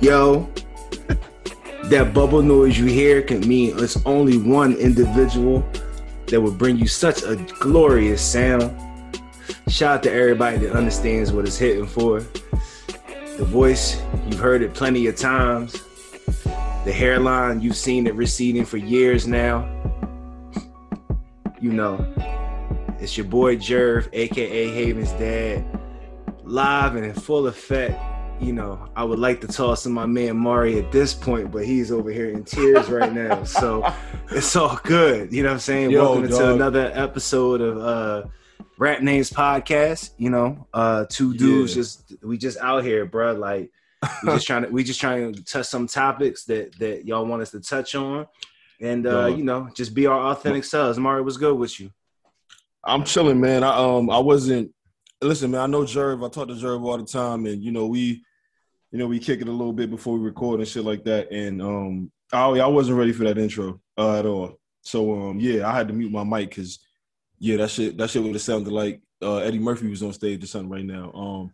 Yo, 0.00 0.48
that 1.86 2.12
bubble 2.14 2.40
noise 2.40 2.78
you 2.78 2.84
hear 2.84 3.20
can 3.20 3.40
mean 3.48 3.76
it's 3.80 3.96
only 4.06 4.38
one 4.38 4.74
individual 4.74 5.68
that 6.26 6.40
will 6.40 6.52
bring 6.52 6.76
you 6.76 6.86
such 6.86 7.24
a 7.24 7.34
glorious 7.58 8.22
sound. 8.22 8.80
Shout 9.66 9.96
out 9.96 10.02
to 10.04 10.12
everybody 10.12 10.58
that 10.58 10.72
understands 10.72 11.32
what 11.32 11.46
it's 11.46 11.58
hitting 11.58 11.86
for. 11.86 12.20
The 13.38 13.44
voice, 13.44 14.00
you've 14.26 14.38
heard 14.38 14.62
it 14.62 14.72
plenty 14.72 15.08
of 15.08 15.16
times. 15.16 15.72
The 16.84 16.92
hairline, 16.92 17.60
you've 17.60 17.76
seen 17.76 18.06
it 18.06 18.14
receding 18.14 18.64
for 18.64 18.76
years 18.76 19.26
now. 19.26 19.68
You 21.60 21.72
know, 21.72 22.06
it's 23.00 23.16
your 23.16 23.26
boy 23.26 23.56
Jerv, 23.56 24.08
aka 24.12 24.68
Haven's 24.68 25.10
dad, 25.12 25.64
live 26.44 26.94
and 26.94 27.04
in 27.04 27.14
full 27.14 27.48
effect 27.48 28.00
you 28.40 28.52
know, 28.52 28.88
I 28.94 29.02
would 29.04 29.18
like 29.18 29.40
to 29.40 29.48
toss 29.48 29.82
to 29.82 29.88
my 29.88 30.06
man 30.06 30.36
Mari 30.36 30.78
at 30.78 30.92
this 30.92 31.12
point, 31.12 31.50
but 31.50 31.64
he's 31.64 31.90
over 31.90 32.10
here 32.10 32.30
in 32.30 32.44
tears 32.44 32.88
right 32.88 33.12
now. 33.12 33.42
So 33.44 33.84
it's 34.30 34.54
all 34.54 34.78
good. 34.84 35.32
You 35.32 35.42
know 35.42 35.48
what 35.50 35.54
I'm 35.54 35.60
saying? 35.60 35.90
Yo, 35.90 36.02
Welcome 36.04 36.28
dog. 36.30 36.38
to 36.38 36.54
another 36.54 36.90
episode 36.94 37.60
of 37.60 37.78
uh 37.78 38.28
Rap 38.78 39.02
Names 39.02 39.30
Podcast. 39.30 40.10
You 40.18 40.30
know, 40.30 40.66
uh 40.72 41.06
two 41.08 41.34
dudes 41.34 41.72
Yeah. 41.74 41.80
just 41.80 42.14
we 42.22 42.38
just 42.38 42.58
out 42.58 42.84
here, 42.84 43.04
bro. 43.06 43.32
Like 43.32 43.70
we 44.22 44.30
just 44.30 44.46
trying 44.46 44.62
to 44.62 44.68
we 44.68 44.84
just 44.84 45.00
trying 45.00 45.32
to 45.32 45.44
touch 45.44 45.66
some 45.66 45.88
topics 45.88 46.44
that 46.44 46.78
that 46.78 47.06
y'all 47.06 47.26
want 47.26 47.42
us 47.42 47.50
to 47.52 47.60
touch 47.60 47.94
on. 47.96 48.26
And 48.80 49.04
uh, 49.08 49.28
Dog. 49.30 49.38
you 49.38 49.44
know, 49.44 49.68
just 49.74 49.92
be 49.94 50.06
our 50.06 50.30
authentic 50.30 50.62
selves. 50.62 50.96
Mari, 50.98 51.22
what's 51.22 51.36
good 51.36 51.56
with 51.58 51.80
you? 51.80 51.90
I'm 52.84 53.02
chilling, 53.02 53.40
man. 53.40 53.64
I 53.64 53.76
um 53.76 54.08
I 54.08 54.18
wasn't 54.20 54.72
listen, 55.20 55.50
man. 55.50 55.60
I 55.60 55.66
know 55.66 55.82
Jerv. 55.82 56.24
I 56.24 56.30
talk 56.30 56.46
to 56.46 56.54
Jerv 56.54 56.84
all 56.84 56.96
the 56.96 57.04
time, 57.04 57.44
and 57.46 57.60
you 57.60 57.72
know 57.72 57.88
we, 57.88 58.22
you 58.90 58.98
know 58.98 59.06
we 59.06 59.18
kick 59.18 59.40
it 59.40 59.48
a 59.48 59.52
little 59.52 59.72
bit 59.72 59.90
before 59.90 60.14
we 60.14 60.24
record 60.24 60.60
and 60.60 60.68
shit 60.68 60.84
like 60.84 61.04
that. 61.04 61.30
And 61.30 61.62
um 61.62 62.12
I 62.32 62.46
I 62.46 62.66
wasn't 62.66 62.98
ready 62.98 63.12
for 63.12 63.24
that 63.24 63.38
intro 63.38 63.80
uh, 63.96 64.18
at 64.18 64.26
all. 64.26 64.58
So 64.82 65.14
um 65.14 65.40
yeah, 65.40 65.68
I 65.68 65.76
had 65.76 65.88
to 65.88 65.94
mute 65.94 66.12
my 66.12 66.24
mic 66.24 66.50
because 66.50 66.78
yeah, 67.38 67.56
that 67.58 67.70
shit 67.70 67.96
that 67.98 68.10
shit 68.10 68.22
would 68.22 68.34
have 68.34 68.42
sounded 68.42 68.72
like 68.72 69.00
uh, 69.22 69.38
Eddie 69.38 69.58
Murphy 69.58 69.88
was 69.88 70.02
on 70.02 70.12
stage 70.12 70.42
or 70.42 70.46
something 70.46 70.70
right 70.70 70.84
now. 70.84 71.12
Um, 71.12 71.52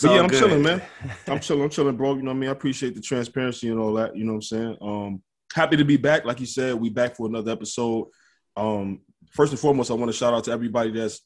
but 0.00 0.10
yeah, 0.10 0.20
I'm 0.20 0.28
good. 0.28 0.38
chilling, 0.40 0.62
man. 0.62 0.82
I'm 1.26 1.40
chilling. 1.40 1.62
I'm 1.62 1.70
chilling, 1.70 1.96
bro. 1.96 2.16
You 2.16 2.22
know 2.22 2.30
what 2.30 2.36
I 2.36 2.40
mean? 2.40 2.48
I 2.50 2.52
appreciate 2.52 2.94
the 2.94 3.00
transparency 3.00 3.68
and 3.68 3.78
all 3.78 3.94
that. 3.94 4.16
You 4.16 4.24
know 4.24 4.32
what 4.32 4.36
I'm 4.36 4.42
saying? 4.42 4.76
Um, 4.80 5.22
happy 5.52 5.76
to 5.76 5.84
be 5.84 5.96
back. 5.96 6.24
Like 6.24 6.40
you 6.40 6.46
said, 6.46 6.74
we 6.74 6.90
back 6.90 7.16
for 7.16 7.28
another 7.28 7.52
episode. 7.52 8.08
Um, 8.56 9.00
first 9.30 9.52
and 9.52 9.60
foremost, 9.60 9.90
I 9.90 9.94
want 9.94 10.10
to 10.10 10.16
shout 10.16 10.34
out 10.34 10.44
to 10.44 10.52
everybody 10.52 10.90
that's 10.90 11.20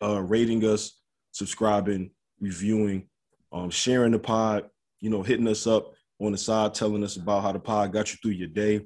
uh, 0.00 0.20
rating 0.22 0.64
us, 0.64 1.00
subscribing, 1.32 2.10
reviewing, 2.40 3.08
um, 3.52 3.70
sharing 3.70 4.12
the 4.12 4.18
pod. 4.18 4.68
You 5.00 5.10
know, 5.10 5.22
hitting 5.22 5.46
us 5.46 5.66
up 5.66 5.94
on 6.20 6.32
the 6.32 6.38
side, 6.38 6.74
telling 6.74 7.04
us 7.04 7.16
about 7.16 7.42
how 7.42 7.52
the 7.52 7.60
pod 7.60 7.92
got 7.92 8.10
you 8.10 8.18
through 8.20 8.32
your 8.32 8.48
day, 8.48 8.80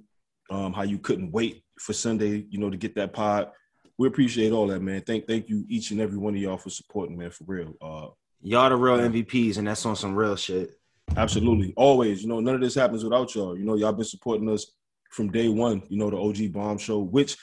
um, 0.50 0.75
how 0.75 0.83
you 0.83 0.99
couldn't 0.99 1.33
wait 1.33 1.65
for 1.78 1.95
Sunday, 1.95 2.47
you 2.50 2.59
know, 2.59 2.69
to 2.69 2.77
get 2.77 2.95
that 2.97 3.15
pod. 3.15 3.51
We 3.97 4.09
appreciate 4.09 4.53
all 4.53 4.67
that, 4.67 4.81
man. 4.81 5.03
Thank, 5.06 5.27
thank 5.27 5.49
you 5.49 5.65
each 5.69 5.91
and 5.91 6.01
every 6.01 6.19
one 6.19 6.34
of 6.34 6.41
y'all 6.41 6.59
for 6.59 6.69
supporting, 6.69 7.17
man. 7.17 7.31
For 7.31 7.45
real. 7.45 7.75
Uh, 7.81 8.09
Y'all 8.45 8.69
the 8.69 8.77
real 8.77 8.99
MVPs, 8.99 9.59
and 9.59 9.69
that's 9.69 9.87
on 9.87 9.95
some 9.95 10.17
real 10.17 10.34
shit. 10.34 10.72
Absolutely. 11.17 11.72
Always. 11.77 12.22
You 12.22 12.28
know, 12.28 12.41
none 12.41 12.56
of 12.56 12.61
this 12.61 12.75
happens 12.75 13.05
without 13.05 13.33
y'all. 13.34 13.56
You 13.56 13.65
know, 13.65 13.77
y'all 13.77 13.93
been 13.93 14.05
supporting 14.05 14.49
us 14.49 14.72
from 15.11 15.31
day 15.31 15.49
one, 15.49 15.83
you 15.89 15.97
know, 15.97 16.11
the 16.11 16.17
OG 16.17 16.53
bomb 16.53 16.78
show, 16.78 16.99
which 16.99 17.37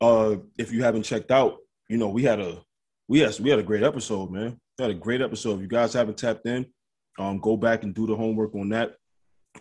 uh 0.00 0.36
if 0.56 0.72
you 0.72 0.82
haven't 0.82 1.02
checked 1.02 1.30
out, 1.30 1.56
you 1.88 1.98
know, 1.98 2.08
we 2.08 2.22
had 2.22 2.40
a 2.40 2.62
we 3.08 3.18
had 3.18 3.38
we 3.40 3.50
had 3.50 3.58
a 3.58 3.64
great 3.64 3.82
episode, 3.82 4.30
man. 4.30 4.58
Had 4.78 4.90
a 4.90 4.94
great 4.94 5.20
episode. 5.20 5.56
If 5.56 5.62
you 5.62 5.66
guys 5.66 5.92
haven't 5.92 6.18
tapped 6.18 6.46
in, 6.46 6.64
um, 7.18 7.40
go 7.40 7.56
back 7.56 7.82
and 7.82 7.92
do 7.92 8.06
the 8.06 8.14
homework 8.14 8.54
on 8.54 8.68
that. 8.68 8.94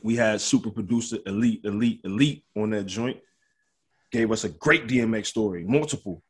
We 0.04 0.16
had 0.16 0.40
super 0.40 0.70
producer 0.70 1.18
elite, 1.26 1.62
elite, 1.64 2.02
elite 2.04 2.44
on 2.56 2.70
that 2.70 2.86
joint. 2.86 3.18
Gave 4.12 4.32
us 4.32 4.44
a 4.44 4.50
great 4.50 4.88
DMX 4.88 5.26
story, 5.26 5.64
multiple. 5.64 6.22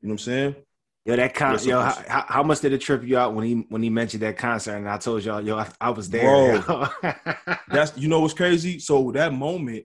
You 0.00 0.08
know 0.08 0.14
what 0.14 0.22
I'm 0.22 0.24
saying? 0.24 0.56
Yo, 1.04 1.14
that 1.14 1.34
con- 1.34 1.58
yo, 1.62 1.80
how, 1.80 2.24
how, 2.28 2.42
much 2.42 2.60
did 2.60 2.72
it 2.72 2.80
trip 2.80 3.04
you 3.04 3.16
out 3.16 3.32
when 3.34 3.44
he 3.44 3.54
when 3.68 3.82
he 3.82 3.90
mentioned 3.90 4.24
that 4.24 4.38
concert? 4.38 4.76
And 4.76 4.88
I 4.88 4.98
told 4.98 5.24
y'all, 5.24 5.40
yo, 5.40 5.58
I, 5.58 5.68
I 5.80 5.90
was 5.90 6.10
there. 6.10 6.56
yo. 6.56 6.88
That's 7.68 7.96
you 7.96 8.08
know 8.08 8.20
what's 8.20 8.34
crazy. 8.34 8.80
So 8.80 9.12
that 9.12 9.32
moment, 9.32 9.84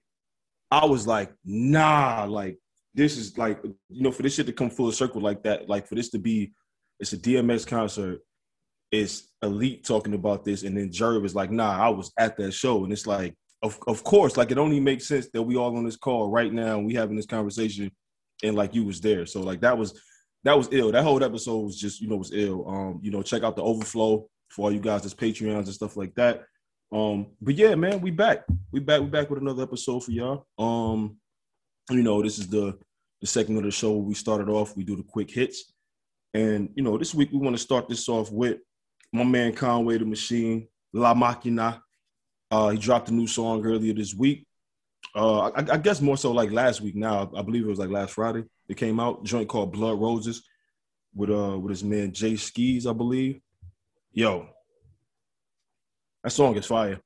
I 0.71 0.85
was 0.85 1.05
like, 1.05 1.31
nah, 1.45 2.25
like 2.25 2.57
this 2.95 3.17
is 3.17 3.37
like 3.37 3.59
you 3.63 4.01
know 4.01 4.11
for 4.11 4.23
this 4.23 4.33
shit 4.33 4.47
to 4.47 4.53
come 4.53 4.71
full 4.71 4.91
circle 4.91 5.21
like 5.21 5.43
that, 5.43 5.69
like 5.69 5.87
for 5.87 5.93
this 5.93 6.09
to 6.09 6.19
be, 6.19 6.53
it's 6.99 7.13
a 7.13 7.17
DMX 7.17 7.65
concert. 7.65 8.19
It's 8.91 9.33
elite 9.41 9.83
talking 9.83 10.13
about 10.13 10.45
this, 10.45 10.63
and 10.63 10.77
then 10.77 10.89
Jerv 10.89 11.25
is 11.25 11.35
like, 11.35 11.51
nah, 11.51 11.77
I 11.77 11.89
was 11.89 12.11
at 12.17 12.37
that 12.37 12.53
show, 12.53 12.83
and 12.83 12.93
it's 12.93 13.07
like, 13.07 13.35
of 13.63 13.77
of 13.87 14.03
course, 14.03 14.37
like 14.37 14.51
it 14.51 14.57
only 14.57 14.79
makes 14.79 15.07
sense 15.07 15.27
that 15.33 15.41
we 15.41 15.57
all 15.57 15.75
on 15.75 15.83
this 15.83 15.97
call 15.97 16.29
right 16.29 16.53
now 16.53 16.77
and 16.77 16.85
we 16.85 16.93
having 16.93 17.15
this 17.15 17.25
conversation, 17.25 17.91
and 18.43 18.55
like 18.55 18.73
you 18.75 18.85
was 18.85 19.01
there. 19.01 19.25
So 19.25 19.41
like 19.41 19.61
that 19.61 19.77
was 19.77 19.99
that 20.43 20.57
was 20.57 20.69
ill. 20.71 20.91
That 20.91 21.03
whole 21.03 21.23
episode 21.23 21.57
was 21.57 21.79
just 21.79 21.99
you 22.01 22.07
know 22.07 22.17
was 22.17 22.31
ill. 22.33 22.67
Um, 22.67 22.99
you 23.01 23.11
know, 23.11 23.21
check 23.21 23.43
out 23.43 23.55
the 23.55 23.63
overflow 23.63 24.27
for 24.49 24.63
all 24.63 24.71
you 24.71 24.79
guys 24.79 25.01
that's 25.01 25.13
Patreons 25.13 25.65
and 25.65 25.73
stuff 25.73 25.97
like 25.97 26.15
that. 26.15 26.45
Um, 26.91 27.27
but 27.41 27.55
yeah, 27.55 27.75
man, 27.75 27.99
we 28.01 28.11
back. 28.11 28.45
We 28.71 28.79
back. 28.79 29.01
We 29.01 29.07
back 29.07 29.29
with 29.29 29.41
another 29.41 29.63
episode 29.63 30.03
for 30.03 30.11
y'all. 30.11 30.45
Um, 30.57 31.17
you 31.89 32.03
know, 32.03 32.21
this 32.21 32.39
is 32.39 32.47
the 32.47 32.77
the 33.21 33.27
segment 33.27 33.59
of 33.59 33.65
the 33.65 33.71
show 33.71 33.97
we 33.97 34.13
started 34.13 34.49
off. 34.49 34.77
We 34.77 34.83
do 34.83 34.95
the 34.95 35.03
quick 35.03 35.31
hits, 35.31 35.73
and 36.33 36.69
you 36.75 36.83
know, 36.83 36.97
this 36.97 37.13
week 37.13 37.31
we 37.31 37.39
want 37.39 37.55
to 37.55 37.61
start 37.61 37.89
this 37.89 38.07
off 38.07 38.31
with 38.31 38.59
my 39.11 39.23
man 39.23 39.53
Conway 39.53 39.97
the 39.97 40.05
Machine, 40.05 40.67
La 40.93 41.13
Maquina. 41.13 41.81
Uh, 42.49 42.69
he 42.69 42.77
dropped 42.77 43.09
a 43.09 43.13
new 43.13 43.27
song 43.27 43.65
earlier 43.65 43.93
this 43.93 44.13
week. 44.13 44.45
Uh, 45.15 45.49
I, 45.49 45.73
I 45.73 45.77
guess 45.77 46.01
more 46.01 46.17
so 46.17 46.31
like 46.31 46.51
last 46.51 46.81
week. 46.81 46.95
Now 46.95 47.31
I 47.35 47.41
believe 47.41 47.63
it 47.63 47.69
was 47.69 47.79
like 47.79 47.89
last 47.89 48.13
Friday. 48.13 48.43
It 48.67 48.77
came 48.77 48.99
out. 48.99 49.23
Joint 49.23 49.47
called 49.47 49.73
Blood 49.73 49.99
Roses 49.99 50.43
with 51.15 51.29
uh 51.29 51.57
with 51.57 51.71
his 51.71 51.83
man 51.83 52.11
Jae 52.11 52.33
Skeese, 52.33 52.89
I 52.89 52.93
believe. 52.93 53.39
Yo, 54.13 54.47
that 56.23 56.31
song 56.31 56.55
is 56.55 56.65
fire. 56.65 56.99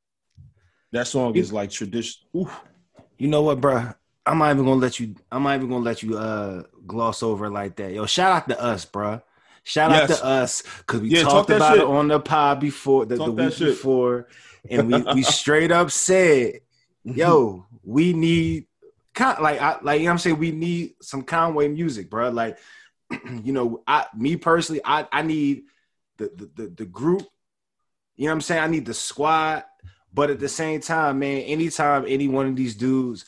That 0.92 1.08
song 1.08 1.36
is 1.36 1.54
like 1.54 1.72
tradition. 1.72 2.28
You 2.34 3.28
know 3.28 3.44
what, 3.44 3.62
bro? 3.62 3.94
I'm 4.26 4.38
not 4.38 4.52
even 4.52 4.66
gonna 4.66 4.80
let 4.80 5.00
you. 5.00 5.16
I'm 5.32 5.44
not 5.44 5.56
even 5.56 5.70
gonna 5.70 5.84
let 5.84 6.04
you 6.04 6.18
uh 6.18 6.64
gloss 6.86 7.24
over 7.24 7.50
like 7.50 7.76
that. 7.78 7.94
Yo, 7.94 8.06
shout 8.06 8.44
out 8.44 8.50
to 8.50 8.62
us, 8.62 8.86
bro. 8.86 9.22
Shout 9.64 9.92
out 9.92 10.08
to 10.08 10.26
us 10.26 10.64
because 10.80 11.02
we 11.02 11.10
Yeah, 11.10 11.24
talked 11.24 11.50
that 11.50 11.58
about 11.58 11.74
shit. 11.76 11.84
it 11.84 11.88
on 11.88 12.08
the 12.08 12.20
pod 12.20 12.60
before 12.60 13.06
the, 13.06 13.16
the 13.16 13.32
week 13.32 13.58
before, 13.60 14.28
and 14.70 14.88
we 14.88 15.02
we 15.14 15.22
straight 15.40 15.72
up 15.72 15.92
said, 15.92 16.62
"Yo, 17.04 17.52
mm-hmm. 17.52 17.78
we 17.84 18.14
need 18.14 18.66
con- 19.14 19.42
like 19.42 19.62
I 19.62 19.78
like 19.82 20.00
you 20.00 20.06
know 20.06 20.10
what 20.10 20.14
I'm 20.14 20.18
saying 20.20 20.40
we 20.40 20.52
need 20.52 20.94
some 21.02 21.22
Conway 21.24 21.68
music, 21.68 22.10
bro. 22.10 22.30
Like, 22.30 22.58
you 23.44 23.54
know, 23.54 23.84
I 23.88 24.08
me 24.16 24.36
personally, 24.36 24.82
I 24.84 25.08
I 25.12 25.22
need 25.22 25.64
the 26.18 26.32
the 26.36 26.64
the, 26.64 26.70
the 26.70 26.86
group 26.86 27.24
You 28.16 28.26
know 28.26 28.32
what 28.32 28.36
I'm 28.36 28.42
saying? 28.42 28.64
I 28.64 28.68
need 28.68 28.86
the 28.86 28.94
squad. 28.94 29.64
But 30.14 30.30
at 30.30 30.40
the 30.40 30.50
same 30.50 30.82
time, 30.82 31.20
man, 31.20 31.42
anytime 31.42 32.06
any 32.08 32.28
one 32.28 32.48
of 32.48 32.56
these 32.56 32.76
dudes 32.76 33.26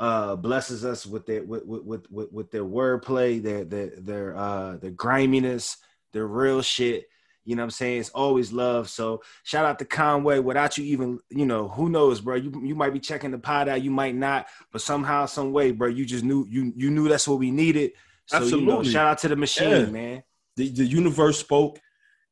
uh 0.00 0.34
blesses 0.34 0.84
us 0.84 1.06
with 1.06 1.26
their 1.26 1.44
with 1.44 1.64
with 1.64 2.10
with, 2.10 2.32
with 2.32 2.50
their 2.50 2.64
wordplay, 2.64 3.40
their 3.40 3.64
their 3.64 3.92
their 3.98 4.36
uh 4.36 4.76
their 4.78 4.90
griminess, 4.90 5.76
their 6.12 6.26
real 6.26 6.62
shit. 6.62 7.06
You 7.44 7.56
know 7.56 7.62
what 7.62 7.66
I'm 7.66 7.70
saying? 7.70 8.00
It's 8.00 8.10
always 8.10 8.52
love. 8.52 8.88
So 8.90 9.22
shout 9.44 9.64
out 9.64 9.78
to 9.80 9.84
Conway. 9.84 10.38
Without 10.40 10.76
you 10.78 10.84
even, 10.84 11.18
you 11.30 11.46
know, 11.46 11.68
who 11.68 11.88
knows, 11.88 12.20
bro? 12.20 12.36
You 12.36 12.50
you 12.64 12.74
might 12.74 12.92
be 12.92 13.00
checking 13.00 13.30
the 13.30 13.38
pod 13.38 13.68
out, 13.68 13.82
you 13.82 13.90
might 13.90 14.14
not, 14.14 14.46
but 14.72 14.80
somehow, 14.82 15.26
some 15.26 15.52
way, 15.52 15.70
bro, 15.72 15.88
you 15.88 16.04
just 16.04 16.24
knew 16.24 16.46
you 16.48 16.72
you 16.76 16.90
knew 16.90 17.08
that's 17.08 17.28
what 17.28 17.38
we 17.38 17.50
needed. 17.50 17.92
So 18.26 18.36
Absolutely. 18.38 18.60
you 18.60 18.72
know, 18.72 18.82
shout 18.82 19.06
out 19.06 19.18
to 19.18 19.28
the 19.28 19.36
machine, 19.36 19.70
Yeah. 19.70 19.86
man. 19.86 20.22
the, 20.56 20.68
the 20.70 20.84
universe 20.84 21.38
spoke 21.38 21.78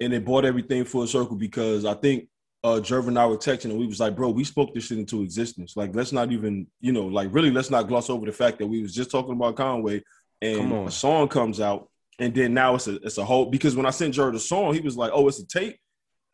and 0.00 0.12
it 0.12 0.24
brought 0.24 0.44
everything 0.44 0.84
full 0.84 1.06
circle 1.06 1.36
because 1.36 1.84
I 1.84 1.94
think 1.94 2.28
uh 2.64 2.80
Jerv 2.80 3.08
and 3.08 3.18
I 3.18 3.26
were 3.26 3.36
texting 3.36 3.66
and 3.66 3.78
we 3.78 3.86
was 3.86 4.00
like, 4.00 4.16
bro, 4.16 4.30
we 4.30 4.44
spoke 4.44 4.74
this 4.74 4.86
shit 4.86 4.98
into 4.98 5.22
existence. 5.22 5.76
Like, 5.76 5.94
let's 5.94 6.12
not 6.12 6.32
even, 6.32 6.66
you 6.80 6.92
know, 6.92 7.06
like 7.06 7.28
really 7.32 7.50
let's 7.50 7.70
not 7.70 7.88
gloss 7.88 8.10
over 8.10 8.26
the 8.26 8.32
fact 8.32 8.58
that 8.58 8.66
we 8.66 8.82
was 8.82 8.94
just 8.94 9.10
talking 9.10 9.32
about 9.32 9.56
Conway 9.56 10.02
and 10.42 10.88
a 10.88 10.90
song 10.90 11.28
comes 11.28 11.60
out 11.60 11.88
and 12.18 12.34
then 12.34 12.54
now 12.54 12.74
it's 12.74 12.88
a 12.88 12.96
it's 12.96 13.18
a 13.18 13.24
whole 13.24 13.46
because 13.46 13.76
when 13.76 13.86
I 13.86 13.90
sent 13.90 14.14
Jerv 14.14 14.32
the 14.32 14.40
song, 14.40 14.74
he 14.74 14.80
was 14.80 14.96
like, 14.96 15.12
Oh, 15.14 15.28
it's 15.28 15.40
a 15.40 15.46
tape. 15.46 15.78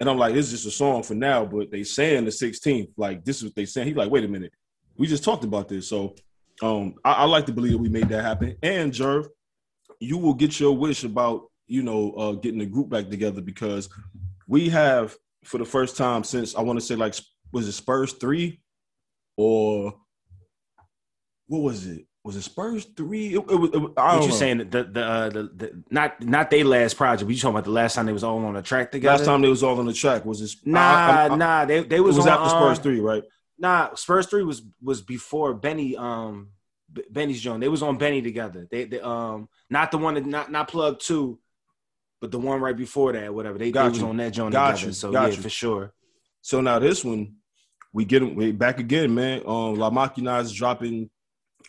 And 0.00 0.10
I'm 0.10 0.18
like, 0.18 0.34
it's 0.34 0.50
just 0.50 0.66
a 0.66 0.70
song 0.70 1.02
for 1.02 1.14
now, 1.14 1.44
but 1.44 1.70
they 1.70 1.84
saying 1.84 2.24
the 2.24 2.30
16th, 2.30 2.90
like 2.96 3.24
this 3.24 3.38
is 3.38 3.44
what 3.44 3.54
they 3.54 3.64
saying. 3.64 3.86
He's 3.86 3.96
like, 3.96 4.10
wait 4.10 4.24
a 4.24 4.28
minute, 4.28 4.52
we 4.96 5.06
just 5.06 5.24
talked 5.24 5.44
about 5.44 5.68
this. 5.68 5.88
So 5.88 6.14
um 6.62 6.94
I, 7.04 7.12
I 7.12 7.24
like 7.24 7.46
to 7.46 7.52
believe 7.52 7.72
that 7.72 7.78
we 7.78 7.88
made 7.88 8.08
that 8.08 8.24
happen. 8.24 8.56
And 8.62 8.92
Jerv, 8.92 9.28
you 10.00 10.18
will 10.18 10.34
get 10.34 10.58
your 10.58 10.76
wish 10.76 11.04
about 11.04 11.50
you 11.66 11.82
know 11.82 12.12
uh, 12.12 12.32
getting 12.32 12.58
the 12.60 12.66
group 12.66 12.88
back 12.88 13.08
together 13.08 13.40
because 13.40 13.88
we 14.46 14.68
have 14.68 15.16
for 15.44 15.58
the 15.58 15.64
first 15.64 15.96
time 15.96 16.24
since 16.24 16.54
I 16.54 16.60
want 16.62 16.78
to 16.78 16.84
say 16.84 16.96
like 16.96 17.14
was 17.52 17.68
it 17.68 17.72
Spurs 17.72 18.12
three 18.14 18.60
or 19.36 19.94
what 21.46 21.58
was 21.62 21.86
it? 21.86 22.06
Was 22.24 22.36
it 22.36 22.42
Spurs 22.42 22.86
three? 22.86 23.34
It, 23.34 23.38
it, 23.38 23.46
was- 23.54 23.70
it, 23.70 23.82
I 23.98 24.16
What 24.16 24.26
you 24.26 24.32
saying? 24.32 24.58
The 24.70 24.84
the, 24.84 25.04
uh, 25.04 25.28
the 25.28 25.42
the 25.54 25.84
not 25.90 26.22
not 26.22 26.50
their 26.50 26.64
last 26.64 26.96
project. 26.96 27.28
We 27.28 27.34
you 27.34 27.40
talking 27.40 27.54
about 27.54 27.64
the 27.64 27.70
last 27.70 27.94
time 27.94 28.06
they 28.06 28.12
was 28.12 28.24
all 28.24 28.42
on 28.44 28.54
the 28.54 28.62
track 28.62 28.90
together? 28.92 29.18
Last 29.18 29.26
time 29.26 29.42
they 29.42 29.48
was 29.48 29.62
all 29.62 29.78
on 29.78 29.84
the 29.86 29.92
track 29.92 30.24
was 30.24 30.40
this? 30.40 30.56
Nah, 30.64 30.80
I- 30.80 31.12
I- 31.12 31.24
I- 31.28 31.36
nah. 31.36 31.64
They 31.66 31.82
they 31.82 32.00
was, 32.00 32.16
was, 32.16 32.26
on, 32.26 32.32
after 32.32 32.48
Spurs 32.48 32.78
um, 32.78 32.82
three, 32.82 33.00
right? 33.00 33.22
Nah, 33.58 33.94
Spurs 33.94 34.26
three 34.26 34.42
was 34.42 34.62
was 34.82 35.02
before 35.02 35.52
Benny 35.54 35.96
um 35.96 36.50
Benny's 37.10 37.40
joint. 37.42 37.60
They 37.60 37.68
was 37.68 37.82
on 37.82 37.98
Benny 37.98 38.22
together. 38.22 38.66
They, 38.70 38.84
they 38.84 39.00
um 39.00 39.48
not 39.68 39.90
the 39.90 39.98
one 39.98 40.14
that 40.14 40.24
not 40.24 40.50
not 40.50 40.68
plug 40.68 41.00
two, 41.00 41.38
but 42.24 42.30
the 42.30 42.38
one 42.38 42.58
right 42.58 42.74
before 42.74 43.12
that, 43.12 43.34
whatever. 43.34 43.58
They, 43.58 43.66
they 43.66 43.70
Got 43.72 43.90
was 43.90 44.00
you. 44.00 44.06
on 44.06 44.16
that 44.16 44.30
joint 44.32 44.52
Got 44.54 44.76
together. 44.76 44.86
you. 44.86 44.92
So 44.94 45.12
Got 45.12 45.24
yeah, 45.32 45.36
you. 45.36 45.42
for 45.42 45.50
sure. 45.50 45.92
So 46.40 46.62
now 46.62 46.78
this 46.78 47.04
one, 47.04 47.34
we 47.92 48.06
get 48.06 48.20
them 48.20 48.34
we 48.34 48.50
back 48.50 48.80
again, 48.80 49.14
man. 49.14 49.42
Um, 49.46 49.74
La 49.74 49.90
Maquina 49.90 50.40
is 50.40 50.50
dropping 50.50 51.10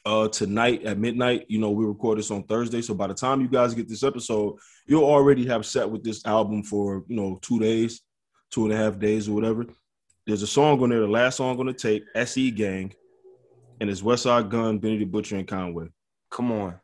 uh 0.06 0.30
tonight 0.30 0.84
at 0.86 0.98
midnight. 0.98 1.44
You 1.50 1.60
know, 1.60 1.72
we 1.72 1.84
record 1.84 2.20
this 2.20 2.32
on 2.32 2.44
Thursday, 2.44 2.82
so 2.82 2.94
by 2.94 3.08
the 3.08 3.14
time 3.14 3.42
you 3.42 3.50
guys 3.50 3.74
get 3.74 3.90
this 3.90 4.02
episode, 4.02 4.56
you'll 4.88 5.04
already 5.04 5.46
have 5.46 5.66
set 5.66 5.90
with 5.90 6.06
this 6.06 6.26
album 6.26 6.64
for 6.64 7.04
you 7.10 7.18
know 7.18 7.38
two 7.42 7.60
days, 7.60 8.00
two 8.50 8.64
and 8.64 8.74
a 8.74 8.78
half 8.78 8.98
days 8.98 9.28
or 9.28 9.34
whatever. 9.34 9.66
There's 10.26 10.42
a 10.42 10.48
song 10.48 10.82
on 10.82 10.90
there, 10.90 11.02
the 11.02 11.08
last 11.08 11.36
song 11.36 11.60
on 11.60 11.66
the 11.66 11.74
tape, 11.74 12.06
SE 12.16 12.50
Gang, 12.52 12.94
and 13.82 13.90
it's 13.90 14.02
Westside 14.02 14.48
Gunn, 14.48 14.80
Benny 14.80 15.00
the 15.00 15.04
Butcher, 15.06 15.36
and 15.36 15.46
Conway. 15.46 15.88
Come 16.32 16.54
on. 16.54 16.76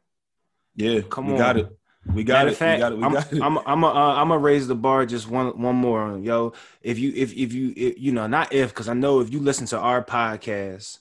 Yeah, 0.75 0.99
Come 1.09 1.27
we 1.27 1.31
on. 1.33 1.37
got 1.37 1.57
it. 1.57 1.69
We 2.05 2.23
got 2.23 2.45
Matter 2.45 2.49
it. 2.49 2.57
fact, 2.57 2.77
we 2.77 2.81
got 2.81 2.91
it. 2.93 2.97
We 2.97 3.03
I'm, 3.03 3.13
got 3.13 3.33
it. 3.33 3.41
I'm, 3.41 3.57
I'm, 3.59 3.83
a, 3.83 3.87
uh, 3.87 4.15
I'm 4.15 4.29
gonna 4.29 4.39
raise 4.39 4.67
the 4.67 4.75
bar 4.75 5.05
just 5.05 5.29
one, 5.29 5.61
one 5.61 5.75
more, 5.75 6.17
yo. 6.17 6.53
If 6.81 6.97
you, 6.97 7.13
if, 7.15 7.31
if 7.33 7.53
you, 7.53 7.73
if, 7.75 7.99
you 7.99 8.11
know, 8.11 8.25
not 8.27 8.51
if, 8.53 8.69
because 8.69 8.89
I 8.89 8.93
know 8.93 9.19
if 9.19 9.31
you 9.31 9.39
listen 9.39 9.67
to 9.67 9.77
our 9.77 10.03
podcast, 10.03 10.97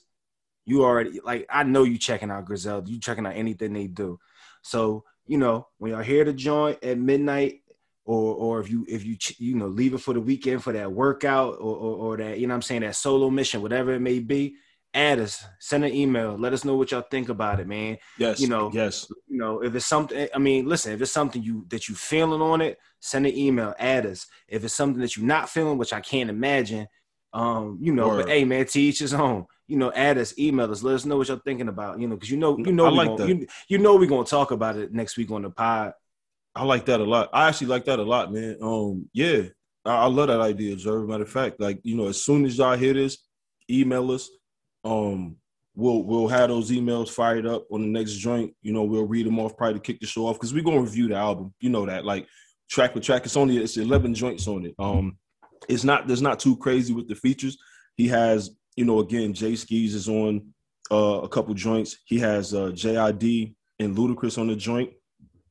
you 0.65 0.83
already 0.83 1.19
like, 1.23 1.47
I 1.49 1.63
know 1.63 1.83
you 1.83 1.97
checking 1.97 2.29
out 2.29 2.45
Griselda, 2.45 2.89
you 2.89 2.99
checking 2.99 3.25
out 3.25 3.35
anything 3.35 3.73
they 3.73 3.87
do. 3.87 4.19
So, 4.61 5.03
you 5.25 5.39
know, 5.39 5.67
when 5.79 5.91
y'all 5.91 6.03
hear 6.03 6.23
the 6.23 6.33
joint 6.33 6.83
at 6.83 6.99
midnight, 6.99 7.61
or, 8.05 8.35
or 8.35 8.59
if 8.59 8.69
you, 8.69 8.85
if 8.87 9.03
you, 9.03 9.17
you 9.37 9.55
know, 9.55 9.67
leave 9.67 9.93
it 9.93 9.99
for 10.01 10.13
the 10.13 10.21
weekend 10.21 10.63
for 10.63 10.73
that 10.73 10.91
workout, 10.91 11.55
or, 11.55 11.75
or, 11.75 11.95
or 11.95 12.17
that, 12.17 12.39
you 12.39 12.47
know, 12.47 12.53
what 12.53 12.57
I'm 12.57 12.61
saying 12.61 12.81
that 12.81 12.95
solo 12.95 13.29
mission, 13.29 13.61
whatever 13.61 13.93
it 13.93 14.01
may 14.01 14.19
be, 14.19 14.55
add 14.93 15.19
us, 15.19 15.45
send 15.59 15.85
an 15.85 15.93
email, 15.93 16.37
let 16.37 16.53
us 16.53 16.65
know 16.65 16.75
what 16.75 16.91
y'all 16.91 17.01
think 17.01 17.29
about 17.29 17.59
it, 17.59 17.67
man 17.67 17.97
yes, 18.17 18.39
you 18.39 18.47
know, 18.47 18.71
yes. 18.73 19.07
you 19.27 19.37
know, 19.37 19.61
if 19.61 19.75
it's 19.75 19.85
something, 19.85 20.27
I 20.33 20.37
mean, 20.37 20.65
listen, 20.65 20.93
if 20.93 21.01
it's 21.01 21.11
something 21.11 21.41
you 21.41 21.65
that 21.69 21.89
you 21.89 21.95
feeling 21.95 22.41
on 22.41 22.61
it, 22.61 22.77
send 22.99 23.25
an 23.25 23.35
email, 23.35 23.73
add 23.79 24.05
us. 24.05 24.27
If 24.47 24.63
it's 24.63 24.73
something 24.73 25.01
that 25.01 25.17
you're 25.17 25.25
not 25.25 25.49
feeling, 25.49 25.77
which 25.77 25.93
I 25.93 26.01
can't 26.01 26.29
imagine, 26.29 26.87
um, 27.33 27.79
you 27.81 27.93
know, 27.93 28.09
Word. 28.09 28.25
but 28.25 28.29
hey, 28.29 28.45
man, 28.45 28.65
to 28.65 28.81
each 28.81 28.99
his 28.99 29.13
own. 29.13 29.45
You 29.67 29.77
know, 29.77 29.91
add 29.93 30.17
us, 30.17 30.37
email 30.37 30.69
us, 30.69 30.83
let 30.83 30.95
us 30.95 31.05
know 31.05 31.17
what 31.17 31.29
you're 31.29 31.39
thinking 31.39 31.69
about. 31.69 31.99
You 31.99 32.07
know, 32.07 32.15
because 32.15 32.29
you 32.29 32.37
know, 32.37 32.57
you 32.57 32.73
know, 32.73 32.87
I 32.87 32.89
like 32.89 33.07
gonna, 33.07 33.25
that. 33.25 33.29
you, 33.29 33.47
you 33.69 33.77
know, 33.77 33.95
we're 33.95 34.07
gonna 34.07 34.25
talk 34.25 34.51
about 34.51 34.77
it 34.77 34.93
next 34.93 35.17
week 35.17 35.31
on 35.31 35.43
the 35.43 35.49
pod. 35.49 35.93
I 36.53 36.65
like 36.65 36.85
that 36.85 36.99
a 36.99 37.05
lot. 37.05 37.29
I 37.31 37.47
actually 37.47 37.67
like 37.67 37.85
that 37.85 37.99
a 37.99 38.03
lot, 38.03 38.33
man. 38.33 38.57
Um, 38.61 39.09
yeah, 39.13 39.43
I, 39.85 39.95
I 39.95 40.05
love 40.07 40.27
that 40.27 40.41
idea, 40.41 40.75
Jerv. 40.75 41.07
Matter 41.07 41.23
of 41.23 41.29
fact, 41.29 41.61
like 41.61 41.79
you 41.83 41.95
know, 41.95 42.07
as 42.07 42.21
soon 42.21 42.43
as 42.43 42.57
y'all 42.57 42.75
hear 42.75 42.93
this, 42.93 43.17
email 43.69 44.11
us. 44.11 44.29
Um, 44.83 45.37
we'll 45.75 46.03
we'll 46.03 46.27
have 46.27 46.49
those 46.49 46.71
emails 46.71 47.09
fired 47.09 47.45
up 47.45 47.65
on 47.71 47.81
the 47.81 47.87
next 47.87 48.13
joint. 48.13 48.53
You 48.61 48.73
know, 48.73 48.83
we'll 48.83 49.05
read 49.05 49.25
them 49.25 49.39
off 49.39 49.57
probably 49.57 49.75
to 49.75 49.79
kick 49.79 49.99
the 49.99 50.07
show 50.07 50.27
off 50.27 50.37
because 50.37 50.53
we're 50.53 50.63
gonna 50.63 50.81
review 50.81 51.07
the 51.07 51.15
album. 51.15 51.53
You 51.59 51.69
know 51.69 51.85
that, 51.85 52.05
like 52.05 52.27
track 52.69 52.93
for 52.93 52.99
track. 52.99 53.25
It's 53.25 53.37
only 53.37 53.57
it's 53.57 53.77
eleven 53.77 54.13
joints 54.13 54.47
on 54.47 54.65
it. 54.65 54.75
Um, 54.79 55.17
it's 55.69 55.83
not 55.83 56.07
there's 56.07 56.21
not 56.21 56.39
too 56.39 56.57
crazy 56.57 56.93
with 56.93 57.07
the 57.07 57.15
features. 57.15 57.57
He 57.95 58.07
has, 58.07 58.51
you 58.75 58.85
know, 58.85 58.99
again, 58.99 59.33
Jae 59.33 59.53
Skeese 59.53 59.93
is 59.93 60.09
on 60.09 60.53
uh, 60.91 61.21
a 61.23 61.29
couple 61.29 61.53
joints. 61.53 61.97
He 62.05 62.19
has 62.19 62.53
uh, 62.53 62.71
JID 62.73 63.53
and 63.79 63.95
Ludacris 63.95 64.37
on 64.37 64.47
the 64.47 64.55
joint. 64.55 64.91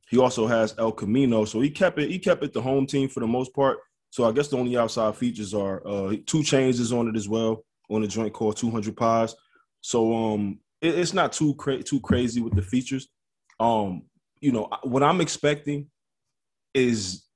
He 0.08 0.18
also 0.18 0.46
has 0.46 0.74
El 0.76 0.92
Camino, 0.92 1.44
so 1.44 1.60
he 1.60 1.70
kept 1.70 1.98
it. 1.98 2.10
He 2.10 2.18
kept 2.18 2.42
it 2.42 2.52
the 2.52 2.60
home 2.60 2.86
team 2.86 3.08
for 3.08 3.20
the 3.20 3.26
most 3.26 3.54
part. 3.54 3.78
So 4.12 4.28
I 4.28 4.32
guess 4.32 4.48
the 4.48 4.56
only 4.56 4.76
outside 4.76 5.14
features 5.14 5.54
are 5.54 5.86
uh, 5.86 6.16
2 6.26 6.38
Chainz 6.38 6.80
is 6.80 6.92
on 6.92 7.06
it 7.06 7.14
as 7.14 7.28
well 7.28 7.64
on 7.90 8.02
a 8.02 8.06
joint 8.06 8.32
called 8.32 8.56
200 8.56 8.96
Pies. 8.96 9.34
So 9.80 10.14
um, 10.16 10.60
it- 10.80 10.98
it's 10.98 11.12
not 11.12 11.32
too 11.32 11.54
cra- 11.54 11.82
too 11.82 12.00
crazy 12.00 12.40
with 12.40 12.54
the 12.54 12.62
features. 12.62 13.08
Um, 13.58 14.02
you 14.40 14.52
know 14.52 14.68
what 14.84 15.02
I'm 15.02 15.20
expecting 15.20 15.90
is 16.72 17.26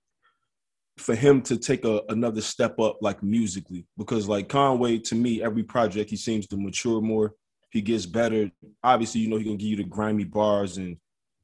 for 0.96 1.14
him 1.14 1.42
to 1.42 1.56
take 1.58 1.84
a, 1.84 2.02
another 2.08 2.40
step 2.40 2.78
up, 2.78 2.98
like 3.02 3.22
musically, 3.22 3.86
because 3.98 4.28
like 4.28 4.48
Conway, 4.48 4.98
to 4.98 5.14
me, 5.14 5.42
every 5.42 5.64
project 5.64 6.08
he 6.10 6.16
seems 6.16 6.46
to 6.46 6.56
mature 6.56 7.00
more. 7.00 7.34
He 7.70 7.82
gets 7.82 8.06
better. 8.06 8.50
Obviously, 8.82 9.20
you 9.20 9.28
know 9.28 9.36
he 9.36 9.44
gonna 9.44 9.56
give 9.56 9.68
you 9.68 9.76
the 9.76 9.82
grimy 9.84 10.24
bars 10.24 10.78
and 10.78 10.96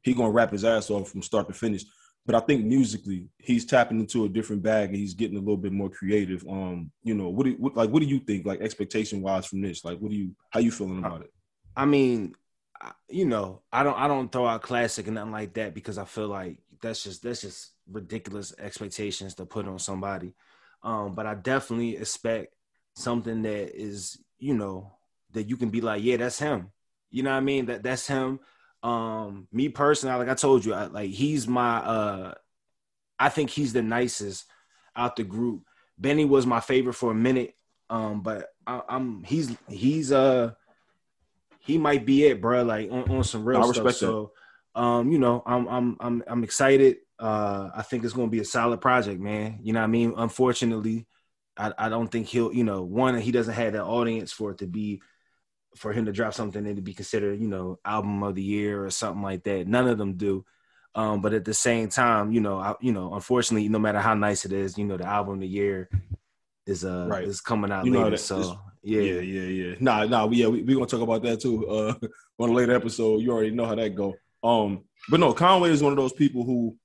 he 0.03 0.15
gonna 0.15 0.31
rap 0.31 0.53
his 0.53 0.65
ass 0.65 0.89
off 0.89 1.11
from 1.11 1.23
start 1.23 1.49
to 1.49 1.53
finish. 1.53 1.85
But 2.31 2.45
I 2.45 2.47
think 2.47 2.65
musically, 2.65 3.27
he's 3.39 3.65
tapping 3.65 3.99
into 3.99 4.25
a 4.25 4.29
different 4.29 4.63
bag 4.63 4.91
and 4.91 4.97
he's 4.97 5.15
getting 5.15 5.37
a 5.37 5.41
little 5.41 5.57
bit 5.57 5.73
more 5.73 5.91
creative. 5.91 6.47
Um, 6.49 6.93
you 7.03 7.13
know, 7.13 7.29
what 7.29 7.45
do 7.45 7.57
what, 7.59 7.75
like 7.75 7.91
what 7.91 8.01
do 8.03 8.07
you 8.07 8.21
think, 8.21 8.47
like 8.47 8.61
expectation 8.61 9.21
wise 9.21 9.47
from 9.47 9.61
this? 9.61 9.85
Like, 9.85 9.99
what 9.99 10.13
do 10.13 10.17
you 10.17 10.37
how 10.51 10.61
you 10.61 10.71
feeling 10.71 11.01
about 11.01 11.23
it? 11.23 11.33
I 11.77 11.87
mean, 11.87 12.37
you 13.09 13.25
know, 13.25 13.63
I 13.73 13.83
don't 13.83 13.99
I 13.99 14.07
don't 14.07 14.31
throw 14.31 14.47
out 14.47 14.63
classic 14.63 15.09
and 15.09 15.17
nothing 15.17 15.33
like 15.33 15.55
that 15.55 15.75
because 15.75 15.99
I 15.99 16.05
feel 16.05 16.29
like 16.29 16.59
that's 16.81 17.03
just 17.03 17.25
that's 17.25 17.41
just 17.41 17.73
ridiculous 17.91 18.55
expectations 18.61 19.35
to 19.35 19.45
put 19.45 19.67
on 19.67 19.81
somebody. 19.81 20.33
Um, 20.85 21.17
but 21.17 21.27
I 21.27 21.35
definitely 21.35 21.97
expect 21.97 22.55
something 22.95 23.43
that 23.43 23.77
is, 23.77 24.23
you 24.39 24.55
know, 24.55 24.93
that 25.33 25.49
you 25.49 25.57
can 25.57 25.71
be 25.71 25.81
like, 25.81 26.05
yeah, 26.05 26.19
that's 26.19 26.39
him. 26.39 26.71
You 27.11 27.25
know 27.25 27.31
what 27.31 27.39
I 27.39 27.41
mean? 27.41 27.67
That 27.67 27.83
that's 27.83 28.07
him. 28.07 28.39
Um, 28.83 29.49
me 29.53 29.69
personally, 29.69 30.17
like 30.19 30.29
I 30.29 30.35
told 30.35 30.65
you, 30.65 30.75
I, 30.75 30.87
like 30.87 31.11
he's 31.11 31.47
my 31.47 31.79
uh 31.79 32.35
I 33.19 33.29
think 33.29 33.51
he's 33.51 33.73
the 33.73 33.83
nicest 33.83 34.47
out 34.97 35.17
the 35.17 35.25
group. 35.25 35.65
Benny 35.99 36.25
was 36.25 36.47
my 36.47 36.61
favorite 36.61 36.95
for 36.95 37.11
a 37.13 37.15
minute. 37.15 37.55
Um, 37.91 38.23
but 38.23 38.49
I, 38.67 38.81
I'm 38.89 39.25
he's 39.25 39.55
he's 39.69 40.13
uh 40.13 40.53
he 41.59 41.77
might 41.77 42.07
be 42.07 42.25
it, 42.25 42.41
bro. 42.41 42.63
Like 42.63 42.91
on, 42.91 43.11
on 43.11 43.25
some 43.25 43.45
real 43.45 43.59
I 43.59 43.63
stuff. 43.65 43.85
respect 43.85 43.99
So, 43.99 44.33
um, 44.75 45.11
you 45.11 45.19
know, 45.19 45.43
I'm 45.45 45.69
I'm 45.69 45.97
I'm 46.01 46.25
I'm 46.27 46.45
excited. 46.45 46.99
Uh, 47.19 47.69
I 47.75 47.83
think 47.83 48.05
it's 48.05 48.15
gonna 48.15 48.29
be 48.29 48.41
a 48.41 48.45
solid 48.45 48.81
project, 48.81 49.21
man. 49.21 49.59
You 49.63 49.75
know 49.75 49.81
what 49.81 49.85
I 49.85 49.89
mean? 49.89 50.15
Unfortunately, 50.17 51.07
I, 51.57 51.73
I 51.77 51.89
don't 51.89 52.09
think 52.09 52.29
he'll, 52.29 52.53
you 52.53 52.65
know, 52.65 52.83
one 52.83 53.19
he 53.19 53.33
doesn't 53.33 53.53
have 53.53 53.75
the 53.75 53.85
audience 53.85 54.33
for 54.33 54.53
it 54.53 54.59
to 54.59 54.67
be 54.67 55.03
for 55.77 55.93
him 55.93 56.07
to 56.07 56.13
drop 56.13 56.35
something 56.35 56.67
and 56.67 56.77
to 56.77 56.83
be 56.83 56.93
considered, 56.95 57.41
you 57.41 57.47
know, 57.49 57.79
album 57.85 58.23
of 58.23 58.35
the 58.35 58.43
year 58.43 58.85
or 58.85 58.91
something 58.91 59.23
like 59.23 59.45
that. 59.45 59.67
None 59.69 59.87
of 59.89 59.99
them 59.99 60.15
do. 60.15 60.45
Um, 60.95 61.21
but 61.21 61.33
at 61.33 61.45
the 61.45 61.55
same 61.55 61.89
time, 61.89 62.33
you 62.33 62.41
know, 62.41 62.59
I, 62.59 62.75
you 62.81 62.93
know, 62.93 63.15
unfortunately, 63.15 63.69
no 63.69 63.79
matter 63.79 64.01
how 64.01 64.15
nice 64.15 64.45
it 64.45 64.53
is, 64.53 64.77
you 64.77 64.85
know, 64.85 64.97
the 64.97 65.05
album 65.07 65.35
of 65.35 65.41
the 65.41 65.47
year 65.47 65.89
is 66.67 66.85
uh 66.85 67.07
Right. 67.09 67.25
is 67.27 67.41
coming 67.41 67.71
out 67.71 67.87
You 67.87 67.93
later. 67.93 68.11
that- 68.11 68.19
so 68.19 68.59
yeah, 68.83 69.01
yeah, 69.03 69.21
yeah, 69.21 69.43
yeah. 69.69 69.75
Nah, 69.79 70.05
nah, 70.07 70.27
we- 70.27 70.39
yeah, 70.39 70.49
we 70.49 70.63
we 70.63 70.75
gonna 70.75 70.87
talk 70.87 71.01
about 71.03 71.23
that 71.23 71.41
too. 71.41 71.67
Uh, 71.69 71.95
on 72.39 72.51
a 72.51 72.53
later 72.53 72.75
episode, 72.75 73.19
you 73.23 73.31
already 73.31 73.51
know 73.51 73.67
how 73.67 73.75
that 73.77 73.95
go. 73.95 74.15
Um, 74.43 74.85
but 75.09 75.21
no, 75.21 75.33
Conway 75.33 75.71
is 75.71 75.83
one 75.83 75.93
of 75.93 75.97
those 75.99 76.13
people 76.13 76.45
who 76.45 76.77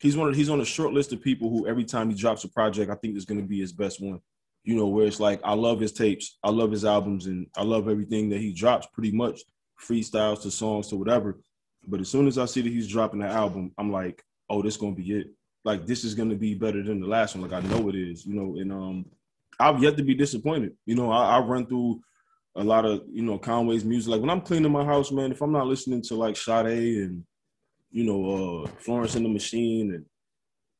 he's 0.00 0.16
one 0.16 0.28
of 0.28 0.34
he's 0.34 0.50
on 0.50 0.60
a 0.60 0.64
short 0.64 0.92
list 0.92 1.12
of 1.12 1.22
people 1.22 1.48
who 1.48 1.66
every 1.68 1.84
time 1.84 2.10
he 2.10 2.16
drops 2.16 2.42
a 2.44 2.48
project, 2.48 2.90
I 2.90 2.94
think 2.96 3.16
is 3.16 3.24
gonna 3.24 3.42
be 3.42 3.60
his 3.60 3.72
best 3.72 4.00
one. 4.02 4.20
You 4.64 4.76
know, 4.76 4.86
where 4.86 5.06
it's 5.06 5.20
like 5.20 5.40
I 5.44 5.54
love 5.54 5.80
his 5.80 5.92
tapes, 5.92 6.38
I 6.42 6.50
love 6.50 6.70
his 6.70 6.84
albums, 6.84 7.26
and 7.26 7.46
I 7.56 7.62
love 7.62 7.88
everything 7.88 8.30
that 8.30 8.40
he 8.40 8.52
drops. 8.52 8.86
Pretty 8.92 9.10
much 9.10 9.40
freestyles 9.80 10.42
to 10.42 10.50
songs 10.50 10.88
to 10.88 10.96
whatever. 10.96 11.40
But 11.86 12.00
as 12.00 12.08
soon 12.08 12.28
as 12.28 12.38
I 12.38 12.44
see 12.44 12.60
that 12.60 12.72
he's 12.72 12.88
dropping 12.88 13.20
the 13.20 13.26
album, 13.26 13.72
I'm 13.76 13.90
like, 13.90 14.22
oh, 14.48 14.62
this 14.62 14.76
gonna 14.76 14.94
be 14.94 15.12
it. 15.12 15.28
Like 15.64 15.86
this 15.86 16.04
is 16.04 16.14
gonna 16.14 16.36
be 16.36 16.54
better 16.54 16.82
than 16.82 17.00
the 17.00 17.08
last 17.08 17.34
one. 17.34 17.48
Like 17.48 17.64
I 17.64 17.66
know 17.66 17.88
it 17.88 17.96
is. 17.96 18.24
You 18.24 18.34
know, 18.34 18.56
and 18.60 18.72
um, 18.72 19.06
I've 19.58 19.82
yet 19.82 19.96
to 19.96 20.04
be 20.04 20.14
disappointed. 20.14 20.76
You 20.86 20.94
know, 20.94 21.10
I, 21.10 21.36
I 21.36 21.40
run 21.40 21.66
through 21.66 22.00
a 22.54 22.62
lot 22.62 22.84
of 22.84 23.02
you 23.10 23.22
know 23.22 23.38
Conway's 23.38 23.84
music. 23.84 24.10
Like 24.10 24.20
when 24.20 24.30
I'm 24.30 24.40
cleaning 24.40 24.72
my 24.72 24.84
house, 24.84 25.10
man, 25.10 25.32
if 25.32 25.40
I'm 25.40 25.52
not 25.52 25.66
listening 25.66 26.02
to 26.02 26.14
like 26.14 26.36
Sade 26.36 26.98
and 26.98 27.24
you 27.90 28.04
know 28.04 28.64
uh 28.64 28.70
Florence 28.78 29.14
and 29.14 29.24
the 29.24 29.28
Machine 29.28 29.94
and 29.94 30.04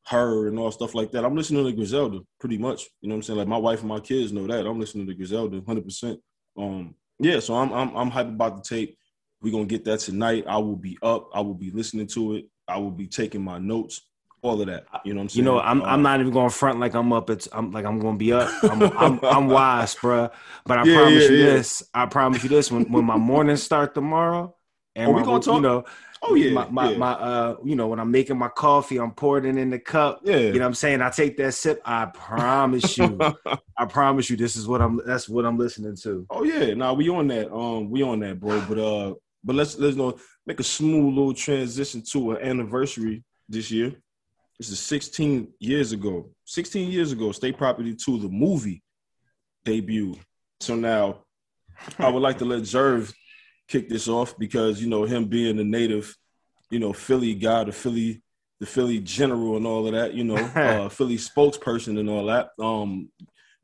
her 0.07 0.47
and 0.47 0.59
all 0.59 0.71
stuff 0.71 0.95
like 0.95 1.11
that, 1.11 1.25
I'm 1.25 1.35
listening 1.35 1.65
to 1.65 1.71
Griselda 1.71 2.19
pretty 2.39 2.57
much. 2.57 2.89
You 3.01 3.09
know 3.09 3.15
what 3.15 3.17
I'm 3.19 3.23
saying? 3.23 3.39
Like 3.39 3.47
my 3.47 3.57
wife 3.57 3.79
and 3.79 3.89
my 3.89 3.99
kids 3.99 4.31
know 4.31 4.47
that. 4.47 4.65
I'm 4.67 4.79
listening 4.79 5.07
to 5.07 5.13
Griselda 5.13 5.57
100. 5.57 5.85
percent 5.85 6.19
Um, 6.57 6.95
yeah. 7.19 7.39
So 7.39 7.55
I'm 7.55 7.71
I'm 7.73 7.95
I'm 7.95 8.09
hype 8.11 8.27
about 8.27 8.57
the 8.57 8.63
tape. 8.63 8.97
We're 9.41 9.51
gonna 9.51 9.65
get 9.65 9.85
that 9.85 9.99
tonight. 9.99 10.45
I 10.47 10.57
will 10.57 10.75
be 10.75 10.97
up. 11.01 11.29
I 11.33 11.41
will 11.41 11.53
be 11.55 11.71
listening 11.71 12.07
to 12.07 12.35
it. 12.35 12.45
I 12.67 12.77
will 12.77 12.91
be 12.91 13.07
taking 13.07 13.43
my 13.43 13.57
notes 13.59 14.01
all 14.41 14.59
of 14.61 14.67
that. 14.67 14.85
You 15.03 15.13
know 15.13 15.19
what 15.19 15.23
I'm 15.23 15.29
saying? 15.29 15.37
You 15.37 15.43
know, 15.43 15.59
I'm 15.59 15.83
I'm 15.83 16.01
Um, 16.01 16.03
not 16.03 16.19
even 16.19 16.31
going 16.31 16.49
to 16.49 16.55
front 16.55 16.79
like 16.79 16.93
I'm 16.93 17.11
up. 17.13 17.29
It's 17.29 17.47
I'm 17.51 17.71
like 17.71 17.85
I'm 17.85 17.99
going 17.99 18.15
to 18.15 18.19
be 18.19 18.33
up. 18.33 18.61
I'm 18.67 18.91
I'm, 18.95 19.21
I'm 19.29 19.47
wise, 19.47 19.95
bruh. 19.95 20.31
But 20.65 20.77
I 20.79 20.85
Yeah, 20.85 20.93
promise 20.93 21.23
yeah, 21.23 21.29
you 21.29 21.37
yeah. 21.37 21.57
this. 21.57 21.83
I 21.93 22.05
promise 22.05 22.43
you 22.43 22.49
this. 22.49 22.71
When 22.71 22.83
when 22.91 23.05
my 23.05 23.17
mornings 23.17 23.63
start 23.63 23.95
tomorrow, 23.95 24.55
and 24.95 25.09
Oh, 25.09 25.13
we 25.13 25.23
gonna 25.23 25.41
talk? 25.41 25.55
you 25.55 25.61
know, 25.61 25.83
Oh 26.21 26.35
yeah, 26.35 26.51
my 26.51 26.69
my, 26.69 26.91
yeah. 26.91 26.97
my 26.97 27.11
uh, 27.13 27.55
you 27.65 27.75
know, 27.75 27.87
when 27.87 27.99
I'm 27.99 28.09
making 28.11 28.37
my 28.37 28.47
coffee, 28.47 28.97
I'm 28.97 29.11
pouring 29.11 29.45
it 29.45 29.59
in 29.59 29.69
the 29.69 29.79
cup. 29.79 30.21
yeah. 30.23 30.37
You 30.37 30.53
know 30.53 30.59
what 30.59 30.65
I'm 30.67 30.73
saying? 30.73 31.01
I 31.01 31.09
take 31.09 31.35
that 31.37 31.51
sip. 31.53 31.81
I 31.83 32.05
promise 32.05 32.97
you. 32.97 33.19
I 33.77 33.85
promise 33.85 34.29
you. 34.29 34.37
This 34.37 34.55
is 34.55 34.65
what 34.67 34.81
I'm. 34.81 35.01
That's 35.05 35.27
what 35.27 35.45
I'm 35.45 35.57
listening 35.57 35.97
to. 36.03 36.25
Oh 36.29 36.43
yeah, 36.43 36.73
nah, 36.75 36.93
we 36.93 37.09
on 37.09 37.27
that. 37.27 37.51
Um, 37.53 37.89
we 37.89 38.03
on 38.03 38.19
that, 38.21 38.39
bro. 38.39 38.61
But 38.69 38.77
uh, 38.77 39.13
but 39.43 39.55
let's 39.55 39.77
let's 39.77 39.97
go 39.97 40.17
make 40.45 40.59
a 40.59 40.63
smooth 40.63 41.13
little 41.13 41.33
transition 41.33 42.01
to 42.11 42.31
an 42.31 42.41
anniversary 42.41 43.23
this 43.49 43.69
year. 43.71 43.93
This 44.59 44.69
is 44.69 44.79
16 44.79 45.49
years 45.59 45.91
ago. 45.91 46.29
16 46.45 46.89
years 46.91 47.11
ago, 47.11 47.31
State 47.33 47.57
Property 47.57 47.95
2, 47.95 48.19
the 48.19 48.29
movie, 48.29 48.81
debuted. 49.65 50.19
So 50.61 50.75
now 50.75 51.19
I 51.99 52.09
would 52.09 52.21
like 52.21 52.37
to 52.37 52.45
let 52.45 52.61
Jerv 52.61 53.11
kick 53.67 53.89
this 53.89 54.07
off 54.07 54.37
because 54.37 54.81
you 54.81 54.89
know 54.89 55.03
him 55.03 55.25
being 55.25 55.59
a 55.59 55.63
native, 55.63 56.15
you 56.69 56.79
know, 56.79 56.93
Philly 56.93 57.33
guy, 57.35 57.63
the 57.63 57.71
Philly, 57.71 58.21
the 58.59 58.65
Philly 58.65 58.99
general 58.99 59.57
and 59.57 59.65
all 59.65 59.85
of 59.87 59.93
that, 59.93 60.13
you 60.13 60.23
know, 60.23 60.35
uh, 60.55 60.89
Philly 60.89 61.17
spokesperson 61.17 61.99
and 61.99 62.09
all 62.09 62.25
that. 62.25 62.49
Um, 62.59 63.09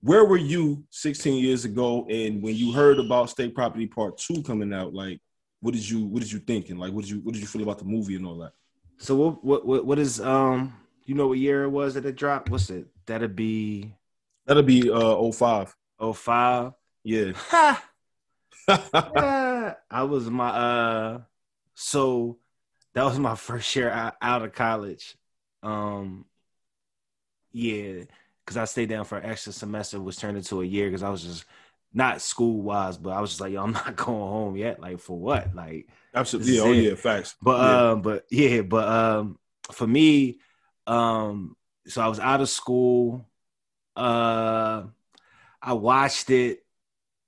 where 0.01 0.25
were 0.25 0.37
you 0.37 0.83
16 0.91 1.43
years 1.43 1.65
ago 1.65 2.05
and 2.09 2.41
when 2.41 2.55
you 2.55 2.71
heard 2.71 2.99
about 2.99 3.29
state 3.29 3.53
property 3.53 3.85
part 3.85 4.17
two 4.17 4.41
coming 4.43 4.73
out 4.73 4.93
like 4.93 5.19
what 5.59 5.73
did 5.73 5.87
you 5.89 6.05
what 6.05 6.21
did 6.21 6.31
you 6.31 6.39
think 6.39 6.69
and 6.69 6.79
like 6.79 6.93
what 6.93 7.01
did 7.01 7.11
you 7.11 7.19
what 7.19 7.33
did 7.33 7.41
you 7.41 7.47
feel 7.47 7.63
about 7.63 7.79
the 7.79 7.85
movie 7.85 8.15
and 8.15 8.25
all 8.25 8.37
that 8.37 8.53
So 8.97 9.15
what 9.15 9.43
what 9.43 9.65
what, 9.65 9.85
what 9.85 9.99
is 9.99 10.21
um? 10.21 10.73
You 11.05 11.15
know 11.15 11.27
what 11.27 11.39
year 11.39 11.63
it 11.63 11.69
was 11.69 11.95
that 11.95 12.05
it 12.05 12.15
dropped? 12.15 12.49
What's 12.49 12.69
it? 12.69 12.87
That'd 13.07 13.35
be 13.35 13.93
that'll 14.45 14.63
be 14.63 14.89
uh 14.89 15.31
05 15.31 15.75
05. 16.15 16.71
yeah 17.03 17.31
Ha! 17.35 17.83
I 19.89 20.03
was 20.03 20.29
my 20.29 20.49
uh 20.49 21.21
so 21.75 22.37
that 22.93 23.03
was 23.03 23.19
my 23.19 23.35
first 23.47 23.75
year 23.75 23.89
out, 23.89 24.15
out 24.21 24.43
of 24.43 24.53
college. 24.53 25.15
Um 25.63 26.25
yeah, 27.51 28.03
cuz 28.45 28.57
I 28.57 28.65
stayed 28.65 28.89
down 28.89 29.05
for 29.05 29.17
an 29.17 29.29
extra 29.29 29.51
semester 29.53 29.99
which 29.99 30.17
turned 30.17 30.37
into 30.37 30.61
a 30.61 30.65
year 30.65 30.89
cuz 30.91 31.03
I 31.03 31.09
was 31.09 31.23
just 31.23 31.45
not 31.91 32.21
school 32.21 32.61
wise, 32.61 32.97
but 32.97 33.11
I 33.11 33.21
was 33.21 33.31
just 33.31 33.41
like, 33.41 33.53
yo, 33.53 33.63
I'm 33.63 33.71
not 33.85 33.95
going 33.95 34.19
home 34.19 34.55
yet. 34.55 34.79
Like 34.79 34.99
for 34.99 35.17
what? 35.17 35.53
Like 35.55 35.87
absolutely 36.13 36.55
yeah 36.55 36.61
oh 36.61 36.71
yeah 36.71 36.95
facts 36.95 37.35
but 37.41 37.59
yeah. 37.59 37.89
um, 37.91 38.01
but 38.01 38.25
yeah, 38.29 38.61
but 38.61 38.87
um, 38.87 39.39
for 39.71 39.87
me, 39.87 40.39
um, 40.87 41.55
so 41.87 42.01
I 42.01 42.07
was 42.07 42.19
out 42.19 42.41
of 42.41 42.49
school. 42.49 43.25
Uh, 43.95 44.83
I 45.61 45.73
watched 45.73 46.29
it. 46.29 46.63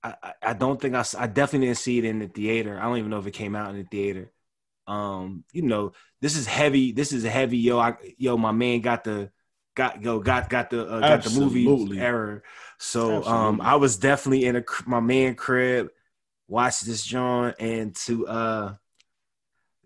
I, 0.04 0.34
I- 0.42 0.52
don't 0.54 0.80
think 0.80 0.94
I, 0.94 1.04
I 1.18 1.26
definitely 1.26 1.68
didn't 1.68 1.78
see 1.78 1.98
it 1.98 2.04
in 2.04 2.18
the 2.18 2.28
theater. 2.28 2.78
I 2.78 2.84
don't 2.84 2.98
even 2.98 3.10
know 3.10 3.18
if 3.18 3.26
it 3.26 3.32
came 3.32 3.54
out 3.56 3.70
in 3.70 3.76
the 3.76 3.84
theater. 3.84 4.32
Um, 4.86 5.44
you 5.52 5.62
know, 5.62 5.92
this 6.20 6.36
is 6.36 6.46
heavy. 6.46 6.92
This 6.92 7.12
is 7.12 7.24
heavy, 7.24 7.58
yo. 7.58 7.78
I, 7.78 7.94
yo, 8.18 8.36
my 8.36 8.52
man 8.52 8.80
got 8.80 9.04
the 9.04 9.30
got 9.74 10.02
yo 10.02 10.20
got 10.20 10.50
got 10.50 10.70
the 10.70 10.86
uh, 10.88 11.02
got 11.02 11.22
the 11.24 11.30
movie 11.30 11.78
error. 11.96 12.42
So 12.78 13.24
um, 13.24 13.60
I 13.60 13.76
was 13.76 13.96
definitely 13.96 14.44
in 14.44 14.56
a 14.56 14.64
my 14.86 15.00
man 15.00 15.36
crib, 15.36 15.90
watched 16.48 16.84
this 16.84 17.04
John, 17.04 17.54
and 17.58 17.94
to 18.06 18.26
uh 18.26 18.74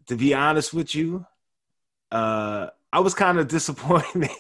to 0.09 0.17
be 0.17 0.35
honest 0.35 0.73
with 0.73 0.95
you, 0.95 1.27
uh, 2.11 2.69
I 2.93 3.01
was 3.01 3.15
kind 3.15 3.39
of 3.39 3.49
disappointed 3.51 4.31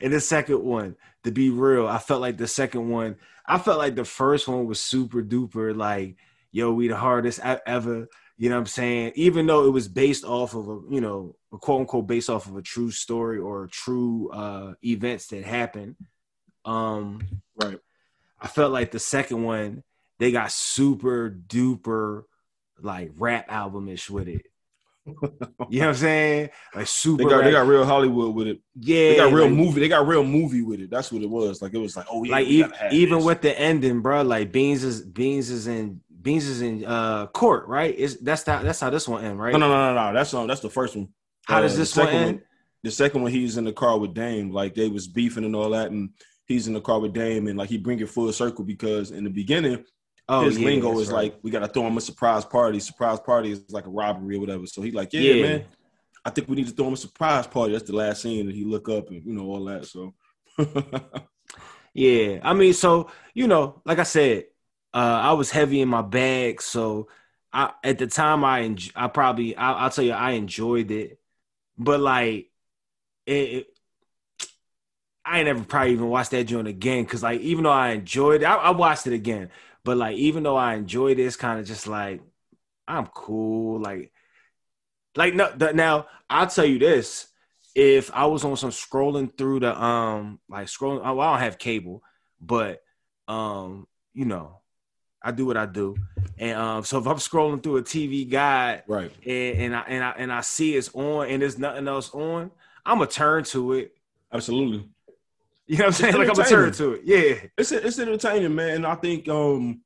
in 0.00 0.10
the 0.10 0.20
second 0.20 0.62
one. 0.64 0.96
To 1.24 1.32
be 1.32 1.50
real, 1.50 1.86
I 1.88 1.98
felt 1.98 2.20
like 2.20 2.36
the 2.36 2.46
second 2.48 2.88
one. 2.88 3.16
I 3.48 3.58
felt 3.58 3.78
like 3.78 3.94
the 3.94 4.04
first 4.04 4.46
one 4.46 4.66
was 4.66 4.80
super 4.80 5.22
duper. 5.22 5.74
Like, 5.74 6.16
yo, 6.52 6.72
we 6.72 6.88
the 6.88 6.96
hardest 6.96 7.40
I 7.44 7.60
ever. 7.66 8.08
You 8.36 8.50
know 8.50 8.56
what 8.56 8.60
I'm 8.60 8.66
saying? 8.66 9.12
Even 9.16 9.46
though 9.46 9.66
it 9.66 9.70
was 9.70 9.88
based 9.88 10.24
off 10.24 10.54
of 10.54 10.68
a, 10.68 10.80
you 10.90 11.00
know, 11.00 11.34
a 11.52 11.58
quote 11.58 11.80
unquote 11.80 12.06
based 12.06 12.30
off 12.30 12.46
of 12.46 12.56
a 12.56 12.62
true 12.62 12.90
story 12.90 13.38
or 13.38 13.66
true 13.66 14.30
uh 14.30 14.74
events 14.84 15.28
that 15.28 15.44
happened. 15.44 15.96
Um, 16.64 17.26
right 17.56 17.78
I 18.40 18.46
felt 18.46 18.72
like 18.72 18.90
the 18.90 18.98
second 18.98 19.42
one 19.42 19.82
they 20.18 20.32
got 20.32 20.52
super 20.52 21.30
duper 21.30 22.24
like 22.80 23.12
rap 23.16 23.46
albumish 23.48 24.10
with 24.10 24.28
it. 24.28 24.46
You 25.70 25.80
know 25.80 25.86
what 25.86 25.90
I'm 25.90 25.94
saying? 25.96 26.50
Like 26.74 26.86
super. 26.86 27.22
they 27.24 27.28
got 27.28 27.44
they 27.44 27.50
got 27.50 27.66
real 27.66 27.84
hollywood 27.84 28.34
with 28.34 28.46
it 28.48 28.60
yeah. 28.74 29.10
they 29.10 29.16
got 29.16 29.32
real 29.32 29.44
like, 29.46 29.54
movie 29.54 29.80
they 29.80 29.88
got 29.88 30.06
real 30.06 30.24
movie 30.24 30.62
with 30.62 30.80
it 30.80 30.90
that's 30.90 31.12
what 31.12 31.22
it 31.22 31.28
was 31.28 31.60
like 31.60 31.74
it 31.74 31.78
was 31.78 31.96
like 31.96 32.06
oh 32.10 32.24
yeah 32.24 32.32
Like 32.32 32.46
e- 32.46 32.60
have 32.60 32.92
even 32.92 33.22
with 33.24 33.42
the 33.42 33.58
ending, 33.58 34.00
bro. 34.00 34.22
Like 34.22 34.50
Beans 34.52 34.82
is 34.84 35.02
Beans 35.02 35.50
is 35.50 35.66
in 35.66 36.00
Beans 36.22 36.46
is 36.46 36.62
in 36.62 36.84
uh 36.84 37.26
court, 37.28 37.66
right? 37.68 37.94
Is 37.94 38.18
that's 38.20 38.42
that 38.44 38.62
that's 38.64 38.80
how 38.80 38.90
this 38.90 39.06
one 39.06 39.24
end, 39.24 39.38
right? 39.38 39.52
no 39.52 39.58
no 39.58 39.68
no 39.68 39.94
no 39.94 40.06
no 40.08 40.12
that's 40.14 40.32
um 40.34 40.46
that's 40.46 40.60
the 40.60 40.70
first 40.70 40.96
one 40.96 41.08
How 41.46 41.60
does 41.60 41.74
Uh, 41.74 41.78
this 41.78 41.92
the 41.94 42.00
one 42.04 42.08
end? 42.14 42.40
the 42.82 42.90
second 42.90 43.22
one 43.22 43.30
he's 43.32 43.56
in 43.56 43.64
the 43.64 43.72
car 43.72 43.98
with 43.98 44.14
Dame, 44.14 44.50
like 44.50 44.74
they 44.74 44.88
was 44.88 45.06
beefing 45.08 45.44
and 45.44 45.54
all 45.56 45.70
that, 45.70 45.90
and 45.90 46.10
he's 46.46 46.66
in 46.68 46.72
the 46.74 46.80
car 46.80 46.98
with 47.00 47.12
Dame, 47.12 47.46
and 47.48 47.58
like 47.58 47.68
he 47.68 47.76
bring 47.76 48.00
it 48.00 48.08
full 48.08 48.32
circle 48.32 48.64
because 48.64 49.10
in 49.10 49.24
the 49.24 49.30
beginning 49.30 49.84
Oh, 50.28 50.48
his 50.48 50.58
yeah, 50.58 50.60
lingo 50.60 51.00
is 51.00 51.10
right. 51.10 51.12
like 51.12 51.38
we 51.42 51.50
gotta 51.50 51.68
throw 51.68 51.86
him 51.86 51.96
a 51.96 52.00
surprise 52.00 52.44
party. 52.44 52.80
Surprise 52.80 53.20
party 53.20 53.52
is 53.52 53.64
like 53.70 53.86
a 53.86 53.90
robbery 53.90 54.36
or 54.36 54.40
whatever. 54.40 54.66
So 54.66 54.82
he 54.82 54.90
like, 54.92 55.12
yeah, 55.12 55.34
Yeah. 55.34 55.36
man, 55.36 55.64
I 56.24 56.30
think 56.30 56.48
we 56.48 56.56
need 56.56 56.68
to 56.68 56.72
throw 56.74 56.88
him 56.88 56.94
a 56.94 56.98
surprise 56.98 57.46
party. 57.46 57.72
That's 57.72 57.88
the 57.88 57.96
last 57.96 58.22
scene, 58.22 58.46
and 58.48 58.56
he 58.56 58.64
look 58.64 58.88
up 58.88 59.10
and 59.10 59.24
you 59.24 59.32
know 59.34 59.44
all 59.46 59.64
that. 59.66 59.86
So 59.86 60.14
Yeah, 61.94 62.40
I 62.42 62.54
mean, 62.54 62.72
so 62.74 63.10
you 63.34 63.46
know, 63.48 63.82
like 63.84 63.98
I 63.98 64.04
said, 64.04 64.44
uh, 64.94 64.98
I 65.22 65.32
was 65.32 65.50
heavy 65.50 65.80
in 65.80 65.88
my 65.88 66.02
bag, 66.02 66.62
so 66.62 67.08
I 67.52 67.72
at 67.82 67.98
the 67.98 68.06
time 68.06 68.44
I 68.44 68.62
enj- 68.62 68.92
I 68.94 69.08
probably 69.08 69.56
I, 69.56 69.72
I'll 69.72 69.90
tell 69.90 70.04
you 70.04 70.12
I 70.12 70.32
enjoyed 70.32 70.90
it, 70.90 71.18
but 71.78 72.00
like 72.00 72.50
it, 73.26 73.32
it 73.32 73.68
I 75.24 75.38
ain't 75.38 75.46
never 75.46 75.64
probably 75.64 75.92
even 75.92 76.08
watched 76.08 76.30
that 76.30 76.44
joint 76.44 76.68
again 76.68 77.04
because 77.04 77.22
like 77.22 77.40
even 77.40 77.64
though 77.64 77.70
I 77.70 77.90
enjoyed 77.90 78.42
it, 78.42 78.46
I, 78.46 78.54
I 78.56 78.70
watched 78.70 79.06
it 79.06 79.12
again, 79.12 79.50
but 79.88 79.96
like 79.96 80.18
even 80.18 80.42
though 80.42 80.58
I 80.58 80.74
enjoy 80.74 81.14
this, 81.14 81.34
kind 81.34 81.58
of 81.58 81.64
just 81.64 81.86
like 81.86 82.20
I'm 82.86 83.06
cool, 83.06 83.80
like 83.80 84.12
like 85.16 85.32
no 85.32 85.50
the, 85.50 85.72
now 85.72 86.08
I'll 86.28 86.46
tell 86.46 86.66
you 86.66 86.78
this 86.78 87.28
if 87.74 88.12
I 88.12 88.26
was 88.26 88.44
on 88.44 88.58
some 88.58 88.68
scrolling 88.68 89.34
through 89.34 89.60
the 89.60 89.82
um 89.82 90.40
like 90.46 90.66
scrolling 90.66 91.00
well, 91.00 91.20
I 91.20 91.32
don't 91.32 91.40
have 91.40 91.58
cable, 91.58 92.02
but 92.38 92.82
um 93.28 93.86
you 94.12 94.26
know 94.26 94.58
I 95.22 95.30
do 95.30 95.46
what 95.46 95.56
I 95.56 95.64
do, 95.64 95.96
and 96.36 96.58
um 96.58 96.84
so 96.84 96.98
if 96.98 97.06
I'm 97.06 97.16
scrolling 97.16 97.62
through 97.62 97.78
a 97.78 97.82
TV 97.82 98.28
guide 98.28 98.82
right, 98.88 99.10
and, 99.24 99.58
and 99.58 99.74
I 99.74 99.80
and 99.88 100.04
I 100.04 100.10
and 100.18 100.30
I 100.30 100.42
see 100.42 100.76
it's 100.76 100.94
on 100.94 101.28
and 101.28 101.40
there's 101.40 101.58
nothing 101.58 101.88
else 101.88 102.10
on, 102.12 102.50
I'm 102.84 102.98
gonna 102.98 103.10
turn 103.10 103.42
to 103.44 103.72
it. 103.72 103.94
absolutely. 104.34 104.86
You 105.68 105.76
know 105.76 105.84
what 105.84 105.86
I'm 105.88 105.92
saying? 105.92 106.14
Like 106.16 106.28
I'm 106.30 106.34
gonna 106.34 106.94
it. 106.94 107.02
Yeah. 107.04 107.46
It's 107.58 107.72
it's 107.72 107.98
entertaining, 107.98 108.54
man. 108.54 108.76
And 108.76 108.86
I 108.86 108.94
think 108.94 109.28
um 109.28 109.82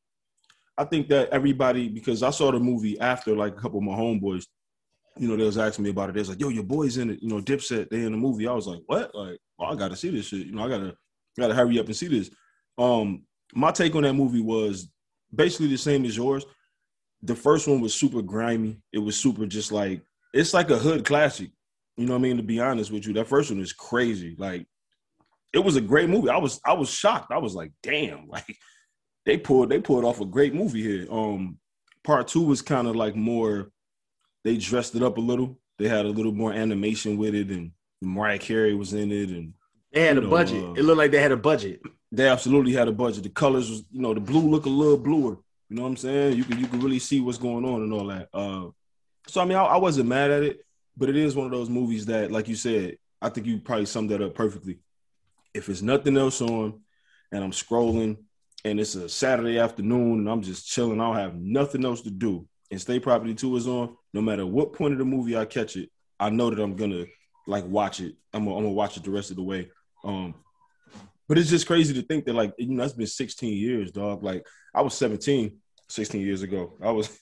I 0.78 0.84
think 0.84 1.08
that 1.08 1.28
everybody 1.30 1.88
because 1.88 2.22
I 2.22 2.30
saw 2.30 2.52
the 2.52 2.60
movie 2.60 2.98
after 3.00 3.34
like 3.34 3.54
a 3.54 3.60
couple 3.60 3.78
of 3.78 3.84
my 3.84 3.92
homeboys, 3.92 4.46
you 5.18 5.28
know, 5.28 5.36
they 5.36 5.44
was 5.44 5.58
asking 5.58 5.84
me 5.84 5.90
about 5.90 6.08
it. 6.08 6.12
They 6.14 6.20
was 6.20 6.28
like, 6.28 6.40
"Yo, 6.40 6.48
your 6.48 6.62
boys 6.62 6.98
in 6.98 7.10
it." 7.10 7.20
You 7.20 7.28
know, 7.28 7.40
Dipset 7.40 7.90
they 7.90 8.04
in 8.04 8.12
the 8.12 8.18
movie. 8.18 8.46
I 8.46 8.52
was 8.52 8.68
like, 8.68 8.80
"What?" 8.86 9.12
Like, 9.14 9.38
well, 9.58 9.72
I 9.72 9.74
got 9.74 9.90
to 9.90 9.96
see 9.96 10.10
this 10.10 10.26
shit. 10.26 10.46
You 10.46 10.52
know, 10.52 10.64
I 10.64 10.68
gotta 10.68 10.94
gotta 11.36 11.54
hurry 11.54 11.78
up 11.78 11.86
and 11.86 11.96
see 11.96 12.08
this. 12.08 12.30
Um, 12.78 13.24
my 13.52 13.72
take 13.72 13.94
on 13.94 14.04
that 14.04 14.14
movie 14.14 14.40
was 14.40 14.88
basically 15.34 15.66
the 15.66 15.76
same 15.76 16.04
as 16.04 16.16
yours. 16.16 16.46
The 17.22 17.34
first 17.34 17.68
one 17.68 17.80
was 17.80 17.92
super 17.92 18.22
grimy. 18.22 18.80
It 18.92 18.98
was 18.98 19.16
super 19.16 19.46
just 19.46 19.72
like 19.72 20.00
it's 20.32 20.54
like 20.54 20.70
a 20.70 20.78
hood 20.78 21.04
classic. 21.04 21.50
You 21.96 22.06
know 22.06 22.12
what 22.12 22.20
I 22.20 22.22
mean? 22.22 22.36
To 22.38 22.42
be 22.42 22.60
honest 22.60 22.90
with 22.90 23.06
you, 23.06 23.12
that 23.14 23.28
first 23.28 23.50
one 23.50 23.60
is 23.60 23.72
crazy. 23.72 24.34
Like 24.38 24.66
it 25.52 25.58
was 25.60 25.76
a 25.76 25.80
great 25.80 26.08
movie. 26.08 26.28
I 26.30 26.38
was 26.38 26.60
I 26.64 26.72
was 26.72 26.90
shocked. 26.90 27.30
I 27.32 27.38
was 27.38 27.54
like, 27.54 27.72
damn, 27.82 28.28
like 28.36 28.56
they 29.26 29.36
pulled 29.38 29.68
they 29.70 29.80
pulled 29.80 30.04
off 30.04 30.20
a 30.20 30.24
great 30.26 30.54
movie 30.54 30.82
here. 30.82 31.06
Um, 31.10 31.58
part 32.04 32.28
two 32.28 32.42
was 32.42 32.62
kind 32.62 32.86
of 32.88 32.96
like 32.96 33.14
more. 33.16 33.70
They 34.44 34.56
dressed 34.56 34.94
it 34.96 35.02
up 35.02 35.18
a 35.18 35.20
little. 35.20 35.58
They 35.78 35.88
had 35.88 36.04
a 36.04 36.08
little 36.10 36.32
more 36.32 36.52
animation 36.52 37.16
with 37.16 37.34
it, 37.34 37.48
and 37.50 37.72
Mariah 38.00 38.38
Carey 38.38 38.74
was 38.74 38.92
in 38.92 39.12
it, 39.12 39.30
and 39.30 39.54
They 39.92 40.02
had 40.06 40.18
a 40.18 40.20
know, 40.20 40.30
budget. 40.30 40.62
uh, 40.64 40.72
it 40.72 40.82
looked 40.82 40.98
like 40.98 41.10
they 41.12 41.20
had 41.22 41.32
a 41.32 41.36
budget. 41.36 41.80
they 42.10 42.28
absolutely 42.28 42.72
had 42.72 42.88
a 42.88 42.92
budget. 42.92 43.22
The 43.22 43.28
colors 43.30 43.70
was, 43.70 43.84
you 43.92 44.00
know, 44.02 44.12
the 44.14 44.20
blue 44.20 44.48
look 44.48 44.66
a 44.66 44.68
little 44.68 44.98
bluer. 44.98 45.38
You 45.68 45.76
know 45.76 45.82
what 45.82 45.88
I'm 45.88 45.96
saying? 45.96 46.36
You 46.36 46.44
can 46.44 46.58
you 46.58 46.66
can 46.66 46.80
really 46.80 46.98
see 46.98 47.20
what's 47.20 47.38
going 47.38 47.64
on 47.64 47.82
and 47.82 47.92
all 47.92 48.06
that. 48.08 48.28
Uh, 48.34 48.66
so 49.28 49.40
I 49.40 49.44
mean, 49.44 49.56
I, 49.56 49.64
I 49.64 49.76
wasn't 49.76 50.08
mad 50.08 50.30
at 50.30 50.42
it, 50.42 50.66
but 50.96 51.08
it 51.08 51.16
is 51.16 51.34
one 51.36 51.46
of 51.46 51.52
those 51.52 51.70
movies 51.70 52.06
that, 52.06 52.30
like 52.32 52.48
you 52.48 52.54
said, 52.56 52.96
I 53.22 53.28
think 53.28 53.46
you 53.46 53.58
probably 53.60 53.86
summed 53.86 54.10
that 54.10 54.20
up 54.22 54.34
perfectly. 54.34 54.78
If 55.54 55.68
it's 55.68 55.82
nothing 55.82 56.16
else 56.16 56.40
on, 56.40 56.80
and 57.30 57.44
I'm 57.44 57.50
scrolling, 57.50 58.18
and 58.64 58.78
it's 58.80 58.94
a 58.94 59.08
Saturday 59.08 59.58
afternoon, 59.58 60.20
and 60.20 60.30
I'm 60.30 60.42
just 60.42 60.66
chilling, 60.66 61.00
I 61.00 61.06
don't 61.06 61.16
have 61.16 61.34
nothing 61.36 61.84
else 61.84 62.02
to 62.02 62.10
do, 62.10 62.46
and 62.70 62.80
State 62.80 63.02
Property 63.02 63.34
Two 63.34 63.56
is 63.56 63.66
on. 63.66 63.96
No 64.14 64.20
matter 64.20 64.46
what 64.46 64.72
point 64.72 64.92
of 64.92 64.98
the 64.98 65.04
movie 65.04 65.36
I 65.36 65.44
catch 65.44 65.76
it, 65.76 65.90
I 66.20 66.30
know 66.30 66.50
that 66.50 66.62
I'm 66.62 66.76
gonna 66.76 67.04
like 67.46 67.66
watch 67.66 68.00
it. 68.00 68.14
I'm 68.32 68.44
gonna, 68.44 68.56
I'm 68.56 68.62
gonna 68.64 68.74
watch 68.74 68.96
it 68.96 69.04
the 69.04 69.10
rest 69.10 69.30
of 69.30 69.36
the 69.36 69.42
way. 69.42 69.70
Um, 70.04 70.34
but 71.28 71.38
it's 71.38 71.50
just 71.50 71.66
crazy 71.66 71.94
to 71.94 72.02
think 72.02 72.26
that, 72.26 72.34
like, 72.34 72.52
you 72.58 72.68
know, 72.68 72.82
that's 72.82 72.92
been 72.92 73.06
16 73.06 73.56
years, 73.56 73.90
dog. 73.90 74.22
Like, 74.22 74.46
I 74.74 74.82
was 74.82 74.94
17 74.94 75.56
16 75.88 76.20
years 76.20 76.42
ago. 76.42 76.74
I 76.82 76.90
was, 76.90 77.18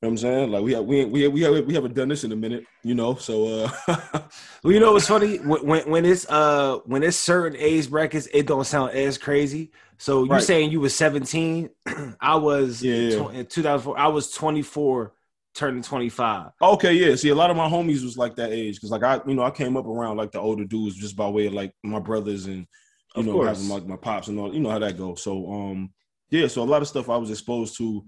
you 0.00 0.06
know 0.06 0.10
what 0.10 0.12
I'm 0.12 0.16
saying? 0.18 0.50
Like, 0.52 0.62
we 0.62 0.72
have, 0.74 0.84
we, 0.84 1.04
we, 1.04 1.28
we, 1.28 1.40
have, 1.42 1.66
we 1.66 1.74
haven't 1.74 1.94
done 1.94 2.08
this 2.08 2.24
in 2.24 2.32
a 2.32 2.36
minute, 2.36 2.68
you 2.84 2.94
know? 2.94 3.16
So, 3.16 3.64
uh, 3.88 4.22
Well, 4.62 4.72
you 4.72 4.80
know 4.80 4.92
what's 4.92 5.06
funny? 5.06 5.36
When 5.38 5.88
when 5.88 6.04
it's 6.04 6.28
uh 6.28 6.78
when 6.86 7.02
it's 7.02 7.16
certain 7.16 7.58
age 7.60 7.90
brackets, 7.90 8.28
it 8.32 8.46
don't 8.46 8.64
sound 8.64 8.92
as 8.92 9.18
crazy. 9.18 9.70
So 9.98 10.24
you 10.24 10.38
Right. 10.38 10.40
saying 10.40 10.70
you 10.70 10.80
was 10.80 10.94
17, 10.94 11.70
I 12.20 12.36
was 12.36 12.82
Yeah, 12.82 12.94
yeah. 12.94 13.26
in 13.32 13.46
2004. 13.46 13.98
I 13.98 14.08
was 14.08 14.30
24, 14.32 15.14
turning 15.54 15.82
25. 15.82 16.50
okay, 16.60 16.92
yeah. 16.92 17.14
See, 17.14 17.28
a 17.28 17.34
lot 17.34 17.50
of 17.50 17.56
my 17.56 17.68
homies 17.68 18.02
was 18.02 18.16
like 18.16 18.36
that 18.36 18.52
age 18.52 18.76
because, 18.76 18.90
like, 18.90 19.02
I, 19.02 19.20
you 19.26 19.34
know, 19.34 19.42
I 19.42 19.50
came 19.50 19.76
up 19.76 19.86
around 19.86 20.16
like 20.16 20.32
the 20.32 20.40
older 20.40 20.64
dudes 20.64 20.96
just 20.96 21.16
by 21.16 21.28
way 21.28 21.46
of 21.46 21.52
like 21.52 21.72
my 21.84 22.00
brothers 22.00 22.46
and, 22.46 22.66
you 23.14 23.22
Of 23.22 23.24
know, 23.24 23.40
course. 23.40 23.42
having 23.42 23.66
my, 23.66 23.80
my 23.80 23.96
pops 23.96 24.28
and 24.28 24.38
all, 24.38 24.52
you 24.52 24.60
know 24.60 24.70
how 24.70 24.78
that 24.78 24.96
goes. 24.98 25.22
So, 25.22 25.50
um, 25.52 25.92
yeah, 26.30 26.46
so 26.48 26.62
a 26.62 26.64
lot 26.64 26.82
of 26.82 26.88
stuff 26.88 27.08
I 27.08 27.16
was 27.16 27.30
exposed 27.30 27.76
to 27.78 28.04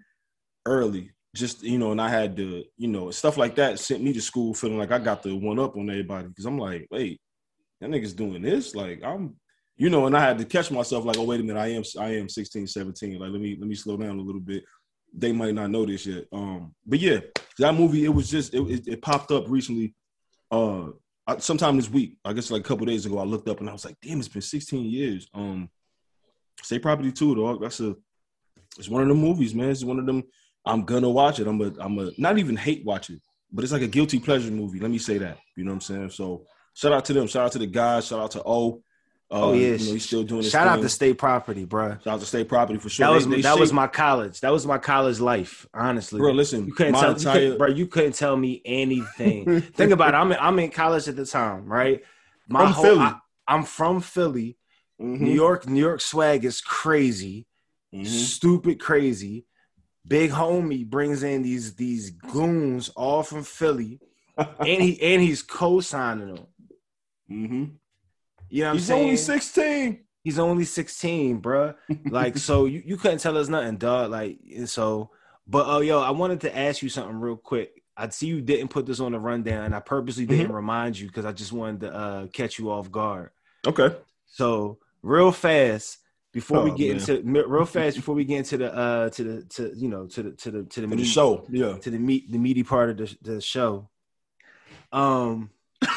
early, 0.66 1.12
just, 1.34 1.62
you 1.62 1.78
know, 1.78 1.92
and 1.92 2.00
I 2.00 2.08
had 2.08 2.36
to, 2.36 2.64
you 2.76 2.88
know, 2.88 3.10
stuff 3.10 3.36
like 3.36 3.54
that 3.56 3.78
sent 3.78 4.02
me 4.02 4.12
to 4.12 4.20
school 4.20 4.54
feeling 4.54 4.78
like 4.78 4.90
I 4.90 4.98
got 4.98 5.22
the 5.22 5.34
one 5.34 5.58
up 5.58 5.76
on 5.76 5.88
everybody 5.88 6.28
because 6.28 6.44
I'm 6.44 6.58
like, 6.58 6.88
wait, 6.90 7.20
that 7.80 7.90
nigga's 7.90 8.12
doing 8.12 8.42
this? 8.42 8.74
Like, 8.74 9.02
I'm, 9.04 9.36
you 9.76 9.90
know, 9.90 10.06
and 10.06 10.16
I 10.16 10.20
had 10.20 10.38
to 10.38 10.44
catch 10.44 10.70
myself 10.70 11.04
like, 11.04 11.16
oh, 11.18 11.24
wait 11.24 11.40
a 11.40 11.42
minute, 11.42 11.60
I 11.60 11.68
am, 11.68 11.82
I 11.98 12.16
am 12.16 12.28
16, 12.28 12.66
17. 12.66 13.18
Like, 13.18 13.30
let 13.30 13.40
me, 13.40 13.56
let 13.58 13.68
me 13.68 13.74
slow 13.74 13.96
down 13.96 14.18
a 14.18 14.22
little 14.22 14.40
bit. 14.40 14.64
They 15.12 15.32
might 15.32 15.54
not 15.54 15.70
know 15.70 15.86
this 15.86 16.06
yet. 16.06 16.24
Um, 16.32 16.74
but 16.84 16.98
yeah, 16.98 17.20
that 17.58 17.74
movie, 17.74 18.04
it 18.04 18.14
was 18.14 18.28
just, 18.28 18.52
it, 18.54 18.62
it, 18.62 18.88
it 18.88 19.02
popped 19.02 19.30
up 19.30 19.44
recently. 19.48 19.94
Uh, 20.50 20.88
sometime 21.38 21.76
this 21.76 21.88
week, 21.88 22.18
I 22.24 22.32
guess 22.32 22.50
like 22.50 22.60
a 22.60 22.68
couple 22.68 22.86
days 22.86 23.06
ago, 23.06 23.18
I 23.18 23.24
looked 23.24 23.48
up 23.48 23.60
and 23.60 23.68
I 23.68 23.72
was 23.72 23.84
like, 23.84 23.96
damn, 24.02 24.18
it's 24.18 24.28
been 24.28 24.42
16 24.42 24.84
years. 24.84 25.28
Um, 25.32 25.70
State 26.62 26.82
Property 26.82 27.12
2, 27.12 27.36
dog. 27.36 27.62
That's 27.62 27.80
a, 27.80 27.94
it's 28.78 28.88
one 28.88 29.02
of 29.02 29.08
them 29.08 29.18
movies, 29.18 29.54
man. 29.54 29.70
It's 29.70 29.84
one 29.84 29.98
of 29.98 30.06
them. 30.06 30.24
I'm 30.64 30.84
gonna 30.84 31.10
watch 31.10 31.40
it. 31.40 31.46
I'm 31.46 31.60
a, 31.60 31.72
I'm 31.80 31.98
a, 31.98 32.10
not 32.18 32.38
even 32.38 32.56
hate 32.56 32.84
watch 32.84 33.10
it, 33.10 33.20
but 33.52 33.64
it's 33.64 33.72
like 33.72 33.82
a 33.82 33.88
guilty 33.88 34.18
pleasure 34.18 34.50
movie. 34.50 34.78
Let 34.80 34.90
me 34.90 34.98
say 34.98 35.18
that. 35.18 35.38
You 35.56 35.64
know 35.64 35.70
what 35.70 35.76
I'm 35.76 35.80
saying? 35.80 36.10
So 36.10 36.44
shout 36.74 36.92
out 36.92 37.04
to 37.06 37.12
them. 37.12 37.26
Shout 37.26 37.46
out 37.46 37.52
to 37.52 37.58
the 37.58 37.66
guys. 37.66 38.06
Shout 38.06 38.20
out 38.20 38.30
to 38.32 38.42
O. 38.44 38.74
Uh, 38.74 38.80
Oh, 39.32 39.52
yeah. 39.52 39.68
you 39.68 39.86
know 39.86 39.92
he's 39.92 40.04
still 40.04 40.24
doing 40.24 40.42
Shout 40.42 40.66
out 40.66 40.82
to 40.82 40.88
state 40.88 41.16
property, 41.16 41.64
bruh. 41.64 42.02
Shout 42.02 42.14
out 42.14 42.20
to 42.20 42.26
State 42.26 42.48
Property 42.48 42.80
for 42.80 42.88
sure. 42.88 43.06
That 43.06 43.12
was 43.14 43.28
They- 43.28 43.36
they 43.36 43.42
that 43.42 43.60
was 43.60 43.72
my 43.72 43.86
college. 43.86 44.40
That 44.40 44.50
was 44.50 44.66
my 44.66 44.78
college 44.78 45.20
life. 45.20 45.68
Honestly, 45.72 46.18
bro. 46.18 46.32
Listen, 46.32 46.66
You 46.66 46.72
couldn't 46.72 46.94
tell, 46.94 47.16
you 47.16 47.24
couldn't, 47.30 47.58
bro. 47.58 47.68
You 47.68 47.86
couldn't 47.86 48.14
tell 48.16 48.36
me 48.36 48.60
anything. 48.64 49.60
Think 49.76 49.92
about 49.92 50.14
it. 50.14 50.16
I'm 50.16 50.32
in, 50.32 50.38
I'm 50.40 50.58
in 50.58 50.70
college 50.70 51.06
at 51.06 51.14
the 51.14 51.24
time, 51.24 51.66
right? 51.66 52.02
My 52.48 52.64
From 52.64 52.72
whole, 52.72 52.84
Philly. 52.84 52.98
I, 53.46 53.54
am 53.54 53.62
from 53.62 54.00
Philly. 54.00 54.56
Mhm, 55.00 55.20
New 55.20 55.32
York, 55.32 55.68
New 55.68 55.80
York 55.80 56.00
swag 56.00 56.44
is 56.44 56.60
crazy, 56.60 57.46
mhm. 57.94 58.06
stupid 58.06 58.80
crazy. 58.80 59.46
Big 60.06 60.30
homie 60.30 60.88
brings 60.88 61.22
in 61.22 61.42
these 61.42 61.74
these 61.74 62.10
goons 62.10 62.88
all 62.90 63.22
from 63.22 63.42
Philly, 63.44 64.00
and 64.36 64.66
he 64.82 65.00
and 65.02 65.22
he's 65.22 65.42
co-signing 65.42 66.34
them. 66.34 66.46
Mm-hmm. 67.30 67.64
You 68.48 68.62
know 68.62 68.66
what 68.66 68.70
I'm 68.70 68.76
He's 68.76 68.86
saying? 68.86 69.02
only 69.04 69.16
16. 69.16 70.00
He's 70.24 70.38
only 70.38 70.64
16, 70.64 71.40
bruh. 71.40 71.76
Like, 72.10 72.36
so 72.36 72.64
you, 72.66 72.82
you 72.84 72.96
couldn't 72.96 73.18
tell 73.18 73.38
us 73.38 73.48
nothing, 73.48 73.76
dog. 73.76 74.10
Like, 74.10 74.38
and 74.54 74.68
so, 74.68 75.10
but 75.46 75.66
oh, 75.66 75.80
yo, 75.80 76.00
I 76.00 76.10
wanted 76.10 76.40
to 76.42 76.58
ask 76.58 76.82
you 76.82 76.88
something 76.88 77.18
real 77.20 77.36
quick. 77.36 77.82
I 77.96 78.08
see 78.08 78.26
you 78.26 78.40
didn't 78.42 78.68
put 78.68 78.86
this 78.86 79.00
on 79.00 79.12
the 79.12 79.18
rundown, 79.20 79.64
and 79.64 79.74
I 79.74 79.80
purposely 79.80 80.24
Mm-hmm. 80.26 80.36
didn't 80.36 80.52
remind 80.52 80.98
you 80.98 81.06
because 81.06 81.24
I 81.24 81.32
just 81.32 81.52
wanted 81.52 81.80
to 81.82 81.94
uh, 81.94 82.26
catch 82.28 82.58
you 82.58 82.70
off 82.70 82.90
guard. 82.90 83.30
Okay. 83.66 83.94
So, 84.26 84.78
real 85.02 85.30
fast 85.32 85.98
before 86.32 86.62
we 86.62 86.70
Oh, 86.70 86.74
get 86.74 86.88
man. 86.96 87.16
into 87.18 87.48
real 87.48 87.64
fast 87.64 87.96
before 87.96 88.14
we 88.14 88.24
get 88.24 88.38
into 88.38 88.56
the 88.58 88.74
uh 88.74 89.10
to 89.10 89.24
the 89.24 89.42
to 89.44 89.72
you 89.76 89.88
know 89.88 90.06
to 90.06 90.22
the 90.22 90.30
to 90.32 90.50
the 90.50 90.62
to 90.64 90.80
the, 90.82 90.88
For 90.88 90.96
the 90.96 91.04
show. 91.04 91.46
Yeah. 91.50 91.76
to 91.78 91.90
the 91.90 91.98
meat 91.98 92.30
the 92.30 92.38
meaty 92.38 92.62
part 92.62 92.90
of 92.90 92.96
the, 92.98 93.16
the 93.22 93.40
show. 93.40 93.88
Um, 94.92 95.50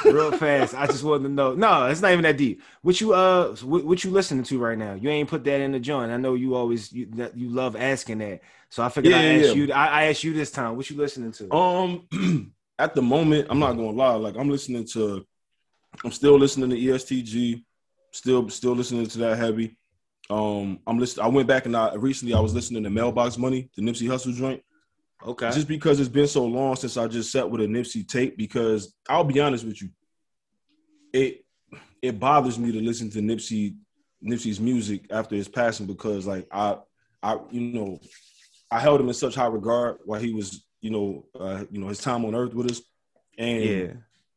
real 0.05 0.31
fast. 0.31 0.75
I 0.75 0.85
just 0.87 1.03
wanted 1.03 1.23
to 1.23 1.29
know. 1.29 1.55
No, 1.55 1.85
it's 1.87 2.01
not 2.01 2.11
even 2.11 2.23
that 2.23 2.37
deep. 2.37 2.61
What 2.81 3.01
you 3.01 3.13
uh, 3.13 3.55
what, 3.63 3.83
what 3.85 4.03
you 4.03 4.11
listening 4.11 4.43
to 4.45 4.59
right 4.59 4.77
now? 4.77 4.93
You 4.93 5.09
ain't 5.09 5.29
put 5.29 5.43
that 5.45 5.61
in 5.61 5.71
the 5.71 5.79
joint. 5.79 6.11
I 6.11 6.17
know 6.17 6.35
you 6.35 6.55
always 6.55 6.91
you 6.91 7.07
that 7.15 7.37
you 7.37 7.49
love 7.49 7.75
asking 7.75 8.19
that. 8.19 8.41
So 8.69 8.83
I 8.83 8.89
figured 8.89 9.11
Yeah, 9.13 9.19
I 9.19 9.23
asked 9.25 9.47
yeah. 9.49 9.53
you. 9.53 9.73
I, 9.73 9.87
I 9.87 10.03
asked 10.05 10.23
you 10.23 10.33
this 10.33 10.51
time. 10.51 10.77
What 10.77 10.89
you 10.89 10.97
listening 10.97 11.31
to? 11.33 11.53
Um, 11.53 12.53
at 12.79 12.95
the 12.95 13.01
moment, 13.01 13.47
I'm 13.49 13.59
not 13.59 13.73
gonna 13.73 13.91
lie. 13.91 14.15
Like 14.15 14.35
I'm 14.35 14.49
listening 14.49 14.85
to, 14.93 15.25
I'm 16.03 16.11
still 16.11 16.37
listening 16.39 16.69
to 16.71 16.77
ESTG, 16.77 17.63
still 18.11 18.49
still 18.49 18.73
listening 18.73 19.07
to 19.07 19.17
that 19.19 19.37
heavy. 19.37 19.77
Um, 20.29 20.79
I'm 20.87 20.97
listening. 20.99 21.25
I 21.25 21.29
went 21.29 21.47
back 21.47 21.65
and 21.65 21.75
I 21.75 21.95
recently 21.95 22.33
I 22.33 22.39
was 22.39 22.53
listening 22.53 22.83
to 22.83 22.89
Mailbox 22.89 23.37
Money, 23.37 23.69
the 23.75 23.81
Nipsey 23.81 24.07
Hussle 24.07 24.33
joint, 24.33 24.61
okay. 25.25 25.51
just 25.51 25.67
because 25.67 25.99
it's 25.99 26.09
been 26.09 26.27
so 26.27 26.45
long 26.45 26.75
since 26.75 26.97
I 26.97 27.07
just 27.07 27.31
sat 27.31 27.49
with 27.49 27.61
a 27.61 27.65
Nipsey 27.65 28.07
tape. 28.07 28.37
Because 28.37 28.95
I'll 29.09 29.23
be 29.23 29.39
honest 29.39 29.65
with 29.65 29.81
you, 29.81 29.89
it 31.11 31.45
it 32.01 32.19
bothers 32.19 32.57
me 32.57 32.71
to 32.71 32.81
listen 32.81 33.09
to 33.11 33.19
Nipsey 33.19 33.75
Nipsey's 34.23 34.59
music 34.59 35.05
after 35.11 35.35
his 35.35 35.47
passing 35.47 35.85
because 35.85 36.25
like 36.25 36.47
I 36.51 36.77
I 37.21 37.37
you 37.51 37.61
know 37.61 37.99
I 38.71 38.79
held 38.79 39.01
him 39.01 39.07
in 39.07 39.13
such 39.13 39.35
high 39.35 39.47
regard 39.47 39.97
while 40.05 40.19
he 40.19 40.33
was 40.33 40.65
you 40.81 40.89
know 40.89 41.25
uh, 41.39 41.65
you 41.69 41.79
know 41.79 41.87
his 41.87 41.99
time 41.99 42.25
on 42.25 42.35
earth 42.35 42.53
with 42.53 42.71
us 42.71 42.81
and 43.37 43.63
yeah. 43.63 43.87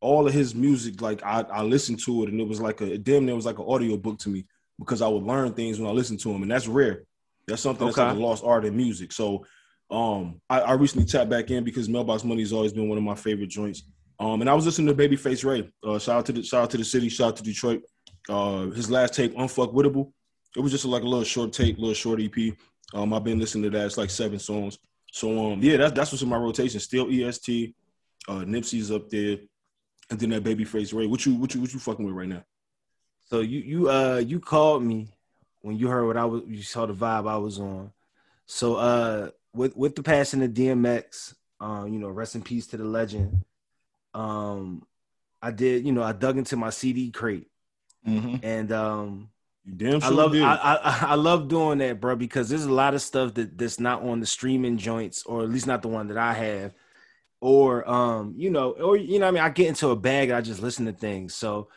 all 0.01 0.27
of 0.27 0.33
his 0.33 0.55
music 0.55 1.01
like 1.01 1.23
I, 1.25 1.43
I 1.43 1.63
listened 1.63 2.01
to 2.05 2.25
it 2.25 2.31
and 2.31 2.41
it 2.41 2.49
was 2.49 2.61
like 2.61 2.81
a 2.81 2.99
damn 2.99 3.27
near 3.27 3.35
was 3.35 3.47
like 3.47 3.59
an 3.59 3.67
audio 3.69 3.97
book 3.97 4.19
to 4.21 4.29
me 4.29 4.47
because 4.79 5.03
I 5.03 5.09
would 5.09 5.23
learn 5.23 5.53
things 5.55 5.79
when 5.81 5.89
I 5.89 5.93
listened 5.93 6.21
to 6.21 6.31
him 6.33 6.43
and 6.43 6.51
that's 6.51 6.69
rare. 6.69 7.03
That's 7.47 7.63
something 7.63 7.87
that's 7.87 7.97
like 7.99 8.11
Okay. 8.13 8.21
a 8.21 8.27
lost 8.27 8.45
art 8.45 8.65
in 8.65 8.77
music. 8.77 9.13
So 9.13 9.45
um 9.91 10.41
I, 10.51 10.61
I 10.61 10.73
recently 10.73 11.07
tapped 11.07 11.31
back 11.31 11.51
in 11.51 11.63
because 11.65 11.89
Mailbox 11.89 12.25
Money 12.25 12.43
has 12.43 12.53
always 12.53 12.73
been 12.73 12.89
one 12.89 12.99
of 12.99 13.05
my 13.05 13.15
favorite 13.15 13.49
joints. 13.49 13.83
Um 14.19 14.41
and 14.41 14.51
I 14.51 14.55
was 14.55 14.67
listening 14.67 14.95
to 14.95 15.01
Babyface 15.09 15.45
Ray. 15.45 15.71
Uh 15.87 15.99
shout 15.99 16.17
out 16.19 16.27
to 16.27 16.33
the 16.33 16.43
shout 16.43 16.65
out 16.65 16.71
to 16.71 16.77
the 16.77 16.85
city 16.85 17.09
shout 17.09 17.29
out 17.29 17.37
to 17.37 17.43
Detroit. 17.43 17.83
Uh 18.29 18.67
his 18.71 18.91
last 18.91 19.15
tape 19.15 19.35
Unfuckwittable 19.37 20.13
it 20.57 20.61
was 20.61 20.73
just 20.73 20.85
like 20.87 21.03
a 21.03 21.07
little 21.07 21.25
short 21.25 21.53
tape 21.53 21.79
little 21.79 21.95
short 21.95 22.21
EP 22.21 22.55
um 22.95 23.13
I've 23.15 23.25
been 23.25 23.39
listening 23.39 23.71
to 23.71 23.79
that. 23.79 23.87
It's 23.87 23.97
like 23.99 24.11
seven 24.11 24.39
songs. 24.39 24.79
So 25.13 25.53
um 25.53 25.61
yeah 25.63 25.77
that's 25.77 25.93
that's 25.93 26.13
what's 26.13 26.23
in 26.23 26.29
my 26.29 26.37
rotation. 26.37 26.81
Still 26.81 27.09
EST 27.11 27.75
uh 28.29 28.41
Nipsey's 28.41 28.91
up 28.91 29.09
there. 29.09 29.39
And 30.11 30.19
then 30.21 30.31
that 30.31 30.45
Babyface 30.45 30.93
Ray. 30.95 31.07
What 31.07 31.25
you 31.27 31.35
what 31.37 31.55
you 31.55 31.61
what 31.61 31.73
you 31.73 31.79
fucking 31.79 32.05
with 32.05 32.15
right 32.15 32.29
now 32.29 32.43
So 33.29 33.41
you 33.41 33.61
you 33.61 33.91
uh 33.91 34.23
you 34.25 34.41
called 34.41 34.83
me 34.83 35.09
when 35.63 35.77
you 35.77 35.89
heard 35.89 36.07
what 36.07 36.17
I 36.17 36.25
was 36.25 36.43
you 36.47 36.63
saw 36.63 36.87
the 36.87 36.95
vibe 36.95 37.29
I 37.29 37.37
was 37.37 37.59
on. 37.59 37.93
So 38.47 38.77
uh 38.77 39.31
with 39.53 39.77
with 39.77 39.97
the 39.97 40.03
passing 40.03 40.43
of 40.43 40.51
DMX, 40.51 41.35
um, 41.61 41.93
you 41.93 41.99
know, 41.99 42.09
rest 42.09 42.35
in 42.35 42.43
peace 42.43 42.67
to 42.69 42.77
the 42.77 42.85
legend. 42.85 43.45
Um 44.15 44.87
I 45.43 45.51
did, 45.51 45.85
you 45.87 45.93
know, 45.93 46.03
I 46.03 46.13
dug 46.13 46.39
into 46.39 46.57
my 46.57 46.71
CD 46.71 47.11
crate 47.11 47.49
and 48.43 48.73
um 48.73 49.31
you 49.65 49.75
damn 49.75 50.01
sure 50.01 50.13
I 50.13 50.15
love 50.15 50.33
did. 50.33 50.43
I, 50.43 50.55
I 50.55 51.07
I 51.09 51.15
love 51.17 51.49
doing 51.49 51.79
that, 51.79 52.01
bro, 52.01 52.15
because 52.15 52.49
there's 52.49 52.65
a 52.65 52.73
lot 52.73 52.95
of 52.95 53.03
stuff 53.03 53.35
that 53.35 53.59
that's 53.59 53.81
not 53.81 54.03
on 54.03 54.21
the 54.21 54.27
streaming 54.27 54.79
joints, 54.79 55.25
or 55.25 55.43
at 55.43 55.51
least 55.51 55.67
not 55.67 55.83
the 55.83 55.89
one 55.89 56.07
that 56.07 56.17
I 56.19 56.33
have, 56.35 56.73
or 57.41 57.89
um, 57.91 58.35
you 58.37 58.51
know, 58.51 58.71
or 58.73 58.97
you 58.97 59.19
know, 59.19 59.27
what 59.27 59.31
I 59.31 59.33
mean, 59.33 59.43
I 59.43 59.49
get 59.49 59.67
into 59.67 59.91
a 59.91 59.97
bag, 59.97 60.29
and 60.29 60.39
I 60.39 60.41
just 60.41 60.63
listen 60.63 60.87
to 60.87 60.93
things. 60.93 61.35
So, 61.35 61.69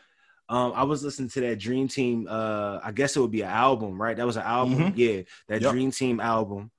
um, 0.50 0.74
I 0.76 0.84
was 0.84 1.04
listening 1.04 1.30
to 1.30 1.42
that 1.42 1.60
Dream 1.60 1.88
Team. 1.88 2.28
Uh, 2.30 2.80
I 2.84 2.92
guess 2.92 3.16
it 3.16 3.20
would 3.22 3.32
be 3.32 3.44
an 3.44 3.50
album, 3.50 4.02
right? 4.02 4.18
That 4.18 4.26
was 4.26 4.36
an 4.36 4.44
album, 4.44 4.80
Mhm. 4.80 4.94
yeah, 4.98 5.22
that 5.48 5.62
Yep. 5.62 5.72
Dream 5.72 5.92
Team 5.92 6.20
album. 6.20 6.72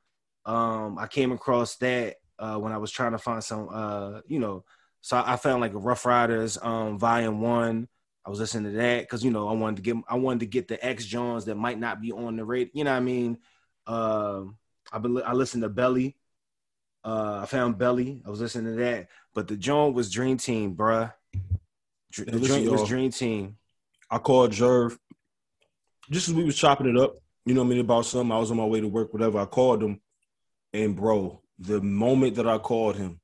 Um, 0.45 0.99
I 0.99 1.07
came 1.07 1.33
across 1.33 1.77
that 1.77 2.17
uh 2.39 2.57
when 2.57 2.73
I 2.73 2.79
was 2.79 2.91
trying 2.91 3.13
to 3.13 3.19
find 3.19 3.43
some 3.45 3.69
uh, 3.73 4.21
you 4.27 4.39
know, 4.41 4.65
so 5.03 5.17
I, 5.17 5.35
I 5.35 5.37
found 5.37 5.61
like 5.61 5.73
Ruff 5.75 6.05
Ryders, 6.05 6.59
um, 6.61 6.99
Volume 6.99 7.41
One. 7.41 7.89
I 8.27 8.31
was 8.31 8.39
listening 8.41 8.73
to 8.73 8.79
that 8.79 9.03
because 9.03 9.25
you 9.25 9.31
know 9.31 9.49
I 9.49 9.53
wanted 9.53 9.77
to 9.77 9.83
get 9.83 9.97
I 10.09 10.17
wanted 10.17 10.41
to 10.41 10.47
get 10.47 10.67
the 10.69 10.85
X 10.85 11.05
Johns 11.07 11.45
that 11.47 11.55
might 11.55 11.79
not 11.79 12.01
be 12.01 12.13
on 12.13 12.37
the 12.37 12.45
radio. 12.45 12.71
You 12.75 12.85
know 12.85 12.91
what 12.93 12.97
I 12.97 13.01
mean? 13.01 13.39
Um, 13.87 14.57
I 14.93 14.99
been, 14.99 15.23
I 15.25 15.33
listened 15.33 15.63
to 15.63 15.69
Belly. 15.69 16.17
Uh, 17.05 17.41
I 17.43 17.47
found 17.47 17.79
Belly. 17.79 18.23
I 18.27 18.31
was 18.31 18.41
listening 18.41 18.75
to 18.77 18.83
that, 18.83 19.09
but 19.35 19.47
the 19.49 19.57
joint 19.57 19.95
was 19.95 20.11
Dream 20.11 20.37
Team, 20.37 20.75
bruh. 20.77 21.13
Dr- 22.13 22.31
the 22.31 22.41
joint 22.41 22.71
was. 22.71 22.89
Dream 22.89 23.11
Team. 23.11 23.57
I 24.11 24.19
called 24.19 24.53
Jerv 24.53 24.97
just 26.11 26.29
as 26.29 26.35
we 26.35 26.45
was 26.45 26.57
chopping 26.57 26.89
it 26.89 26.97
up, 27.01 27.17
you 27.47 27.55
know 27.55 27.63
what 27.63 27.69
I 27.69 27.71
mean, 27.71 27.81
about 27.81 28.07
something. 28.07 28.33
I 28.33 28.39
was 28.39 28.51
on 28.51 28.57
my 28.57 28.65
way 28.65 28.81
to 28.81 28.89
work, 28.89 29.13
whatever. 29.13 29.39
I 29.39 29.45
called 29.45 29.83
him, 29.83 30.01
and 30.73 30.97
bro, 30.97 31.41
the 31.59 31.81
moment 31.81 32.35
that 32.37 32.49
I 32.49 32.59
called 32.59 32.97
him, 32.97 33.21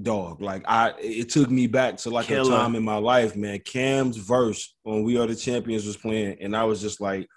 dog, 0.00 0.40
like 0.40 0.64
I 0.66 0.94
it 0.98 1.28
took 1.28 1.50
me 1.50 1.66
back 1.66 1.98
to 1.98 2.10
like 2.10 2.26
Killer. 2.26 2.52
a 2.52 2.56
time 2.56 2.74
in 2.74 2.82
my 2.82 2.96
life, 2.96 3.36
man. 3.36 3.58
Cam's 3.60 4.16
verse 4.16 4.74
when 4.82 5.02
We 5.02 5.18
Are 5.18 5.26
the 5.26 5.36
Champions 5.36 5.86
was 5.86 5.96
playing, 5.96 6.38
and 6.40 6.56
I 6.56 6.64
was 6.64 6.80
just 6.80 7.00
like, 7.00 7.28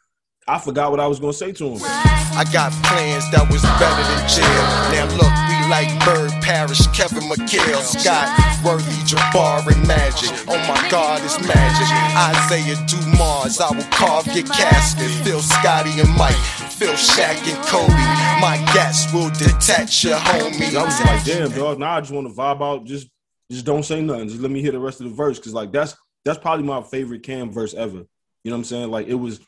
I 0.47 0.59
forgot 0.59 0.91
what 0.91 0.99
I 1.01 1.07
was 1.07 1.19
gonna 1.19 1.33
say 1.33 1.51
to 1.51 1.69
him. 1.69 1.79
I 1.81 2.45
got 2.51 2.71
plans 2.83 3.29
that 3.31 3.47
was 3.51 3.61
better 3.61 4.03
than 4.07 4.27
jail. 4.29 4.63
Now 4.89 5.05
look, 5.19 5.33
we 5.49 5.52
like 5.73 5.89
Bird 6.05 6.31
Parish, 6.43 6.85
Kevin 6.93 7.23
McHale, 7.23 7.81
Scott, 7.81 8.29
Worthy, 8.63 8.93
Jabbar, 9.09 9.65
and 9.65 9.87
Magic. 9.87 10.29
Oh 10.47 10.61
my 10.69 10.87
God, 10.87 11.19
it's 11.25 11.39
magic. 11.41 11.89
Isiah 12.29 12.77
Dumars, 12.85 13.59
I 13.59 13.75
will 13.75 13.83
carve 13.89 14.27
your 14.27 14.45
casket. 14.45 15.09
Phil, 15.25 15.41
Scotty, 15.41 15.99
and 15.99 16.15
Mike. 16.15 16.35
Phil, 16.77 16.93
Shaq, 16.93 17.41
and 17.49 17.65
Kobe. 17.65 17.91
My 18.39 18.57
gas 18.75 19.11
will 19.11 19.31
detach 19.31 20.03
your 20.03 20.17
homie. 20.17 20.75
I 20.75 20.83
was 20.85 20.99
like, 21.01 21.23
damn, 21.25 21.49
dog. 21.49 21.79
Now 21.79 21.97
I 21.97 22.01
just 22.01 22.13
want 22.13 22.27
to 22.27 22.33
vibe 22.33 22.61
out. 22.61 22.85
Just, 22.85 23.09
just 23.49 23.65
don't 23.65 23.83
say 23.83 23.99
nothing. 23.99 24.27
Just 24.27 24.41
let 24.41 24.51
me 24.51 24.61
hear 24.61 24.73
the 24.73 24.79
rest 24.79 25.01
of 25.01 25.09
the 25.09 25.15
verse, 25.15 25.39
because 25.39 25.55
like 25.55 25.71
that's 25.71 25.95
that's 26.23 26.37
probably 26.37 26.65
my 26.65 26.83
favorite 26.83 27.23
Cam 27.23 27.51
verse 27.51 27.73
ever. 27.73 28.05
You 28.43 28.51
know 28.51 28.51
what 28.51 28.57
I'm 28.57 28.63
saying? 28.65 28.91
Like 28.91 29.07
it 29.07 29.15
was 29.15 29.39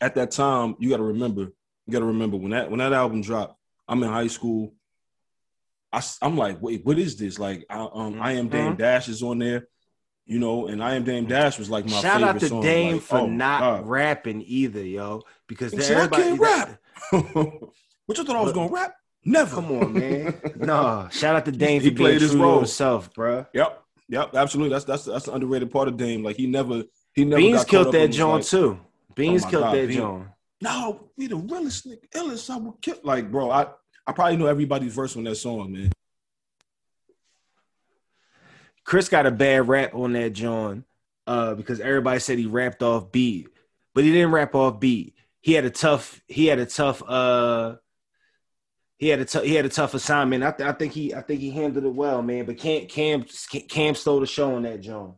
at 0.00 0.16
that 0.16 0.32
time. 0.32 0.74
You 0.80 0.90
got 0.90 0.96
to 0.96 1.04
remember. 1.04 1.42
You 1.86 1.92
got 1.92 2.00
to 2.00 2.06
remember 2.06 2.36
when 2.38 2.50
that 2.50 2.70
when 2.70 2.78
that 2.80 2.92
album 2.92 3.22
dropped. 3.22 3.54
I'm 3.86 4.02
in 4.02 4.08
high 4.08 4.26
school. 4.26 4.72
I, 5.92 6.02
am 6.22 6.36
like, 6.36 6.60
wait, 6.60 6.84
what 6.84 6.98
is 6.98 7.16
this? 7.16 7.38
Like, 7.38 7.64
I, 7.70 7.88
um, 7.92 8.20
I 8.20 8.32
am 8.32 8.48
Dame 8.48 8.76
Dash 8.76 9.08
is 9.08 9.22
on 9.22 9.38
there, 9.38 9.68
you 10.26 10.38
know, 10.38 10.66
and 10.66 10.82
I 10.82 10.94
am 10.94 11.04
Dame 11.04 11.26
Dash 11.26 11.58
was 11.58 11.70
like 11.70 11.86
my 11.86 12.00
Shout 12.00 12.20
favorite 12.20 12.28
out 12.28 12.40
to 12.40 12.48
song. 12.48 12.62
Dame 12.62 12.92
Like, 12.94 13.02
for 13.02 13.18
oh 13.18 13.26
not 13.26 13.60
God. 13.60 13.86
rapping 13.88 14.42
either, 14.46 14.84
yo. 14.84 15.22
Because 15.46 15.72
He 15.72 15.80
said, 15.80 15.96
I 15.96 16.04
everybody, 16.04 16.22
can't 16.22 16.40
rap. 16.40 16.80
what 18.06 18.18
you 18.18 18.24
thought 18.24 18.36
I 18.36 18.42
was 18.42 18.52
gonna 18.52 18.70
rap? 18.70 18.94
Never. 19.24 19.56
Come 19.56 19.72
on, 19.72 19.92
man. 19.94 20.40
no, 20.56 21.08
shout 21.12 21.36
out 21.36 21.44
to 21.46 21.52
Dame 21.52 21.80
He 21.80 21.90
for 21.90 21.96
played 21.96 22.10
being 22.10 22.20
his 22.20 22.30
true 22.32 22.42
role. 22.42 22.52
to 22.54 22.58
himself, 22.60 23.12
bro. 23.14 23.46
Yep. 23.52 23.82
Yep. 24.10 24.34
Absolutely. 24.34 24.72
That's 24.72 24.84
that's 24.84 25.04
that's 25.04 25.24
the 25.26 25.34
underrated 25.34 25.70
part 25.70 25.88
of 25.88 25.96
Dame. 25.96 26.22
Like 26.22 26.36
he 26.36 26.46
never 26.46 26.84
he 27.14 27.24
never 27.24 27.40
Beans 27.40 27.64
killed 27.64 27.94
that 27.94 28.08
John 28.08 28.36
like, 28.36 28.46
too. 28.46 28.78
Beans 29.14 29.44
my 29.44 29.50
killed 29.50 29.64
God, 29.64 29.74
that. 29.74 29.90
John. 29.90 30.32
No, 30.60 31.08
we 31.16 31.26
the 31.28 31.36
realest 31.36 31.86
nigga, 31.86 32.08
illest 32.14 32.50
I 32.50 32.56
would 32.56 32.80
kill. 32.80 32.96
Like, 33.02 33.30
bro, 33.30 33.50
I 33.50 33.66
I 34.08 34.12
probably 34.12 34.38
know 34.38 34.46
everybody's 34.46 34.94
verse 34.94 35.14
on 35.18 35.24
that 35.24 35.34
song, 35.34 35.70
man. 35.70 35.92
Chris 38.82 39.10
got 39.10 39.26
a 39.26 39.30
bad 39.30 39.68
rap 39.68 39.94
on 39.94 40.14
that 40.14 40.32
John, 40.32 40.84
uh, 41.26 41.54
because 41.54 41.78
everybody 41.78 42.18
said 42.18 42.38
he 42.38 42.46
rapped 42.46 42.82
off 42.82 43.12
beat, 43.12 43.48
but 43.94 44.04
he 44.04 44.12
didn't 44.12 44.30
rap 44.30 44.54
off 44.54 44.80
beat. 44.80 45.14
He 45.42 45.52
had 45.52 45.66
a 45.66 45.70
tough. 45.70 46.22
He 46.26 46.46
had 46.46 46.58
a 46.58 46.64
tough. 46.64 47.02
Uh, 47.06 47.76
he 48.96 49.08
had 49.08 49.20
a 49.20 49.26
tough. 49.26 49.44
He 49.44 49.54
had 49.54 49.66
a 49.66 49.68
tough 49.68 49.92
assignment. 49.92 50.42
I, 50.42 50.52
th- 50.52 50.66
I 50.66 50.72
think 50.72 50.94
he. 50.94 51.14
I 51.14 51.20
think 51.20 51.40
he 51.42 51.50
handled 51.50 51.84
it 51.84 51.94
well, 51.94 52.22
man. 52.22 52.46
But 52.46 52.56
Cam 52.56 52.86
Cam 52.86 53.26
Cam 53.68 53.94
stole 53.94 54.20
the 54.20 54.26
show 54.26 54.54
on 54.54 54.62
that 54.62 54.80
John. 54.80 55.16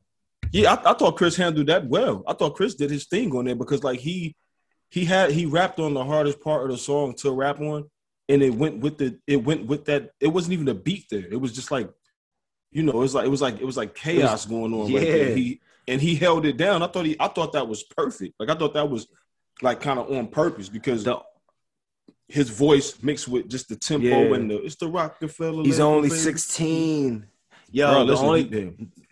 Yeah, 0.50 0.74
I, 0.74 0.90
I 0.90 0.94
thought 0.94 1.16
Chris 1.16 1.36
handled 1.36 1.68
that 1.68 1.86
well. 1.86 2.24
I 2.26 2.32
thought 2.32 2.56
Chris 2.56 2.74
did 2.74 2.90
his 2.90 3.06
thing 3.06 3.32
on 3.36 3.44
there 3.44 3.54
because 3.54 3.84
like 3.84 4.00
he 4.00 4.34
he 4.90 5.04
had 5.04 5.30
he 5.30 5.46
rapped 5.46 5.78
on 5.78 5.94
the 5.94 6.04
hardest 6.04 6.40
part 6.40 6.64
of 6.64 6.70
the 6.72 6.78
song 6.78 7.14
to 7.18 7.30
rap 7.30 7.60
on, 7.60 7.88
and 8.30 8.42
it 8.42 8.54
went 8.54 8.78
with 8.78 8.96
the 8.98 9.18
it 9.26 9.44
went 9.44 9.66
with 9.66 9.84
that. 9.86 10.12
It 10.20 10.28
wasn't 10.28 10.54
even 10.54 10.68
a 10.68 10.74
beat 10.74 11.06
there. 11.10 11.26
It 11.30 11.40
was 11.40 11.52
just 11.52 11.70
like, 11.70 11.90
you 12.72 12.82
know, 12.82 12.92
it 12.92 12.96
was 12.96 13.14
like 13.14 13.26
it 13.26 13.30
was 13.30 13.42
like 13.42 13.60
it 13.60 13.64
was 13.66 13.76
like 13.76 13.94
chaos 13.94 14.46
going 14.46 14.72
on. 14.72 14.92
Right 14.92 15.02
there. 15.02 15.28
yeah. 15.30 15.34
He 15.34 15.60
and 15.88 16.00
he 16.00 16.14
held 16.14 16.46
it 16.46 16.56
down. 16.56 16.82
I 16.82 16.86
thought 16.86 17.06
he 17.06 17.16
I 17.20 17.28
thought 17.28 17.52
that 17.54 17.68
was 17.68 17.82
perfect. 17.82 18.34
Like 18.38 18.48
I 18.48 18.54
thought 18.54 18.74
that 18.74 18.88
was 18.88 19.08
like 19.62 19.80
kind 19.80 19.98
of 19.98 20.10
on 20.10 20.28
purpose 20.28 20.68
because 20.68 21.04
The- 21.04 21.20
his 22.28 22.48
voice 22.48 23.02
mixed 23.02 23.26
with 23.26 23.48
just 23.48 23.68
the 23.68 23.76
tempo 23.76 24.06
Yeah. 24.06 24.34
and 24.36 24.50
the 24.50 24.62
it's 24.64 24.76
the 24.76 24.86
Roc-A-Fella. 24.88 25.64
He's 25.64 25.80
only 25.80 26.08
baby. 26.08 26.20
sixteen. 26.20 27.26
Yo, 27.72 27.90
Bro, 27.90 28.06
the 28.06 28.16
only 28.16 28.42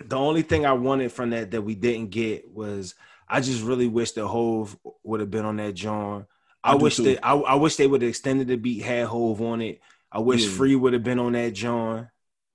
the 0.04 0.16
only 0.16 0.42
thing 0.42 0.64
I 0.66 0.72
wanted 0.72 1.10
from 1.12 1.30
that 1.30 1.50
that 1.50 1.62
we 1.62 1.74
didn't 1.74 2.10
get 2.10 2.48
was 2.52 2.94
I 3.28 3.40
just 3.40 3.62
really 3.62 3.88
wish 3.88 4.12
the 4.12 4.26
Hove 4.26 4.76
would 5.04 5.20
have 5.20 5.30
been 5.30 5.44
on 5.44 5.56
that 5.56 5.72
John. 5.74 6.26
I, 6.64 6.72
I 6.72 6.74
wish 6.74 6.96
too. 6.96 7.04
that 7.04 7.24
I, 7.24 7.34
I 7.34 7.54
wish 7.54 7.76
they 7.76 7.86
would 7.86 8.02
have 8.02 8.08
extended 8.08 8.48
the 8.48 8.56
beat, 8.56 8.82
had 8.82 9.06
Hove 9.06 9.40
on 9.40 9.62
it. 9.62 9.80
I 10.10 10.18
wish 10.20 10.44
Yeah. 10.44 10.50
Free 10.50 10.76
would 10.76 10.92
have 10.92 11.04
been 11.04 11.18
on 11.18 11.32
that 11.32 11.52
John. 11.52 12.08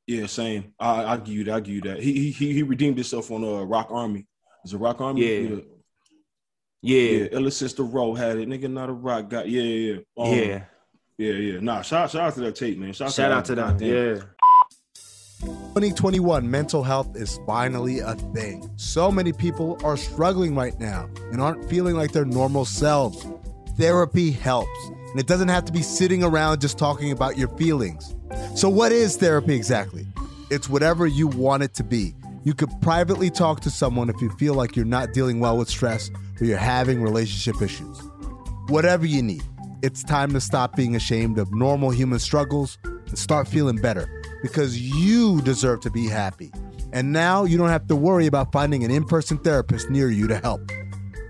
Yeah, 0.07 0.25
same. 0.25 0.73
I 0.79 1.05
I 1.05 1.17
give 1.17 1.35
you 1.35 1.43
that. 1.45 1.55
I 1.55 1.59
give 1.61 1.75
you 1.75 1.81
that. 1.81 2.01
He 2.01 2.31
he 2.31 2.53
he 2.53 2.63
redeemed 2.63 2.97
himself 2.97 3.31
on 3.31 3.43
uh, 3.43 3.63
Roc 3.63 3.87
Army. 3.89 4.27
Is 4.65 4.73
a 4.73 4.77
Rock 4.77 5.01
Army? 5.01 5.21
Yeah. 5.21 5.49
yeah. 5.55 5.61
Yeah, 6.85 6.99
Yeah, 6.99 7.27
Illa 7.31 7.49
Sister 7.49 7.83
Row 7.83 8.13
had 8.13 8.37
it. 8.37 8.49
Nigga, 8.49 8.69
not 8.69 8.89
a 8.89 8.93
rock 8.93 9.29
guy. 9.29 9.45
Yeah, 9.45 9.61
yeah, 9.61 9.93
yeah. 9.93 10.21
Um, 10.21 10.33
yeah. 10.37 10.63
yeah, 11.17 11.31
yeah. 11.31 11.59
Nah, 11.61 11.81
shout, 11.81 12.11
shout 12.11 12.21
out 12.21 12.33
to 12.33 12.41
that 12.41 12.57
tape, 12.57 12.77
man. 12.77 12.91
Shout, 12.91 13.13
Shout 13.13 13.31
out 13.31 13.45
to 13.45 13.55
that. 13.55 13.79
Goddamn. 13.79 14.15
Yeah. 14.15 14.21
2021 15.73 16.49
mental 16.49 16.83
health 16.83 17.15
is 17.15 17.39
finally 17.45 17.99
a 17.99 18.15
thing. 18.33 18.69
So 18.75 19.11
many 19.11 19.31
people 19.31 19.77
are 19.83 19.95
struggling 19.97 20.55
right 20.55 20.77
now 20.79 21.09
and 21.31 21.41
aren't 21.41 21.69
feeling 21.69 21.95
like 21.95 22.11
their 22.11 22.25
normal 22.25 22.65
selves. 22.65 23.25
Therapy 23.77 24.29
helps, 24.29 24.87
and 24.87 25.19
it 25.19 25.25
doesn't 25.25 25.47
have 25.47 25.65
to 25.65 25.71
be 25.71 25.81
sitting 25.81 26.23
around 26.23 26.61
just 26.61 26.77
talking 26.77 27.11
about 27.11 27.37
your 27.39 27.47
feelings. 27.57 28.15
So, 28.55 28.69
what 28.69 28.91
is 28.91 29.15
therapy 29.15 29.55
exactly? 29.55 30.05
It's 30.51 30.69
whatever 30.69 31.07
you 31.07 31.27
want 31.27 31.63
it 31.63 31.73
to 31.75 31.83
be. 31.83 32.13
You 32.43 32.53
could 32.53 32.69
privately 32.81 33.31
talk 33.31 33.61
to 33.61 33.71
someone 33.71 34.09
if 34.09 34.21
you 34.21 34.29
feel 34.31 34.53
like 34.53 34.75
you're 34.75 34.85
not 34.85 35.11
dealing 35.13 35.39
well 35.39 35.57
with 35.57 35.69
stress 35.69 36.11
or 36.39 36.45
you're 36.45 36.57
having 36.57 37.01
relationship 37.01 37.63
issues. 37.63 37.99
Whatever 38.67 39.07
you 39.07 39.23
need, 39.23 39.43
it's 39.81 40.03
time 40.03 40.33
to 40.33 40.41
stop 40.41 40.75
being 40.75 40.95
ashamed 40.95 41.39
of 41.39 41.51
normal 41.51 41.89
human 41.89 42.19
struggles 42.19 42.77
and 42.83 43.17
start 43.17 43.47
feeling 43.47 43.77
better 43.77 44.07
because 44.43 44.79
you 44.79 45.41
deserve 45.41 45.79
to 45.81 45.89
be 45.89 46.07
happy. 46.07 46.51
And 46.91 47.11
now 47.11 47.43
you 47.43 47.57
don't 47.57 47.69
have 47.69 47.87
to 47.87 47.95
worry 47.95 48.27
about 48.27 48.51
finding 48.51 48.83
an 48.83 48.91
in 48.91 49.03
person 49.03 49.39
therapist 49.39 49.89
near 49.89 50.09
you 50.11 50.27
to 50.27 50.37
help. 50.37 50.61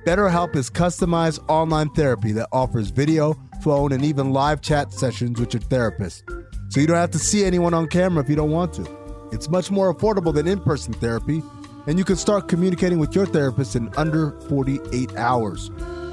BetterHelp 0.05 0.57
is 0.57 0.69
customized 0.69 1.39
online 1.47 1.89
therapy 1.91 2.33
that 2.33 2.49
offers 2.51 2.89
video, 2.89 3.37
phone, 3.61 3.93
and 3.93 4.03
even 4.03 4.33
live 4.33 4.59
chat 4.59 4.91
sessions 4.91 5.39
with 5.39 5.53
your 5.53 5.61
therapist. 5.61 6.25
So 6.67 6.81
you 6.81 6.87
don't 6.87 6.97
have 6.97 7.11
to 7.11 7.19
see 7.19 7.45
anyone 7.45 7.73
on 7.73 7.87
camera 7.87 8.21
if 8.21 8.29
you 8.29 8.35
don't 8.35 8.51
want 8.51 8.73
to. 8.73 9.29
It's 9.31 9.49
much 9.49 9.71
more 9.71 9.95
affordable 9.95 10.33
than 10.33 10.45
in 10.45 10.59
person 10.59 10.91
therapy, 10.91 11.41
and 11.87 11.97
you 11.97 12.03
can 12.03 12.17
start 12.17 12.49
communicating 12.49 12.99
with 12.99 13.15
your 13.15 13.25
therapist 13.25 13.77
in 13.77 13.93
under 13.95 14.37
48 14.49 15.15
hours. 15.15 15.71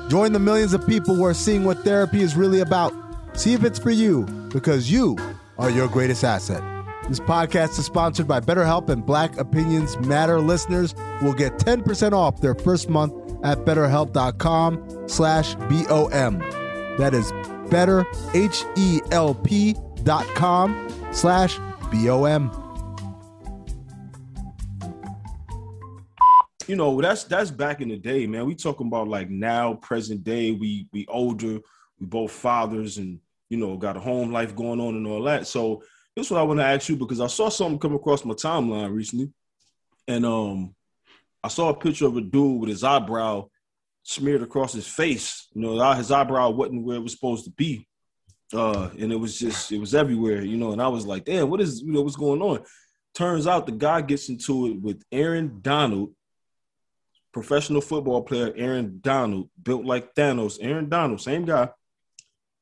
Join 0.08 0.34
the 0.34 0.38
millions 0.38 0.72
of 0.72 0.86
people 0.86 1.16
who 1.16 1.24
are 1.24 1.34
seeing 1.34 1.64
what 1.64 1.82
therapy 1.82 2.20
is 2.20 2.36
really 2.36 2.60
about. 2.60 2.94
See 3.32 3.54
if 3.54 3.64
it's 3.64 3.80
for 3.80 3.90
you, 3.90 4.22
because 4.52 4.88
you 4.88 5.18
are 5.58 5.68
your 5.68 5.88
greatest 5.88 6.22
asset. 6.22 6.62
This 7.08 7.18
podcast 7.18 7.76
is 7.76 7.86
sponsored 7.86 8.28
by 8.28 8.38
BetterHelp, 8.38 8.88
and 8.88 9.04
Black 9.04 9.36
Opinions 9.36 9.98
Matter 9.98 10.40
listeners 10.40 10.94
will 11.22 11.34
get 11.34 11.58
10% 11.58 12.12
off 12.12 12.40
their 12.40 12.54
first 12.54 12.88
month 12.88 13.12
at 13.42 13.58
betterhelp.com 13.64 15.08
slash 15.08 15.54
B-O-M. 15.68 16.38
That 16.98 17.14
is 17.14 17.32
better, 17.70 18.06
H-E-L-P 18.34 19.76
dot 20.02 20.26
com 20.34 20.88
slash 21.12 21.58
B-O-M. 21.90 22.50
You 26.66 26.76
know, 26.76 27.00
that's 27.00 27.24
that's 27.24 27.50
back 27.50 27.80
in 27.80 27.88
the 27.88 27.96
day, 27.96 28.28
man. 28.28 28.46
We 28.46 28.54
talking 28.54 28.86
about 28.86 29.08
like 29.08 29.28
now, 29.28 29.74
present 29.74 30.22
day. 30.22 30.52
We 30.52 30.86
we 30.92 31.04
older. 31.08 31.58
We 31.98 32.06
both 32.06 32.30
fathers, 32.30 32.98
and 32.98 33.18
you 33.48 33.56
know, 33.56 33.76
got 33.76 33.96
a 33.96 34.00
home 34.00 34.30
life 34.30 34.54
going 34.54 34.80
on 34.80 34.94
and 34.94 35.06
all 35.06 35.22
that. 35.24 35.48
So 35.48 35.82
this 36.14 36.26
is 36.26 36.30
what 36.30 36.40
I 36.40 36.44
want 36.44 36.60
to 36.60 36.64
ask 36.64 36.88
you 36.88 36.96
because 36.96 37.20
I 37.20 37.26
saw 37.26 37.48
something 37.48 37.80
come 37.80 37.96
across 37.96 38.24
my 38.24 38.34
timeline 38.34 38.94
recently, 38.94 39.32
and 40.06 40.24
um, 40.24 40.74
I 41.42 41.48
saw 41.48 41.70
a 41.70 41.76
picture 41.76 42.06
of 42.06 42.16
a 42.16 42.20
dude 42.20 42.60
with 42.60 42.68
his 42.68 42.84
eyebrow 42.84 43.48
smeared 44.02 44.42
across 44.42 44.72
his 44.72 44.86
face. 44.86 45.48
You 45.54 45.62
know, 45.62 45.92
his 45.92 46.10
eyebrow 46.10 46.50
wasn't 46.50 46.84
where 46.84 46.96
it 46.96 47.02
was 47.02 47.12
supposed 47.12 47.44
to 47.44 47.50
be, 47.50 47.86
uh, 48.52 48.90
and 48.98 49.12
it 49.12 49.16
was 49.16 49.38
just 49.38 49.72
it 49.72 49.78
was 49.78 49.94
everywhere. 49.94 50.42
You 50.42 50.56
know, 50.56 50.72
and 50.72 50.82
I 50.82 50.88
was 50.88 51.06
like, 51.06 51.24
damn, 51.24 51.50
what 51.50 51.60
is 51.60 51.80
you 51.80 51.92
know 51.92 52.02
what's 52.02 52.16
going 52.16 52.42
on? 52.42 52.64
Turns 53.14 53.46
out 53.46 53.66
the 53.66 53.72
guy 53.72 54.02
gets 54.02 54.28
into 54.28 54.66
it 54.68 54.80
with 54.80 55.02
Aaron 55.10 55.58
Donald, 55.62 56.14
professional 57.32 57.80
football 57.80 58.22
player 58.22 58.52
Aaron 58.56 59.00
Donald, 59.00 59.50
built 59.62 59.84
like 59.84 60.14
Thanos. 60.14 60.58
Aaron 60.60 60.88
Donald, 60.88 61.20
same 61.20 61.44
guy. 61.44 61.70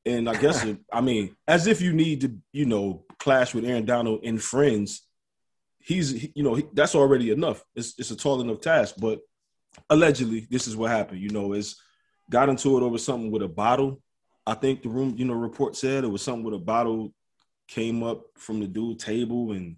And 0.05 0.29
I 0.29 0.39
guess, 0.39 0.63
it, 0.63 0.77
I 0.91 1.01
mean, 1.01 1.35
as 1.47 1.67
if 1.67 1.81
you 1.81 1.93
need 1.93 2.21
to, 2.21 2.35
you 2.51 2.65
know, 2.65 3.05
clash 3.19 3.53
with 3.53 3.65
Aaron 3.65 3.85
Donald 3.85 4.23
in 4.23 4.39
Friends, 4.39 5.05
he's 5.89 6.11
he- 6.11 6.31
you 6.35 6.43
know 6.43 6.53
he, 6.53 6.65
that's 6.73 6.95
already 6.95 7.31
enough. 7.31 7.63
It's 7.75 7.95
it's 7.97 8.11
a 8.11 8.15
tall 8.15 8.39
enough 8.41 8.61
task. 8.61 8.95
But 8.99 9.19
allegedly, 9.89 10.47
this 10.49 10.67
is 10.67 10.75
what 10.77 10.91
happened. 10.91 11.19
You 11.19 11.29
know, 11.31 11.53
is 11.53 11.75
got 12.29 12.47
into 12.47 12.77
it 12.77 12.83
over 12.83 12.97
something 12.99 13.31
with 13.31 13.41
a 13.41 13.47
bottle. 13.47 14.01
I 14.45 14.53
think 14.53 14.83
the 14.83 14.89
room, 14.89 15.15
you 15.17 15.25
know, 15.25 15.33
report 15.33 15.75
said 15.75 16.03
it 16.03 16.07
was 16.07 16.21
something 16.21 16.43
with 16.43 16.53
a 16.53 16.59
bottle 16.59 17.13
came 17.67 18.03
up 18.03 18.21
from 18.37 18.59
the 18.59 18.67
dude 18.67 18.99
table, 18.99 19.51
and 19.51 19.77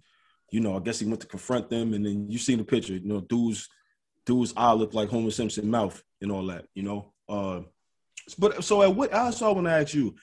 you 0.50 0.60
know, 0.60 0.76
I 0.76 0.80
guess 0.80 1.00
he 1.00 1.06
went 1.06 1.20
to 1.22 1.26
confront 1.26 1.70
them, 1.70 1.94
and 1.94 2.04
then 2.04 2.30
you 2.30 2.38
see 2.38 2.54
the 2.54 2.64
picture. 2.64 2.94
You 2.94 3.08
know, 3.08 3.20
dude's 3.20 3.68
dude's 4.26 4.52
eye 4.56 4.72
looked 4.72 4.94
like 4.94 5.08
Homer 5.08 5.30
Simpson 5.30 5.70
mouth 5.70 6.02
and 6.20 6.30
all 6.30 6.46
that. 6.46 6.66
You 6.74 6.82
know, 6.82 7.12
uh, 7.28 7.60
but 8.38 8.62
so 8.62 8.82
at 8.82 8.94
what? 8.94 9.14
I 9.14 9.20
also 9.20 9.52
want 9.54 9.66
to 9.66 9.72
ask 9.72 9.94
you, 9.94 10.14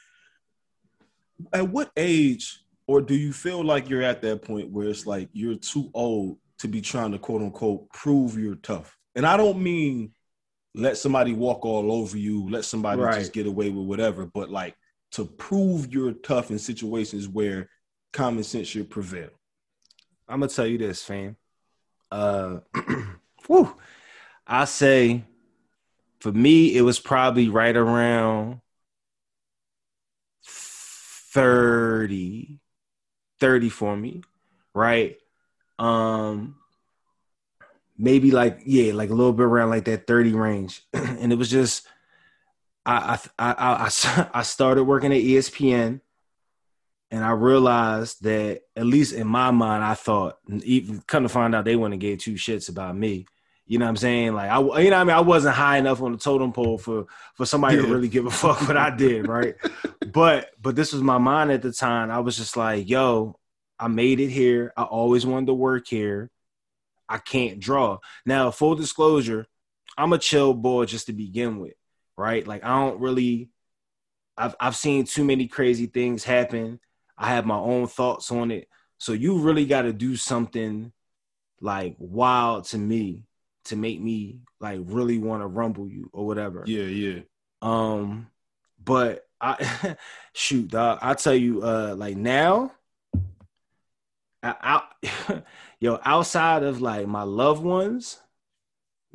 at 1.51 1.67
what 1.67 1.91
age, 1.97 2.61
or 2.89 3.01
do 3.01 3.13
you 3.13 3.31
feel 3.31 3.63
like 3.63 3.87
you're 3.87 4.01
at 4.01 4.19
that 4.19 4.41
point 4.41 4.71
where 4.71 4.87
it's 4.87 5.05
like 5.05 5.29
you're 5.31 5.53
too 5.53 5.91
old 5.93 6.39
to 6.57 6.67
be 6.67 6.81
trying 6.81 7.11
to 7.11 7.19
quote 7.19 7.43
unquote 7.43 7.87
prove 7.91 8.35
you're 8.35 8.55
tough? 8.55 8.97
And 9.13 9.27
I 9.27 9.37
don't 9.37 9.61
mean 9.61 10.11
let 10.73 10.97
somebody 10.97 11.33
walk 11.33 11.65
all 11.65 11.91
over 11.91 12.17
you, 12.17 12.49
let 12.49 12.65
somebody 12.65 12.99
Right. 12.99 13.19
just 13.19 13.31
get 13.31 13.45
away 13.45 13.69
with 13.69 13.85
whatever, 13.85 14.25
but 14.25 14.49
like 14.49 14.75
to 15.11 15.23
prove 15.23 15.93
you're 15.93 16.13
tough 16.13 16.49
in 16.49 16.57
situations 16.57 17.27
where 17.27 17.69
common 18.11 18.43
sense 18.43 18.67
should 18.67 18.89
prevail. 18.89 19.29
I'm 20.27 20.39
gonna 20.39 20.51
tell 20.51 20.65
you 20.65 20.79
this, 20.79 21.03
fam. 21.03 21.35
Uh, 22.09 22.61
whew, 23.45 23.71
I 24.47 24.65
say 24.65 25.25
for 26.21 26.31
me, 26.31 26.75
it 26.75 26.81
was 26.81 26.99
probably 26.99 27.49
right 27.49 27.77
around 27.77 28.61
30, 30.43 32.59
30 33.39 33.69
for 33.69 33.95
me, 33.95 34.21
right? 34.73 35.17
Um, 35.77 36.55
maybe 37.97 38.31
like 38.31 38.61
yeah, 38.65 38.93
like 38.93 39.09
a 39.09 39.13
little 39.13 39.33
bit 39.33 39.45
around 39.45 39.69
like 39.69 39.85
that 39.85 40.07
30 40.07 40.33
range, 40.33 40.81
and 40.93 41.31
it 41.31 41.37
was 41.37 41.49
just 41.49 41.87
I 42.85 43.19
I 43.37 43.51
I 43.51 43.89
I, 44.17 44.29
I 44.33 44.41
started 44.43 44.83
working 44.83 45.13
at 45.13 45.21
ESPN 45.21 46.01
and 47.11 47.23
I 47.23 47.31
realized 47.31 48.23
that 48.23 48.61
at 48.75 48.85
least 48.85 49.13
in 49.13 49.27
my 49.27 49.51
mind, 49.51 49.83
I 49.83 49.95
thought 49.95 50.37
even 50.47 51.01
come 51.07 51.23
to 51.23 51.29
find 51.29 51.55
out 51.55 51.65
they 51.65 51.75
wouldn't 51.75 52.01
give 52.01 52.19
two 52.19 52.35
shits 52.35 52.69
about 52.69 52.95
me. 52.95 53.25
You 53.69 53.77
know 53.77 53.85
what 53.85 53.89
I'm 53.89 53.97
saying? 53.97 54.33
Like 54.33 54.49
I, 54.49 54.57
you 54.57 54.63
know, 54.63 54.71
what 54.71 54.93
I 54.93 55.03
mean, 55.03 55.15
I 55.15 55.21
wasn't 55.21 55.55
high 55.55 55.77
enough 55.77 56.01
on 56.01 56.11
the 56.11 56.17
totem 56.17 56.51
pole 56.51 56.79
for 56.79 57.05
for 57.35 57.45
somebody 57.45 57.77
to 57.77 57.83
really 57.85 58.09
give 58.09 58.25
a 58.25 58.31
fuck 58.31 58.67
what 58.67 58.75
I 58.75 58.89
did, 58.89 59.27
right? 59.27 59.55
but 60.11 60.49
but 60.59 60.75
this 60.75 60.91
was 60.91 61.03
my 61.03 61.19
mind 61.19 61.51
at 61.51 61.61
the 61.61 61.71
time. 61.71 62.09
I 62.09 62.19
was 62.19 62.35
just 62.35 62.57
like, 62.57 62.89
yo, 62.89 63.37
I 63.79 63.87
made 63.87 64.19
it 64.19 64.29
here. 64.29 64.73
I 64.75 64.83
always 64.83 65.23
wanted 65.23 65.45
to 65.45 65.53
work 65.53 65.87
here. 65.87 66.31
I 67.07 67.19
can't 67.19 67.59
draw. 67.59 67.99
Now, 68.25 68.49
full 68.49 68.73
disclosure, 68.73 69.45
I'm 69.95 70.13
a 70.13 70.17
chill 70.17 70.55
boy 70.55 70.85
just 70.85 71.05
to 71.05 71.13
begin 71.13 71.59
with, 71.59 71.75
right? 72.17 72.45
Like 72.47 72.63
I 72.63 72.69
don't 72.69 72.99
really 72.99 73.51
I've 74.35 74.55
I've 74.59 74.75
seen 74.75 75.05
too 75.05 75.23
many 75.23 75.47
crazy 75.47 75.85
things 75.85 76.23
happen. 76.23 76.79
I 77.15 77.27
have 77.29 77.45
my 77.45 77.57
own 77.57 77.85
thoughts 77.85 78.31
on 78.31 78.49
it. 78.49 78.67
So 78.97 79.13
you 79.13 79.37
really 79.37 79.67
got 79.67 79.83
to 79.83 79.93
do 79.93 80.15
something 80.15 80.91
like 81.61 81.95
wild 81.99 82.65
to 82.65 82.79
me 82.79 83.25
to 83.69 83.75
make 83.75 84.01
me 84.01 84.39
like 84.59 84.79
really 84.83 85.17
want 85.17 85.41
to 85.41 85.47
rumble 85.47 85.87
you 85.87 86.09
or 86.13 86.25
whatever. 86.25 86.63
Yeah, 86.65 86.83
yeah. 86.83 87.19
Um, 87.61 88.27
but 88.83 89.27
I 89.41 89.95
shoot, 90.33 90.69
dog. 90.69 90.99
I 91.01 91.13
tell 91.13 91.35
you, 91.35 91.63
uh, 91.63 91.95
like 91.97 92.17
now, 92.17 92.71
out, 94.43 94.83
yo, 95.79 95.99
outside 96.03 96.63
of 96.63 96.81
like 96.81 97.07
my 97.07 97.23
loved 97.23 97.63
ones 97.63 98.19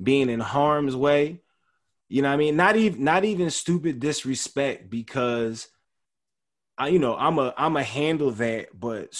being 0.03 0.29
in 0.29 0.40
harm's 0.40 0.97
way, 0.97 1.40
you 2.09 2.23
know, 2.23 2.29
what 2.29 2.35
I 2.35 2.38
mean, 2.38 2.57
not 2.57 2.77
even 2.77 3.05
not 3.05 3.25
even 3.25 3.51
stupid 3.51 4.01
disrespect 4.01 4.90
because 4.90 5.69
I, 6.77 6.88
you 6.88 6.99
know, 6.99 7.17
I'm 7.17 7.38
a 7.38 7.55
I'm 7.57 7.77
a 7.77 7.83
handle 7.83 8.31
that, 8.33 8.69
but 8.79 9.17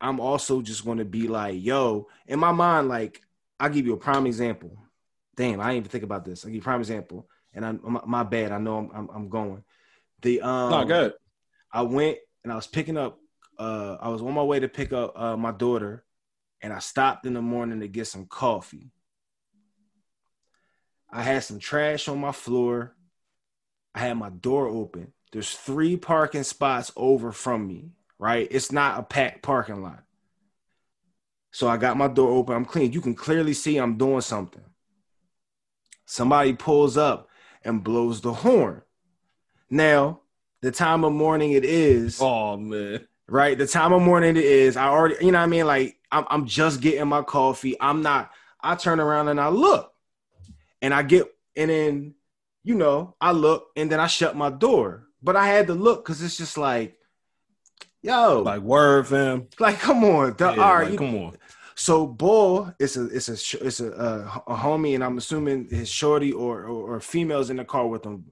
I'm 0.00 0.20
also 0.20 0.62
just 0.62 0.84
going 0.84 0.98
to 0.98 1.04
be 1.04 1.28
like, 1.28 1.62
yo, 1.62 2.08
in 2.26 2.38
my 2.38 2.52
mind, 2.52 2.88
like 2.88 3.20
I'll 3.64 3.70
give 3.70 3.86
you 3.86 3.94
a 3.94 3.98
prime 3.98 4.26
example. 4.26 4.76
Damn, 5.36 5.60
I 5.60 5.64
didn't 5.64 5.76
even 5.78 5.90
think 5.90 6.04
about 6.04 6.24
this. 6.24 6.44
I'll 6.44 6.48
give 6.48 6.56
you 6.56 6.60
a 6.60 6.64
prime 6.64 6.80
example 6.80 7.28
and 7.54 7.64
I'm 7.64 7.80
my, 7.82 8.00
my 8.04 8.22
bad. 8.22 8.52
I 8.52 8.58
know 8.58 8.78
I'm, 8.78 8.90
I'm 8.94 9.08
I'm 9.14 9.28
going. 9.28 9.62
The 10.22 10.42
um, 10.42 10.70
no, 10.70 10.84
good. 10.84 11.14
I 11.72 11.82
went 11.82 12.18
and 12.42 12.52
I 12.52 12.56
was 12.56 12.66
picking 12.66 12.96
up. 12.96 13.18
Uh, 13.58 13.96
I 14.00 14.08
was 14.08 14.20
on 14.20 14.34
my 14.34 14.42
way 14.42 14.60
to 14.60 14.68
pick 14.68 14.92
up 14.92 15.18
uh, 15.18 15.36
my 15.36 15.52
daughter, 15.52 16.04
and 16.60 16.72
I 16.72 16.80
stopped 16.80 17.26
in 17.26 17.34
the 17.34 17.42
morning 17.42 17.80
to 17.80 17.88
get 17.88 18.06
some 18.06 18.26
coffee. 18.26 18.90
I 21.10 21.22
had 21.22 21.44
some 21.44 21.60
trash 21.60 22.08
on 22.08 22.18
my 22.18 22.32
floor. 22.32 22.96
I 23.94 24.00
had 24.00 24.14
my 24.14 24.30
door 24.30 24.66
open. 24.66 25.12
There's 25.30 25.52
three 25.52 25.96
parking 25.96 26.42
spots 26.42 26.90
over 26.96 27.30
from 27.30 27.66
me. 27.66 27.92
Right, 28.18 28.48
it's 28.50 28.72
not 28.72 28.98
a 28.98 29.02
packed 29.02 29.42
parking 29.42 29.82
lot. 29.82 30.03
So 31.54 31.68
I 31.68 31.76
got 31.76 31.96
my 31.96 32.08
door 32.08 32.32
open. 32.32 32.56
I'm 32.56 32.64
clean. 32.64 32.92
You 32.92 33.00
can 33.00 33.14
clearly 33.14 33.52
see 33.54 33.76
I'm 33.76 33.96
doing 33.96 34.22
something. 34.22 34.60
Somebody 36.04 36.52
pulls 36.52 36.96
up 36.96 37.28
and 37.64 37.84
blows 37.84 38.20
the 38.20 38.32
horn. 38.32 38.82
Now, 39.70 40.22
the 40.62 40.72
time 40.72 41.04
of 41.04 41.12
morning 41.12 41.52
it 41.52 41.64
is, 41.64 42.18
Oh 42.20 42.56
man. 42.56 43.06
right? 43.28 43.56
The 43.56 43.68
time 43.68 43.92
of 43.92 44.02
morning 44.02 44.36
it 44.36 44.44
is. 44.44 44.76
I 44.76 44.88
already, 44.88 45.24
you 45.24 45.30
know 45.30 45.38
what 45.38 45.44
I 45.44 45.46
mean? 45.46 45.66
Like, 45.66 45.96
I'm, 46.10 46.24
I'm 46.28 46.46
just 46.46 46.80
getting 46.80 47.06
my 47.06 47.22
coffee. 47.22 47.76
I'm 47.80 48.02
not, 48.02 48.32
I 48.60 48.74
turn 48.74 48.98
around 48.98 49.28
and 49.28 49.40
I 49.40 49.46
look 49.46 49.92
and 50.82 50.92
I 50.92 51.04
get, 51.04 51.32
and 51.56 51.70
then, 51.70 52.14
you 52.64 52.74
know, 52.74 53.14
I 53.20 53.30
look 53.30 53.68
and 53.76 53.92
then 53.92 54.00
I 54.00 54.08
shut 54.08 54.34
my 54.36 54.50
door. 54.50 55.06
But 55.22 55.36
I 55.36 55.46
had 55.46 55.68
to 55.68 55.74
look 55.74 56.04
because 56.04 56.20
it's 56.20 56.36
just 56.36 56.58
like, 56.58 56.98
yo, 58.02 58.42
like, 58.42 58.60
word, 58.60 59.06
fam. 59.06 59.48
Like, 59.58 59.78
come 59.80 60.04
on, 60.04 60.34
the, 60.36 60.44
Yeah, 60.54 60.62
all 60.62 60.74
right, 60.76 60.82
like, 60.84 60.92
you- 60.92 60.98
come 60.98 61.14
on. 61.16 61.38
So 61.74 62.06
Bull 62.06 62.72
is 62.78 62.96
a 62.96 63.06
it's 63.06 63.28
a 63.28 63.66
it's 63.66 63.80
a, 63.80 63.92
uh, 63.92 64.38
a 64.46 64.54
homie, 64.54 64.94
and 64.94 65.02
I'm 65.02 65.18
assuming 65.18 65.68
his 65.68 65.88
shorty 65.88 66.32
or, 66.32 66.64
or 66.64 66.94
or 66.94 67.00
females 67.00 67.50
in 67.50 67.56
the 67.56 67.64
car 67.64 67.86
with 67.86 68.04
him. 68.04 68.30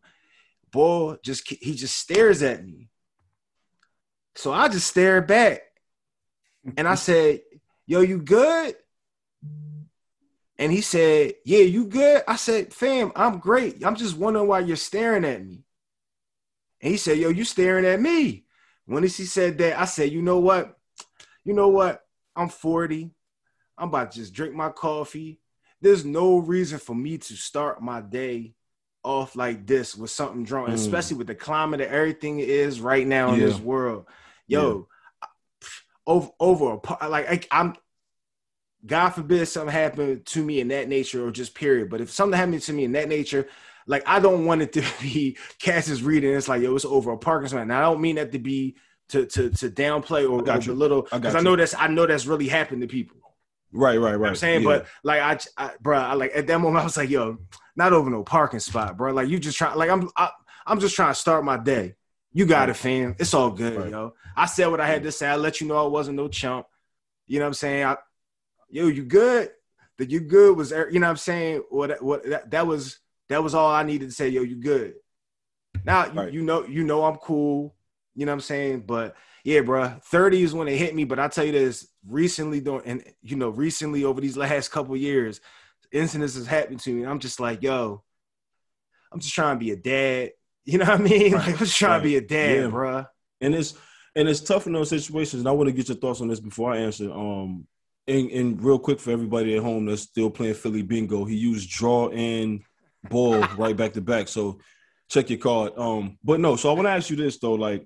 Bull 0.70 1.16
just 1.24 1.48
he 1.48 1.74
just 1.74 1.96
stares 1.96 2.42
at 2.42 2.64
me. 2.64 2.88
So 4.36 4.52
I 4.52 4.68
just 4.68 4.86
stare 4.86 5.20
back, 5.20 5.62
and 6.76 6.86
I 6.86 6.94
said, 6.94 7.40
"Yo, 7.86 8.00
you 8.00 8.22
good?" 8.22 8.76
And 10.56 10.70
he 10.70 10.80
said, 10.80 11.34
"Yeah, 11.44 11.64
you 11.64 11.86
good?" 11.86 12.22
I 12.28 12.36
said, 12.36 12.72
"Fam, 12.72 13.10
I'm 13.16 13.38
great. 13.38 13.84
I'm 13.84 13.96
just 13.96 14.16
wondering 14.16 14.46
why 14.46 14.60
you're 14.60 14.76
staring 14.76 15.24
at 15.24 15.44
me." 15.44 15.64
And 16.80 16.92
he 16.92 16.96
said, 16.96 17.18
"Yo, 17.18 17.30
you 17.30 17.44
staring 17.44 17.84
at 17.86 18.00
me?" 18.00 18.44
When 18.86 19.02
he 19.02 19.08
said 19.08 19.58
that, 19.58 19.80
I 19.80 19.86
said, 19.86 20.12
"You 20.12 20.22
know 20.22 20.38
what? 20.38 20.78
You 21.44 21.54
know 21.54 21.68
what? 21.68 22.04
I'm 22.36 22.48
40. 22.48 23.10
I'm 23.78 23.88
about 23.88 24.12
to 24.12 24.18
just 24.18 24.32
drink 24.34 24.54
my 24.54 24.68
coffee. 24.70 25.40
There's 25.80 26.04
no 26.04 26.38
reason 26.38 26.78
for 26.78 26.94
me 26.94 27.18
to 27.18 27.34
start 27.34 27.82
my 27.82 28.00
day 28.00 28.54
off 29.04 29.34
like 29.34 29.66
this 29.66 29.96
with 29.96 30.10
something 30.10 30.44
drunk, 30.44 30.68
Mm. 30.68 30.74
especially 30.74 31.16
with 31.16 31.26
the 31.26 31.34
climate 31.34 31.78
that 31.80 31.88
everything 31.90 32.38
is 32.38 32.80
right 32.80 33.06
now 33.06 33.32
in 33.32 33.40
this 33.40 33.58
world. 33.58 34.06
Yo, 34.46 34.86
over 36.06 36.30
over 36.38 36.78
a 37.00 37.08
like 37.08 37.48
I, 37.50 37.60
I'm. 37.60 37.74
God 38.84 39.10
forbid 39.10 39.46
something 39.46 39.72
happened 39.72 40.26
to 40.26 40.44
me 40.44 40.58
in 40.60 40.68
that 40.68 40.88
nature 40.88 41.24
or 41.24 41.30
just 41.30 41.54
period. 41.54 41.88
But 41.88 42.00
if 42.00 42.10
something 42.10 42.36
happened 42.36 42.62
to 42.62 42.72
me 42.72 42.82
in 42.84 42.92
that 42.92 43.08
nature, 43.08 43.46
like 43.86 44.02
I 44.06 44.18
don't 44.18 44.44
want 44.44 44.62
it 44.62 44.72
to 44.72 44.84
be 45.00 45.36
Cass's 45.60 46.02
reading. 46.02 46.34
It's 46.34 46.48
like 46.48 46.62
yo, 46.62 46.74
it's 46.74 46.84
over 46.84 47.12
a 47.12 47.16
parking 47.18 47.48
spot. 47.48 47.66
Now 47.68 47.78
I 47.78 47.92
don't 47.92 48.00
mean 48.00 48.16
that 48.16 48.32
to 48.32 48.38
be 48.40 48.76
to 49.10 49.26
to 49.26 49.50
to 49.50 49.70
downplay 49.70 50.28
or, 50.28 50.42
got 50.42 50.66
or 50.66 50.72
belittle 50.72 51.06
I 51.12 51.18
because 51.18 51.34
I, 51.34 51.38
you. 51.38 51.44
know 51.44 51.56
that's 51.56 51.74
I 51.74 51.86
know 51.88 52.06
that's 52.06 52.26
really 52.26 52.48
happened 52.48 52.82
to 52.82 52.88
people. 52.88 53.18
Right, 53.72 53.98
right, 53.98 54.12
You 54.12 54.18
know 54.18 54.18
right. 54.18 54.28
I'm 54.28 54.36
saying, 54.36 54.62
Yeah. 54.62 54.66
but 54.66 54.86
like 55.02 55.20
I, 55.56 55.64
I 55.64 55.70
bro, 55.80 55.98
I, 55.98 56.14
like 56.14 56.32
at 56.34 56.46
that 56.46 56.58
moment 56.58 56.82
I 56.82 56.84
was 56.84 56.96
like, 56.96 57.10
yo, 57.10 57.38
not 57.74 57.92
over 57.92 58.10
no 58.10 58.22
parking 58.22 58.60
spot, 58.60 58.96
bro. 58.96 59.12
Like 59.12 59.28
you 59.28 59.38
just 59.38 59.56
trying, 59.56 59.76
like 59.78 59.90
I'm, 59.90 60.10
I, 60.16 60.30
I'm 60.66 60.78
just 60.78 60.94
trying 60.94 61.10
to 61.12 61.18
start 61.18 61.44
my 61.44 61.56
day. 61.56 61.94
You 62.32 62.46
got 62.46 62.68
it, 62.70 62.74
fam. 62.74 63.16
It's 63.18 63.34
all 63.34 63.50
good, 63.50 63.76
Right. 63.78 63.90
yo. 63.90 64.14
I 64.36 64.46
said 64.46 64.66
what 64.68 64.80
I 64.80 64.86
had 64.86 65.02
to 65.02 65.12
say. 65.12 65.26
I 65.26 65.36
let 65.36 65.60
you 65.60 65.66
know 65.68 65.76
I 65.84 65.88
wasn't 65.88 66.16
no 66.16 66.28
chump. 66.28 66.66
You 67.26 67.38
know 67.38 67.44
what 67.44 67.48
I'm 67.48 67.54
saying? 67.54 67.84
I, 67.84 67.96
yo, 68.70 68.86
you 68.86 69.04
good? 69.04 69.50
That 69.98 70.10
you 70.10 70.20
good 70.20 70.56
was, 70.56 70.70
you 70.70 70.98
know 70.98 71.06
what 71.06 71.10
I'm 71.10 71.16
saying? 71.18 71.62
What, 71.68 72.02
what 72.02 72.24
that, 72.28 72.50
that 72.50 72.66
was, 72.66 72.98
that 73.28 73.42
was 73.42 73.54
all 73.54 73.70
I 73.70 73.82
needed 73.82 74.08
to 74.08 74.14
say. 74.14 74.28
Yo, 74.28 74.42
you 74.42 74.56
good? 74.56 74.94
Now 75.84 76.10
you, 76.12 76.30
you 76.38 76.42
know, 76.42 76.64
you 76.66 76.84
know 76.84 77.04
I'm 77.04 77.16
cool. 77.16 77.74
You 78.14 78.26
know 78.26 78.32
what 78.32 78.36
I'm 78.36 78.40
saying? 78.40 78.80
But 78.86 79.16
yeah, 79.44 79.60
bro, 79.60 79.94
30 80.10 80.42
is 80.42 80.54
when 80.54 80.68
it 80.68 80.76
hit 80.76 80.94
me. 80.94 81.04
But 81.04 81.18
I 81.18 81.28
tell 81.28 81.44
you 81.44 81.52
this, 81.52 81.88
recently, 82.06 82.60
though, 82.60 82.80
and 82.80 83.02
you 83.22 83.36
know, 83.36 83.48
recently 83.48 84.04
over 84.04 84.20
these 84.20 84.36
last 84.36 84.70
couple 84.70 84.96
years, 84.96 85.40
incidents 85.90 86.34
has 86.36 86.46
happened 86.46 86.80
to 86.80 86.94
me. 86.94 87.04
I'm 87.04 87.18
just 87.18 87.40
like, 87.40 87.62
yo, 87.62 88.02
I'm 89.12 89.20
just 89.20 89.34
trying 89.34 89.56
to 89.56 89.64
be 89.64 89.70
a 89.72 89.76
dad. 89.76 90.30
You 90.64 90.78
know 90.78 90.84
what 90.84 91.00
I 91.00 91.02
mean? 91.02 91.32
Like, 91.32 91.48
I'm 91.48 91.56
just 91.56 91.76
trying 91.76 91.98
to 92.00 92.04
be 92.04 92.14
a 92.14 92.20
dad, 92.20 92.56
Yeah. 92.60 92.66
bro. 92.68 93.04
and 93.40 93.52
it's 93.52 93.74
and 94.14 94.28
it's 94.28 94.38
tough 94.38 94.68
in 94.68 94.72
those 94.72 94.90
situations. 94.90 95.40
And 95.40 95.48
I 95.48 95.50
want 95.50 95.66
to 95.66 95.72
get 95.72 95.88
your 95.88 95.96
thoughts 95.96 96.20
on 96.20 96.28
this 96.28 96.38
before 96.38 96.72
I 96.72 96.76
answer. 96.76 97.10
Um, 97.10 97.66
and, 98.06 98.30
and 98.30 98.62
real 98.62 98.78
quick 98.78 99.00
for 99.00 99.10
everybody 99.10 99.56
at 99.56 99.62
home 99.64 99.86
that's 99.86 100.02
still 100.02 100.30
playing 100.30 100.54
Philly 100.54 100.82
bingo, 100.82 101.24
he 101.24 101.34
used 101.34 101.68
draw 101.68 102.10
and 102.10 102.60
ball 103.10 103.40
right 103.58 103.76
back 103.76 103.94
to 103.94 104.00
back. 104.00 104.28
So 104.28 104.60
check 105.10 105.30
your 105.30 105.40
card. 105.40 105.72
Um, 105.76 106.16
but 106.22 106.38
no, 106.38 106.54
so 106.54 106.70
I 106.70 106.74
want 106.74 106.86
to 106.86 106.90
ask 106.92 107.10
you 107.10 107.16
this 107.16 107.38
though, 107.38 107.54
like, 107.54 107.84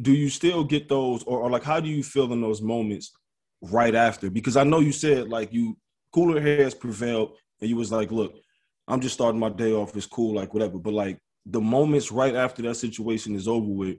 do 0.00 0.12
you 0.12 0.28
still 0.28 0.64
get 0.64 0.88
those, 0.88 1.22
or, 1.24 1.40
or 1.40 1.50
like, 1.50 1.64
how 1.64 1.80
do 1.80 1.88
you 1.88 2.02
feel 2.02 2.32
in 2.32 2.40
those 2.40 2.62
moments 2.62 3.12
right 3.60 3.94
after? 3.94 4.30
Because 4.30 4.56
I 4.56 4.64
know 4.64 4.80
you 4.80 4.92
said 4.92 5.28
like 5.28 5.52
you 5.52 5.76
cooler 6.12 6.40
heads 6.40 6.74
prevailed, 6.74 7.36
and 7.60 7.68
you 7.70 7.76
was 7.76 7.92
like, 7.92 8.10
look, 8.10 8.34
I'm 8.88 9.00
just 9.00 9.14
starting 9.14 9.40
my 9.40 9.48
day 9.50 9.72
off. 9.72 9.96
It's 9.96 10.06
cool, 10.06 10.34
like 10.34 10.52
whatever. 10.54 10.78
But 10.78 10.94
like 10.94 11.18
the 11.46 11.60
moments 11.60 12.10
right 12.12 12.34
after 12.34 12.62
that 12.62 12.74
situation 12.76 13.34
is 13.34 13.48
over 13.48 13.68
with, 13.68 13.98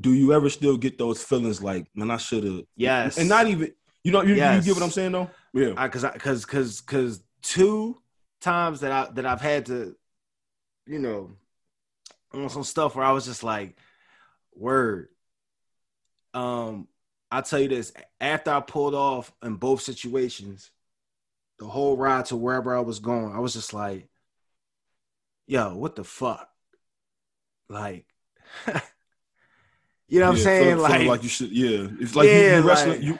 do 0.00 0.12
you 0.12 0.32
ever 0.32 0.48
still 0.48 0.76
get 0.76 0.98
those 0.98 1.22
feelings 1.22 1.62
like, 1.62 1.86
man, 1.94 2.10
I 2.10 2.16
should 2.16 2.44
have? 2.44 2.62
Yes. 2.76 3.18
And 3.18 3.28
not 3.28 3.46
even, 3.46 3.72
you 4.04 4.12
know, 4.12 4.22
you, 4.22 4.34
Yes. 4.34 4.64
you 4.64 4.72
get 4.72 4.80
what 4.80 4.84
I'm 4.84 4.90
saying 4.90 5.12
though? 5.12 5.30
Yeah. 5.52 5.74
I 5.76 5.88
cause 5.88 6.04
I 6.04 6.16
cause 6.16 6.44
cause 6.44 6.80
cause 6.80 7.22
two 7.42 8.00
times 8.40 8.80
that 8.80 8.90
I 8.92 9.12
that 9.12 9.26
I've 9.26 9.40
had 9.40 9.66
to, 9.66 9.94
you 10.86 10.98
know, 10.98 11.32
on 12.32 12.48
some 12.48 12.64
stuff 12.64 12.96
where 12.96 13.04
I 13.04 13.12
was 13.12 13.26
just 13.26 13.44
like, 13.44 13.76
word. 14.54 15.08
Um, 16.34 16.88
I'll 17.30 17.42
tell 17.42 17.60
you 17.60 17.68
this, 17.68 17.92
after 18.20 18.50
I 18.50 18.60
pulled 18.60 18.94
off 18.94 19.32
in 19.42 19.56
both 19.56 19.82
situations, 19.82 20.70
the 21.58 21.66
whole 21.66 21.96
ride 21.96 22.26
to 22.26 22.36
wherever 22.36 22.76
I 22.76 22.80
was 22.80 22.98
going, 22.98 23.34
I 23.34 23.38
was 23.38 23.52
just 23.54 23.72
like, 23.72 24.08
yo, 25.46 25.76
what 25.76 25.96
the 25.96 26.04
fuck? 26.04 26.48
Like 27.68 28.06
you 30.08 30.20
know 30.20 30.26
what 30.26 30.36
I'm 30.36 30.42
saying? 30.42 30.78
like, 30.78 31.06
like 31.06 31.22
you 31.22 31.28
should, 31.28 31.50
yeah. 31.52 31.86
It's 32.00 32.14
like 32.14 32.28
you, 32.28 32.34
you 32.34 32.60
wrestling. 32.60 32.90
like- 32.96 33.02
you, 33.02 33.18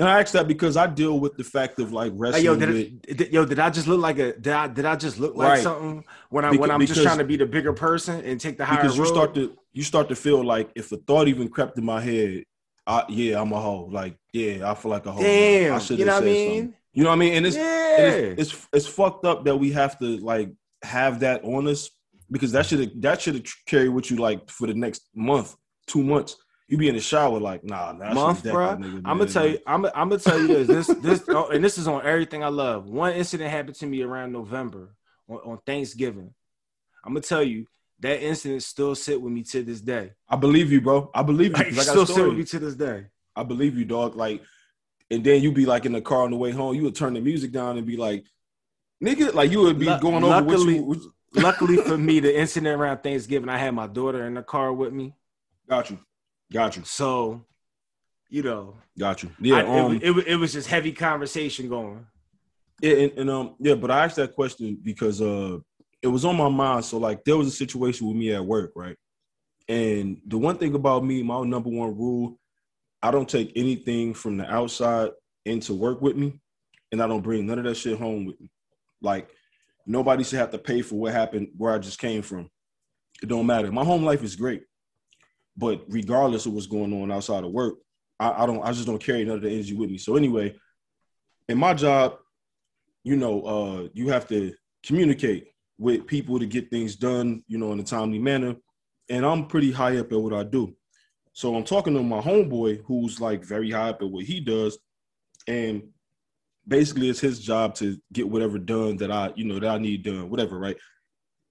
and 0.00 0.08
I 0.08 0.20
ask 0.20 0.32
that 0.32 0.48
because 0.48 0.76
I 0.78 0.86
deal 0.86 1.20
with 1.20 1.36
the 1.36 1.44
fact 1.44 1.78
of 1.78 1.92
like 1.92 2.12
wrestling 2.16 2.44
yo, 2.44 2.56
did, 2.56 2.68
with. 2.70 2.78
it, 3.06 3.16
did- 3.18 3.32
yo, 3.32 3.44
did 3.44 3.58
I 3.58 3.68
just 3.68 3.86
look 3.86 4.00
like 4.00 4.18
a 4.18 4.32
did 4.32 4.52
I 4.52 4.66
did 4.66 4.86
I 4.86 4.96
just 4.96 5.18
look 5.20 5.36
like 5.36 5.48
Right. 5.48 5.62
something 5.62 6.04
when 6.30 6.44
I 6.44 6.52
Beca- 6.52 6.58
when 6.58 6.70
I'm 6.70 6.86
just 6.86 7.02
trying 7.02 7.18
to 7.18 7.24
be 7.24 7.36
the 7.36 7.44
bigger 7.46 7.72
person 7.74 8.24
and 8.24 8.40
take 8.40 8.56
the 8.56 8.64
higher 8.64 8.80
because 8.80 8.96
you 8.96 9.02
road? 9.04 9.12
start 9.12 9.34
to 9.34 9.56
you 9.72 9.82
start 9.82 10.08
to 10.08 10.16
feel 10.16 10.42
like 10.42 10.70
if 10.74 10.90
a 10.92 10.96
thought 10.96 11.28
even 11.28 11.48
crept 11.48 11.76
in 11.78 11.84
my 11.84 12.00
head, 12.00 12.44
I, 12.86 13.04
yeah, 13.08 13.40
I'm 13.40 13.52
a 13.52 13.60
hoe. 13.60 13.84
Like, 13.92 14.16
yeah, 14.32 14.68
I 14.70 14.74
feel 14.74 14.90
like 14.90 15.04
a 15.06 15.12
hoe. 15.12 15.20
Damn, 15.20 15.74
I 15.74 15.78
should 15.78 15.98
you 15.98 16.06
know 16.06 16.14
what 16.14 16.22
I 16.22 16.26
mean? 16.26 16.46
something. 16.62 16.74
You 16.94 17.02
know 17.04 17.10
what 17.10 17.16
I 17.16 17.18
mean? 17.18 17.34
And 17.34 17.46
it's, 17.46 17.56
yeah, 17.56 17.96
and 18.00 18.38
it's, 18.40 18.52
it's 18.54 18.68
it's 18.72 18.86
fucked 18.86 19.24
up 19.26 19.44
that 19.44 19.56
we 19.56 19.70
have 19.72 19.98
to 20.00 20.16
like 20.18 20.50
have 20.82 21.20
that 21.20 21.44
on 21.44 21.68
us 21.68 21.90
because 22.30 22.52
that 22.52 22.64
should 22.66 23.00
that 23.02 23.20
should 23.20 23.46
carry 23.66 23.88
with 23.90 24.10
you 24.10 24.16
like 24.16 24.48
for 24.50 24.66
the 24.66 24.74
next 24.74 25.02
month, 25.14 25.54
two 25.86 26.02
months. 26.02 26.36
You 26.70 26.78
be 26.78 26.88
in 26.88 26.94
the 26.94 27.00
shower 27.00 27.40
like, 27.40 27.64
nah, 27.64 27.90
nah 27.90 28.14
month, 28.14 28.44
bro. 28.44 28.70
I'm 28.70 29.02
gonna 29.04 29.26
tell 29.26 29.46
you, 29.46 29.58
I'm 29.66 29.84
I'm 29.86 30.08
gonna 30.08 30.18
tell 30.18 30.40
you 30.40 30.64
this, 30.64 30.86
this 30.86 30.86
this, 31.02 31.24
oh, 31.28 31.48
and 31.48 31.64
this 31.64 31.78
is 31.78 31.88
on 31.88 32.06
everything 32.06 32.44
I 32.44 32.48
love. 32.48 32.88
One 32.88 33.12
incident 33.12 33.50
happened 33.50 33.74
to 33.76 33.86
me 33.86 34.02
around 34.02 34.32
November 34.32 34.94
on, 35.28 35.38
on 35.38 35.58
Thanksgiving. 35.66 36.32
I'm 37.04 37.12
gonna 37.12 37.22
tell 37.22 37.42
you 37.42 37.66
that 37.98 38.22
incident 38.22 38.62
still 38.62 38.94
sit 38.94 39.20
with 39.20 39.32
me 39.32 39.42
to 39.42 39.64
this 39.64 39.80
day. 39.80 40.12
I 40.28 40.36
believe 40.36 40.70
you, 40.70 40.80
bro. 40.80 41.10
I 41.12 41.24
believe 41.24 41.58
you. 41.58 41.64
Like, 41.64 41.78
I 41.78 41.82
still 41.82 42.06
sit 42.06 42.24
with 42.24 42.36
me 42.36 42.44
to 42.44 42.58
this 42.60 42.76
day. 42.76 43.06
I 43.34 43.42
believe 43.42 43.76
you, 43.76 43.84
dog. 43.84 44.14
Like, 44.14 44.40
and 45.10 45.24
then 45.24 45.42
you 45.42 45.50
be 45.50 45.66
like 45.66 45.86
in 45.86 45.92
the 45.92 46.00
car 46.00 46.22
on 46.22 46.30
the 46.30 46.36
way 46.36 46.52
home, 46.52 46.76
you 46.76 46.84
would 46.84 46.94
turn 46.94 47.14
the 47.14 47.20
music 47.20 47.50
down 47.50 47.78
and 47.78 47.86
be 47.86 47.96
like, 47.96 48.24
nigga, 49.02 49.34
like 49.34 49.50
you 49.50 49.60
would 49.62 49.78
be 49.78 49.86
Lu- 49.86 49.98
going 49.98 50.22
over 50.22 50.34
what 50.36 50.46
luckily- 50.46 50.76
you 50.76 50.82
what- 50.84 50.98
Luckily 51.32 51.76
for 51.86 51.96
me, 51.96 52.18
the 52.20 52.36
incident 52.36 52.80
around 52.80 53.04
Thanksgiving, 53.04 53.48
I 53.48 53.56
had 53.58 53.72
my 53.72 53.86
daughter 53.86 54.26
in 54.26 54.34
the 54.34 54.42
car 54.42 54.72
with 54.72 54.92
me, 54.92 55.14
got 55.68 55.88
you, 55.90 55.98
got 56.52 56.76
you, 56.76 56.82
so 56.84 57.44
you 58.28 58.42
know, 58.42 58.76
got 58.98 59.22
you. 59.22 59.30
Yeah, 59.40 59.56
I- 59.56 59.60
it, 59.62 59.66
um, 59.68 59.92
was- 59.94 60.02
it, 60.02 60.10
was- 60.10 60.24
it 60.24 60.36
was 60.36 60.52
just 60.52 60.68
heavy 60.68 60.92
conversation 60.92 61.68
going. 61.68 62.06
yeah, 62.80 62.94
and, 62.96 63.12
and 63.18 63.30
um, 63.30 63.56
yeah, 63.58 63.74
but 63.74 63.90
I 63.90 64.04
asked 64.04 64.16
that 64.16 64.34
question 64.34 64.78
because 64.82 65.20
uh, 65.20 65.58
it 66.02 66.06
was 66.08 66.24
on 66.24 66.36
my 66.36 66.48
mind. 66.48 66.84
So 66.84 66.98
like, 66.98 67.24
there 67.24 67.36
was 67.36 67.48
a 67.48 67.50
situation 67.52 68.06
with 68.06 68.16
me 68.16 68.32
at 68.32 68.44
work, 68.44 68.72
right? 68.76 68.96
And 69.68 70.20
the 70.26 70.38
one 70.38 70.58
thing 70.58 70.74
about 70.74 71.04
me, 71.04 71.22
my 71.22 71.42
number 71.42 71.70
one 71.70 71.96
rule, 71.96 72.38
I 73.02 73.10
don't 73.10 73.28
take 73.28 73.52
anything 73.56 74.14
from 74.14 74.36
the 74.36 74.48
outside 74.52 75.10
into 75.44 75.74
work 75.74 76.00
with 76.02 76.16
me, 76.16 76.38
and 76.92 77.02
I 77.02 77.06
don't 77.08 77.22
bring 77.22 77.46
none 77.46 77.58
of 77.58 77.64
that 77.64 77.76
shit 77.76 77.98
home 77.98 78.26
with 78.26 78.40
me. 78.40 78.50
Like, 79.02 79.28
nobody 79.86 80.22
should 80.24 80.38
have 80.38 80.50
to 80.50 80.58
pay 80.58 80.82
for 80.82 80.96
what 80.96 81.12
happened 81.14 81.48
where 81.56 81.72
I 81.74 81.78
just 81.78 81.98
came 81.98 82.22
from. 82.22 82.48
It 83.22 83.28
don't 83.28 83.46
matter. 83.46 83.70
My 83.72 83.84
home 83.84 84.04
life 84.04 84.22
is 84.22 84.36
great, 84.36 84.62
but 85.60 85.84
regardless 85.88 86.46
of 86.46 86.54
what's 86.54 86.66
going 86.66 86.92
on 87.02 87.12
outside 87.12 87.44
of 87.44 87.52
work, 87.52 87.74
I, 88.18 88.42
I 88.42 88.46
don't. 88.46 88.62
I 88.62 88.72
just 88.72 88.86
don't 88.86 89.02
carry 89.02 89.24
none 89.24 89.36
of 89.36 89.42
the 89.42 89.50
energy 89.50 89.74
with 89.74 89.90
me. 89.90 89.98
So 89.98 90.16
anyway, 90.16 90.56
in 91.48 91.58
my 91.58 91.74
job, 91.74 92.16
you 93.04 93.16
know, 93.16 93.42
uh, 93.42 93.88
you 93.92 94.08
have 94.08 94.26
to 94.28 94.54
communicate 94.82 95.48
with 95.78 96.06
people 96.06 96.38
to 96.38 96.46
get 96.46 96.70
things 96.70 96.96
done, 96.96 97.42
you 97.46 97.58
know, 97.58 97.72
in 97.72 97.80
a 97.80 97.84
timely 97.84 98.18
manner. 98.18 98.56
And 99.10 99.24
I'm 99.24 99.46
pretty 99.46 99.70
high 99.70 99.98
up 99.98 100.12
at 100.12 100.20
what 100.20 100.32
I 100.32 100.44
do. 100.44 100.74
So 101.32 101.54
I'm 101.54 101.64
talking 101.64 101.94
to 101.94 102.02
my 102.02 102.20
homeboy 102.20 102.82
who's 102.86 103.20
like 103.20 103.44
very 103.44 103.70
high 103.70 103.90
up 103.90 104.02
at 104.02 104.10
what 104.10 104.24
he 104.24 104.40
does. 104.40 104.78
And 105.46 105.82
basically 106.66 107.08
it's 107.08 107.20
his 107.20 107.40
job 107.40 107.74
to 107.76 107.96
get 108.12 108.28
whatever 108.28 108.58
done 108.58 108.96
that 108.98 109.10
I, 109.10 109.32
you 109.36 109.44
know, 109.44 109.58
that 109.58 109.70
I 109.70 109.78
need 109.78 110.04
done, 110.04 110.30
whatever, 110.30 110.58
right? 110.58 110.76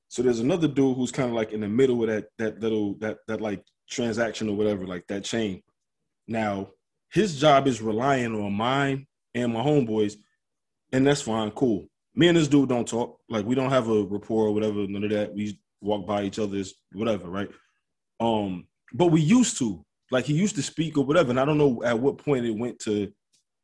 So 0.08 0.24
there's 0.24 0.40
another 0.40 0.68
dude 0.68 0.98
who's 0.98 1.12
kind 1.12 1.30
of 1.30 1.36
like 1.36 1.52
in 1.52 1.62
the 1.62 1.68
middle 1.68 2.02
of 2.04 2.10
that 2.10 2.30
that 2.38 2.60
little 2.60 2.96
that 3.00 3.18
that 3.28 3.42
like 3.42 3.64
transaction 3.90 4.50
or 4.50 4.56
whatever, 4.56 4.86
like 4.86 5.06
that 5.08 5.24
chain. 5.24 5.62
Now, 6.28 6.70
his 7.12 7.40
job 7.40 7.68
is 7.68 7.82
relying 7.82 8.36
on 8.36 8.54
mine 8.54 9.08
and 9.34 9.54
my 9.54 9.62
homeboys, 9.62 10.16
and 10.92 11.06
that's 11.06 11.22
fine, 11.22 11.52
cool. 11.52 11.88
Me 12.16 12.28
and 12.28 12.38
this 12.38 12.48
dude 12.48 12.70
don't 12.70 12.88
talk. 12.88 13.20
Like 13.30 13.46
we 13.46 13.56
don't 13.56 13.70
have 13.70 13.90
a 13.90 14.04
rapport 14.04 14.48
or 14.48 14.54
whatever, 14.54 14.88
none 14.88 15.04
of 15.04 15.10
that. 15.12 15.34
We 15.34 15.60
walk 15.82 16.06
by 16.06 16.24
each 16.24 16.40
other's 16.40 16.74
whatever, 16.92 17.30
right? 17.30 17.50
Um, 18.20 18.68
but 18.94 19.08
we 19.08 19.22
used 19.22 19.58
to. 19.60 19.84
Like 20.12 20.26
he 20.26 20.34
used 20.34 20.56
to 20.56 20.64
speak 20.64 20.98
or 20.98 21.06
whatever. 21.06 21.30
And 21.30 21.40
I 21.40 21.46
don't 21.46 21.58
know 21.58 21.84
at 21.84 22.00
what 22.00 22.18
point 22.18 22.46
it 22.46 22.58
went 22.58 22.80
to 22.80 23.12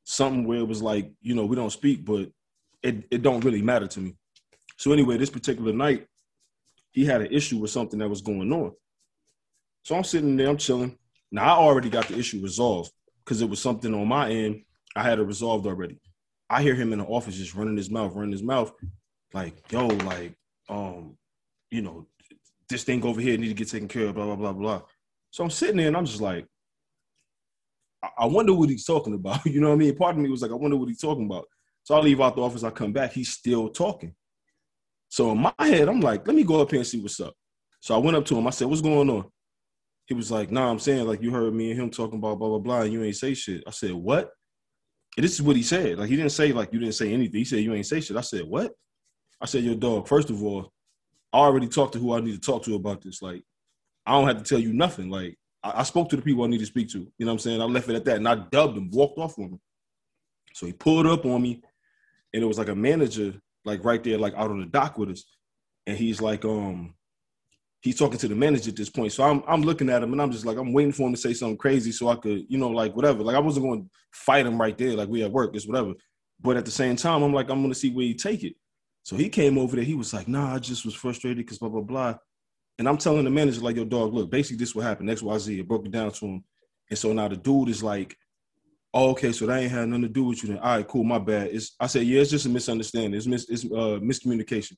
something 0.03 0.45
where 0.45 0.59
it 0.59 0.67
was 0.67 0.81
like, 0.81 1.11
you 1.21 1.33
know, 1.33 1.45
we 1.45 1.55
don't 1.55 1.71
speak, 1.71 2.05
but 2.05 2.29
it, 2.83 3.03
it 3.09 3.21
don't 3.23 3.43
really 3.43 3.63
matter 3.63 3.87
to 3.87 3.99
me. 3.99 4.15
So 4.77 4.91
anyway, 4.91 5.17
this 5.17 5.31
particular 5.31 5.73
night, 5.73 6.05
he 6.91 7.03
had 7.03 7.21
an 7.21 7.31
issue 7.31 7.57
with 7.57 7.71
something 7.71 7.99
that 7.99 8.09
was 8.09 8.21
going 8.21 8.53
on. 8.53 8.71
So 9.85 9.95
I'm 9.95 10.03
sitting 10.03 10.35
there, 10.35 10.49
I'm 10.49 10.57
chilling. 10.57 10.97
Now 11.31 11.43
I 11.43 11.57
already 11.59 11.91
got 11.91 12.07
the 12.07 12.17
issue 12.17 12.41
resolved 12.41 12.91
because 13.23 13.43
it 13.43 13.49
was 13.49 13.61
something 13.61 13.93
on 13.93 14.07
my 14.07 14.31
end 14.31 14.63
I 14.95 15.03
had 15.03 15.19
it 15.19 15.23
resolved 15.23 15.67
already. 15.67 15.99
I 16.49 16.63
hear 16.63 16.73
him 16.73 16.91
in 16.91 16.99
the 16.99 17.05
office 17.05 17.37
just 17.37 17.53
running 17.53 17.77
his 17.77 17.91
mouth, 17.91 18.15
running 18.15 18.31
his 18.31 18.41
mouth, 18.41 18.71
like, 19.33 19.55
yo, 19.71 19.87
like, 19.87 20.33
um, 20.69 21.17
you 21.69 21.83
know, 21.83 22.07
this 22.67 22.83
thing 22.83 23.03
over 23.03 23.21
here 23.21 23.37
need 23.37 23.49
to 23.49 23.53
get 23.53 23.69
taken 23.69 23.87
care 23.87 24.07
of, 24.07 24.15
blah, 24.15 24.25
blah, 24.25 24.35
blah, 24.35 24.53
blah. 24.53 24.81
So 25.29 25.43
I'm 25.43 25.51
sitting 25.51 25.77
there 25.77 25.87
and 25.87 25.97
I'm 25.97 26.05
just 26.05 26.21
like, 26.21 26.47
I, 28.01 28.09
I 28.19 28.25
wonder 28.25 28.53
what 28.53 28.69
he's 28.69 28.85
talking 28.85 29.13
about. 29.13 29.45
You 29.45 29.61
know 29.61 29.67
what 29.67 29.75
I 29.75 29.77
mean? 29.77 29.95
Part 29.95 30.15
of 30.15 30.21
me 30.21 30.29
was 30.29 30.41
like, 30.41 30.51
I 30.51 30.55
wonder 30.55 30.77
what 30.77 30.87
he's 30.87 31.01
talking 31.01 31.25
about. 31.25 31.45
So 31.83 31.93
I 31.93 31.99
leave 31.99 32.21
out 32.21 32.35
the 32.35 32.41
office, 32.41 32.63
I 32.63 32.71
come 32.71 32.93
back, 32.93 33.11
he's 33.11 33.29
still 33.29 33.69
talking. 33.69 34.15
So 35.09 35.31
in 35.31 35.41
my 35.41 35.53
head, 35.59 35.89
I'm 35.89 36.01
like, 36.01 36.25
let 36.25 36.35
me 36.35 36.43
go 36.43 36.61
up 36.61 36.71
here 36.71 36.79
and 36.79 36.87
see 36.87 37.01
what's 37.01 37.19
up. 37.19 37.35
So 37.81 37.93
I 37.93 37.99
went 37.99 38.17
up 38.17 38.25
to 38.25 38.35
him, 38.35 38.47
I 38.47 38.49
said, 38.49 38.67
What's 38.67 38.81
going 38.81 39.09
on? 39.09 39.25
He 40.05 40.13
was 40.13 40.31
like, 40.31 40.51
Nah, 40.51 40.69
I'm 40.69 40.79
saying, 40.79 41.07
like, 41.07 41.21
you 41.21 41.31
heard 41.31 41.53
me 41.53 41.71
and 41.71 41.79
him 41.79 41.89
talking 41.89 42.19
about 42.19 42.39
blah, 42.39 42.49
blah, 42.49 42.59
blah, 42.59 42.81
and 42.81 42.93
you 42.93 43.03
ain't 43.03 43.15
say 43.15 43.33
shit. 43.33 43.63
I 43.67 43.71
said, 43.71 43.93
What? 43.93 44.31
And 45.17 45.23
this 45.23 45.33
is 45.33 45.41
what 45.41 45.55
he 45.55 45.63
said. 45.63 45.97
Like, 45.97 46.09
he 46.09 46.15
didn't 46.15 46.31
say, 46.31 46.51
like, 46.51 46.73
you 46.73 46.79
didn't 46.79 46.95
say 46.95 47.11
anything. 47.11 47.39
He 47.39 47.45
said, 47.45 47.59
You 47.59 47.73
ain't 47.73 47.85
say 47.85 48.01
shit. 48.01 48.17
I 48.17 48.21
said, 48.21 48.43
What? 48.45 48.73
I 49.41 49.45
said, 49.45 49.63
Yo, 49.63 49.75
dog, 49.75 50.07
first 50.07 50.29
of 50.29 50.43
all, 50.43 50.71
I 51.33 51.37
already 51.39 51.67
talked 51.67 51.93
to 51.93 51.99
who 51.99 52.13
I 52.13 52.19
need 52.21 52.33
to 52.33 52.39
talk 52.39 52.63
to 52.63 52.75
about 52.75 53.01
this. 53.01 53.21
Like, 53.21 53.43
I 54.05 54.11
don't 54.11 54.27
have 54.27 54.37
to 54.37 54.43
tell 54.43 54.59
you 54.59 54.73
nothing. 54.73 55.09
Like, 55.09 55.37
I, 55.63 55.79
I 55.79 55.83
spoke 55.83 56.09
to 56.09 56.15
the 56.15 56.21
people 56.21 56.43
I 56.43 56.47
need 56.47 56.59
to 56.59 56.65
speak 56.65 56.89
to. 56.91 56.99
You 56.99 57.25
know 57.25 57.27
what 57.27 57.33
I'm 57.33 57.39
saying? 57.39 57.61
I 57.61 57.65
left 57.65 57.89
it 57.89 57.95
at 57.95 58.05
that 58.05 58.17
and 58.17 58.27
I 58.27 58.35
dubbed 58.35 58.77
him, 58.77 58.89
walked 58.91 59.17
off 59.17 59.39
on 59.39 59.45
him. 59.45 59.59
So 60.53 60.65
he 60.65 60.71
pulled 60.71 61.05
up 61.05 61.25
on 61.25 61.41
me, 61.41 61.61
and 62.33 62.41
it 62.41 62.45
was 62.45 62.57
like 62.57 62.69
a 62.69 62.75
manager, 62.75 63.33
like 63.65 63.83
right 63.83 64.01
there, 64.01 64.17
like 64.17 64.33
out 64.35 64.51
on 64.51 64.61
the 64.61 64.65
dock 64.65 64.97
with 64.97 65.09
us. 65.09 65.25
And 65.85 65.97
he's 65.97 66.21
like, 66.21 66.45
um, 66.45 66.95
he's 67.85 67.99
talking 67.99 68.17
to 68.17 68.27
the 68.27 68.33
manager 68.33 68.71
at 68.71 68.75
this 68.75 68.89
point. 68.89 69.13
So 69.13 69.23
I'm 69.23 69.43
I'm 69.47 69.61
looking 69.61 69.91
at 69.91 70.01
him 70.01 70.11
and 70.11 70.19
I'm 70.19 70.31
just 70.31 70.43
like, 70.43 70.57
I'm 70.57 70.73
waiting 70.73 70.91
for 70.91 71.07
him 71.07 71.13
to 71.13 71.19
say 71.19 71.35
something 71.35 71.55
crazy 71.55 71.91
so 71.91 72.09
I 72.09 72.15
could, 72.15 72.43
you 72.49 72.57
know, 72.57 72.69
like 72.69 72.95
whatever. 72.95 73.21
Like 73.21 73.35
I 73.35 73.39
wasn't 73.39 73.67
going 73.67 73.83
to 73.83 73.89
fight 74.11 74.47
him 74.47 74.59
right 74.59 74.75
there, 74.75 74.95
like 74.95 75.07
we 75.07 75.23
at 75.23 75.31
work, 75.31 75.55
it's 75.55 75.67
whatever. 75.67 75.93
But 76.41 76.57
at 76.57 76.65
the 76.65 76.71
same 76.71 76.95
time, 76.95 77.21
I'm 77.21 77.31
like, 77.31 77.47
I'm 77.49 77.61
gonna 77.61 77.75
see 77.75 77.91
where 77.91 78.05
he 78.05 78.15
take 78.15 78.43
it. 78.43 78.55
So 79.03 79.15
he 79.15 79.29
came 79.29 79.59
over 79.59 79.75
there, 79.75 79.85
he 79.85 79.93
was 79.93 80.15
like, 80.15 80.27
nah, 80.27 80.55
I 80.55 80.57
just 80.57 80.83
was 80.83 80.95
frustrated 80.95 81.37
because 81.37 81.59
blah, 81.59 81.69
blah, 81.69 81.81
blah. 81.81 82.15
And 82.79 82.89
I'm 82.89 82.97
telling 82.97 83.23
the 83.23 83.29
manager, 83.29 83.61
like, 83.61 83.75
yo, 83.75 83.85
dog, 83.85 84.15
look, 84.15 84.31
basically 84.31 84.57
this 84.57 84.73
what 84.73 84.83
happened, 84.83 85.09
XYZ. 85.09 85.59
It 85.59 85.67
broke 85.67 85.85
it 85.85 85.91
down 85.91 86.11
to 86.11 86.25
him. 86.25 86.43
And 86.89 86.97
so 86.97 87.13
now 87.13 87.27
the 87.27 87.37
dude 87.37 87.69
is 87.69 87.83
like, 87.83 88.17
oh, 88.95 89.11
okay, 89.11 89.31
so 89.31 89.45
that 89.45 89.61
ain't 89.61 89.71
had 89.71 89.87
nothing 89.87 90.01
to 90.01 90.09
do 90.09 90.23
with 90.23 90.41
you 90.41 90.49
then. 90.49 90.57
All 90.57 90.75
right, 90.75 90.87
cool, 90.87 91.03
my 91.03 91.19
bad. 91.19 91.49
It's 91.51 91.75
I 91.79 91.85
said, 91.85 92.07
yeah, 92.07 92.21
it's 92.21 92.31
just 92.31 92.47
a 92.47 92.49
misunderstanding. 92.49 93.13
It's 93.13 93.27
mis 93.27 93.47
it's 93.47 93.63
uh 93.65 93.99
miscommunication. 94.01 94.73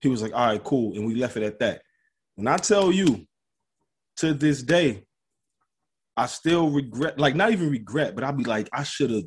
He 0.00 0.08
was 0.08 0.22
like, 0.22 0.32
all 0.32 0.46
right, 0.46 0.62
cool. 0.62 0.94
And 0.94 1.04
we 1.04 1.16
left 1.16 1.36
it 1.36 1.42
at 1.42 1.58
that. 1.58 1.82
When 2.36 2.48
I 2.48 2.56
tell 2.56 2.90
you 2.90 3.26
to 4.16 4.34
this 4.34 4.62
day, 4.62 5.04
I 6.16 6.26
still 6.26 6.70
regret, 6.70 7.18
like 7.18 7.34
not 7.34 7.52
even 7.52 7.70
regret, 7.70 8.14
but 8.14 8.24
I'll 8.24 8.32
be 8.32 8.44
like, 8.44 8.68
I 8.72 8.82
should 8.82 9.10
have, 9.10 9.24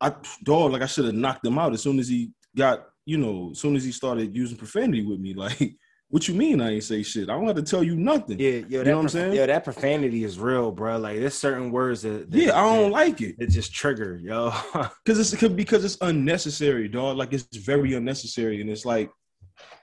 I 0.00 0.14
dog 0.42 0.72
like 0.72 0.82
I 0.82 0.86
should 0.86 1.04
have 1.06 1.14
knocked 1.14 1.46
him 1.46 1.58
out 1.58 1.72
as 1.72 1.82
soon 1.82 1.98
as 1.98 2.08
he 2.08 2.32
got 2.56 2.86
you 3.06 3.18
know 3.18 3.50
as 3.52 3.60
soon 3.60 3.76
as 3.76 3.84
he 3.84 3.92
started 3.92 4.34
using 4.34 4.56
profanity 4.56 5.04
with 5.04 5.20
me. 5.20 5.34
Like, 5.44 5.76
what 6.08 6.28
you 6.28 6.34
mean 6.34 6.60
I 6.60 6.70
ain't 6.74 6.84
say 6.84 7.02
shit? 7.02 7.28
I 7.28 7.32
don't 7.32 7.46
have 7.46 7.56
to 7.56 7.62
tell 7.62 7.82
you 7.82 7.96
nothing. 7.96 8.38
Yeah, 8.38 8.50
yo, 8.50 8.78
you 8.78 8.84
know 8.84 8.96
what 8.96 9.02
I'm 9.02 9.08
saying? 9.08 9.32
Yeah, 9.32 9.46
that 9.46 9.64
profanity 9.64 10.22
is 10.22 10.38
real, 10.38 10.70
bro. 10.70 10.96
Like 10.98 11.18
there's 11.18 11.34
certain 11.34 11.72
words 11.72 12.02
that, 12.02 12.30
that 12.30 12.38
yeah, 12.38 12.56
I 12.56 12.62
don't 12.62 12.90
that, 12.90 12.92
like 12.92 13.20
it 13.20 13.34
It 13.38 13.50
just 13.50 13.74
trigger, 13.74 14.20
yo. 14.22 14.52
because 15.04 15.18
it's 15.18 15.34
because 15.54 15.84
it's 15.84 15.98
unnecessary, 16.02 16.88
dog. 16.88 17.16
Like 17.16 17.32
it's 17.32 17.56
very 17.56 17.94
unnecessary, 17.94 18.60
and 18.60 18.70
it's 18.70 18.84
like 18.84 19.10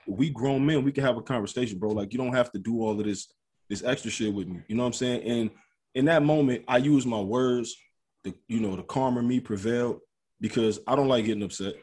we 0.06 0.30
grown 0.30 0.64
men, 0.64 0.84
we 0.84 0.92
can 0.92 1.04
have 1.04 1.16
a 1.16 1.22
conversation, 1.22 1.78
bro. 1.78 1.90
Like 1.90 2.12
you 2.12 2.18
don't 2.18 2.34
have 2.34 2.50
to 2.52 2.58
do 2.58 2.80
all 2.82 2.98
of 2.98 3.04
this 3.04 3.32
this 3.68 3.82
extra 3.84 4.10
shit 4.10 4.32
with 4.32 4.48
me. 4.48 4.60
You 4.68 4.76
know 4.76 4.82
what 4.82 4.88
I'm 4.88 4.92
saying? 4.92 5.22
And 5.22 5.50
in 5.94 6.04
that 6.06 6.22
moment, 6.22 6.64
I 6.68 6.78
use 6.78 7.06
my 7.06 7.20
words. 7.20 7.74
The 8.24 8.34
you 8.48 8.60
know 8.60 8.76
the 8.76 8.82
calmer 8.82 9.22
me 9.22 9.40
prevailed 9.40 10.00
because 10.40 10.80
I 10.86 10.96
don't 10.96 11.08
like 11.08 11.24
getting 11.24 11.42
upset. 11.42 11.74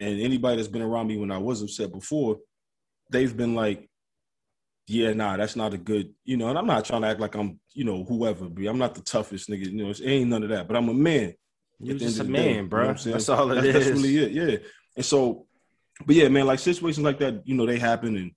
And 0.00 0.20
anybody 0.20 0.56
that's 0.56 0.68
been 0.68 0.82
around 0.82 1.06
me 1.06 1.16
when 1.16 1.30
I 1.30 1.38
was 1.38 1.62
upset 1.62 1.92
before, 1.92 2.38
they've 3.10 3.36
been 3.36 3.54
like, 3.54 3.88
"Yeah, 4.88 5.12
nah, 5.12 5.36
that's 5.36 5.54
not 5.54 5.74
a 5.74 5.78
good." 5.78 6.12
You 6.24 6.36
know, 6.36 6.48
and 6.48 6.58
I'm 6.58 6.66
not 6.66 6.84
trying 6.84 7.02
to 7.02 7.08
act 7.08 7.20
like 7.20 7.34
I'm 7.34 7.60
you 7.72 7.84
know 7.84 8.04
whoever. 8.04 8.48
Be 8.48 8.66
I'm 8.66 8.78
not 8.78 8.94
the 8.94 9.02
toughest 9.02 9.48
nigga. 9.48 9.70
You 9.70 9.84
know, 9.84 9.90
it 9.90 10.00
ain't 10.02 10.30
none 10.30 10.42
of 10.42 10.48
that. 10.48 10.66
But 10.66 10.76
I'm 10.76 10.88
a 10.88 10.94
man. 10.94 11.34
You're 11.78 11.98
just 11.98 12.20
a 12.20 12.22
the 12.22 12.32
day, 12.32 12.32
man, 12.32 12.54
you 12.54 12.62
know 12.62 12.68
bro. 12.68 12.94
That's 12.94 13.28
all 13.28 13.50
it 13.52 13.56
that's, 13.56 13.66
is. 13.66 13.74
that's 13.74 14.00
really 14.00 14.18
it, 14.18 14.30
yeah. 14.32 14.56
And 14.96 15.04
so, 15.04 15.46
but 16.06 16.16
yeah, 16.16 16.28
man, 16.28 16.46
like 16.46 16.58
situations 16.58 17.04
like 17.04 17.18
that, 17.18 17.42
you 17.46 17.54
know, 17.54 17.66
they 17.66 17.78
happen, 17.78 18.16
and 18.16 18.32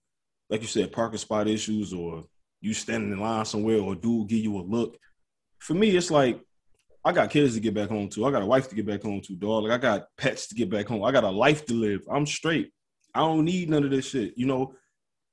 like 0.50 0.62
you 0.62 0.68
said, 0.68 0.92
parking 0.92 1.18
spot 1.18 1.48
issues, 1.48 1.94
or 1.94 2.26
you 2.62 2.74
standing 2.74 3.12
in 3.12 3.20
line 3.20 3.46
somewhere, 3.46 3.80
or 3.80 3.96
dude 3.96 4.30
give 4.30 4.40
you 4.40 4.58
a 4.58 4.62
look. 4.62 4.98
For 5.60 5.74
me, 5.74 5.96
it's 5.96 6.12
like 6.12 6.40
I 7.04 7.12
got 7.12 7.30
kids 7.30 7.54
to 7.54 7.60
get 7.60 7.74
back 7.74 7.90
home 7.90 8.10
to. 8.10 8.26
I 8.26 8.32
got 8.32 8.42
a 8.42 8.48
wife 8.48 8.68
to 8.70 8.76
get 8.76 8.88
back 8.88 9.04
home 9.04 9.22
to, 9.22 9.36
dog. 9.36 9.64
Like 9.64 9.74
I 9.74 9.78
got 9.78 10.08
pets 10.18 10.48
to 10.48 10.56
get 10.56 10.70
back 10.70 10.88
home. 10.88 11.04
I 11.04 11.12
got 11.12 11.24
a 11.24 11.30
life 11.30 11.66
to 11.68 11.74
live. 11.74 12.02
I'm 12.12 12.26
straight. 12.26 12.72
I 13.14 13.20
don't 13.20 13.46
need 13.46 13.70
none 13.70 13.84
of 13.84 13.92
this 13.92 14.10
shit, 14.10 14.34
you 14.36 14.46
know. 14.46 14.74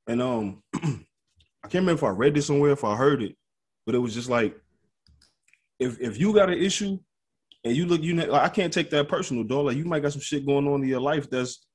And 0.07 0.21
um, 0.21 0.63
I 0.75 1.69
can't 1.69 1.83
remember 1.83 1.93
if 1.95 2.05
I 2.05 2.11
read 2.11 2.35
this 2.35 2.47
somewhere, 2.47 2.73
if 2.73 2.85
I 2.85 2.95
heard 2.95 3.23
it, 3.23 3.37
but 3.87 3.95
it 3.95 3.99
was 3.99 4.15
just 4.15 4.29
like, 4.29 4.55
if 5.79 6.01
if 6.01 6.19
you 6.19 6.35
got 6.35 6.51
an 6.51 6.59
issue 6.59 6.99
and 7.65 7.77
you 7.77 7.87
look, 7.87 8.03
you 8.03 8.15
know, 8.15 8.27
like, 8.27 8.43
I 8.43 8.49
can't 8.49 8.73
take 8.73 8.91
that 8.91 9.09
personal, 9.09 9.45
dog. 9.45 9.67
Like 9.67 9.77
you 9.77 9.85
might 9.85 10.03
got 10.03 10.13
some 10.13 10.21
shit 10.21 10.47
going 10.47 10.69
on 10.69 10.83
in 10.83 10.89
your 10.89 11.01
life 11.01 11.31
that's 11.31 11.67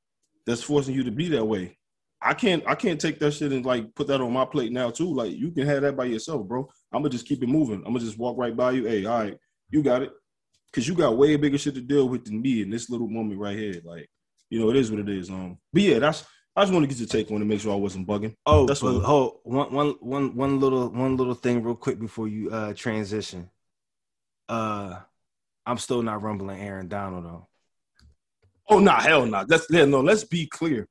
that's 0.48 0.64
forcing 0.64 0.96
you 0.96 1.04
to 1.04 1.12
be 1.12 1.28
that 1.30 1.46
way. 1.46 1.78
I 2.20 2.34
can't 2.34 2.64
I 2.66 2.74
can't 2.74 3.00
take 3.00 3.20
that 3.20 3.34
shit 3.34 3.52
and 3.52 3.64
like 3.64 3.94
put 3.94 4.08
that 4.08 4.22
on 4.22 4.34
my 4.34 4.46
plate 4.46 4.72
now 4.72 4.90
too. 4.90 5.14
Like 5.14 5.34
you 5.34 5.52
can 5.52 5.68
have 5.68 5.84
that 5.84 5.96
by 5.96 6.06
yourself, 6.06 6.48
bro. 6.48 6.68
I'm 6.92 7.04
gonna 7.04 7.12
just 7.12 7.28
keep 7.28 7.44
it 7.44 7.50
moving. 7.50 7.84
I'm 7.86 7.94
gonna 7.94 8.00
just 8.00 8.18
walk 8.18 8.38
right 8.40 8.56
by 8.58 8.72
you. 8.72 8.86
Hey, 8.86 9.06
all 9.06 9.20
right, 9.20 9.38
you 9.70 9.84
got 9.84 10.02
it. 10.02 10.12
Cause 10.74 10.88
you 10.88 10.96
got 10.96 11.16
way 11.18 11.36
bigger 11.36 11.58
shit 11.58 11.76
to 11.76 11.82
deal 11.82 12.10
with 12.10 12.26
than 12.26 12.42
me 12.42 12.62
in 12.62 12.70
this 12.70 12.90
little 12.90 13.08
moment 13.08 13.40
right 13.40 13.58
here. 13.58 13.76
Like, 13.84 14.10
you 14.50 14.60
know, 14.60 14.70
it 14.70 14.76
is 14.76 14.90
what 14.92 15.00
it 15.00 15.10
is. 15.10 15.30
Um, 15.30 15.58
but 15.72 15.82
yeah, 15.84 16.00
that's 16.00 16.26
I 16.56 16.62
just 16.64 16.74
want 16.74 16.84
to 16.84 16.88
get 16.88 16.98
your 16.98 17.08
take 17.08 17.30
on 17.32 17.42
it, 17.42 17.46
make 17.46 17.60
sure 17.62 17.72
I 17.72 17.78
wasn't 17.78 18.08
bugging. 18.08 18.36
Oh, 18.46 18.66
That's 18.66 18.82
what- 18.82 19.04
hold 19.04 19.40
one, 19.44 19.72
one, 19.72 19.96
one, 20.00 20.36
one 20.36 20.60
little, 20.60 20.90
one 20.90 21.16
little 21.16 21.36
thing, 21.36 21.62
real 21.62 21.76
quick 21.76 22.00
before 22.00 22.28
you 22.28 22.50
uh 22.50 22.74
transition. 22.74 23.50
Uh, 24.50 25.00
I'm 25.68 25.78
still 25.78 26.02
not 26.02 26.24
rumbling 26.24 26.60
Aaron 26.60 26.88
Donald 26.88 27.26
though. 27.26 27.48
Oh 28.70 28.80
nah, 28.80 29.00
hell 29.00 29.26
nah. 29.26 29.46
Let's 29.48 29.68
yeah, 29.70 29.86
no, 29.86 30.02
let's 30.02 30.24
be 30.24 30.46
clear. 30.46 30.88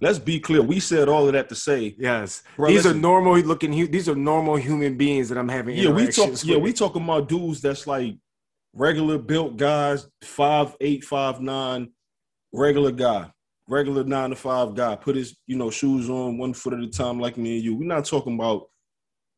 Let's 0.00 0.18
be 0.18 0.38
clear. 0.38 0.62
We 0.62 0.78
said 0.78 1.08
all 1.08 1.26
of 1.26 1.32
that 1.32 1.48
to 1.48 1.54
say, 1.54 1.96
Yes, 1.98 2.42
Bro, 2.56 2.68
these 2.68 2.86
are 2.86 2.94
normal 2.94 3.36
looking. 3.38 3.72
These 3.90 4.08
are 4.08 4.14
normal 4.14 4.56
human 4.56 4.96
beings 4.96 5.28
that 5.28 5.38
I'm 5.38 5.48
having. 5.48 5.76
yeah, 5.76 5.90
we 5.90 6.04
talk, 6.04 6.26
interactions 6.26 6.44
yeah, 6.44 6.56
we 6.56 6.72
talking 6.72 7.02
about 7.02 7.28
dudes 7.28 7.60
that's 7.60 7.86
like 7.86 8.16
regular 8.72 9.18
built 9.18 9.56
guys, 9.56 10.06
five 10.22 10.76
eight, 10.80 11.04
five 11.04 11.40
nine, 11.40 11.90
regular 12.52 12.92
guy, 12.92 13.30
regular 13.68 14.04
nine 14.04 14.30
to 14.30 14.36
five 14.36 14.74
guy. 14.74 14.94
Put 14.94 15.16
his 15.16 15.36
you 15.46 15.56
know 15.56 15.70
shoes 15.70 16.08
on 16.08 16.38
one 16.38 16.54
foot 16.54 16.74
at 16.74 16.80
a 16.80 16.88
time, 16.88 17.18
like 17.18 17.36
me 17.36 17.56
and 17.56 17.64
you. 17.64 17.76
We're 17.76 17.86
not 17.86 18.04
talking 18.04 18.34
about. 18.34 18.68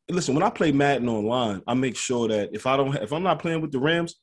Listen, 0.09 0.33
when 0.33 0.43
I 0.43 0.49
play 0.49 0.71
Madden 0.71 1.07
online, 1.07 1.61
I 1.65 1.73
make 1.73 1.95
sure 1.95 2.27
that 2.27 2.49
if 2.53 2.67
I 2.67 2.75
don't, 2.75 2.93
if 2.95 3.13
I'm 3.13 3.23
not 3.23 3.39
playing 3.39 3.61
with 3.61 3.71
the 3.71 3.79
Rams, 3.79 4.19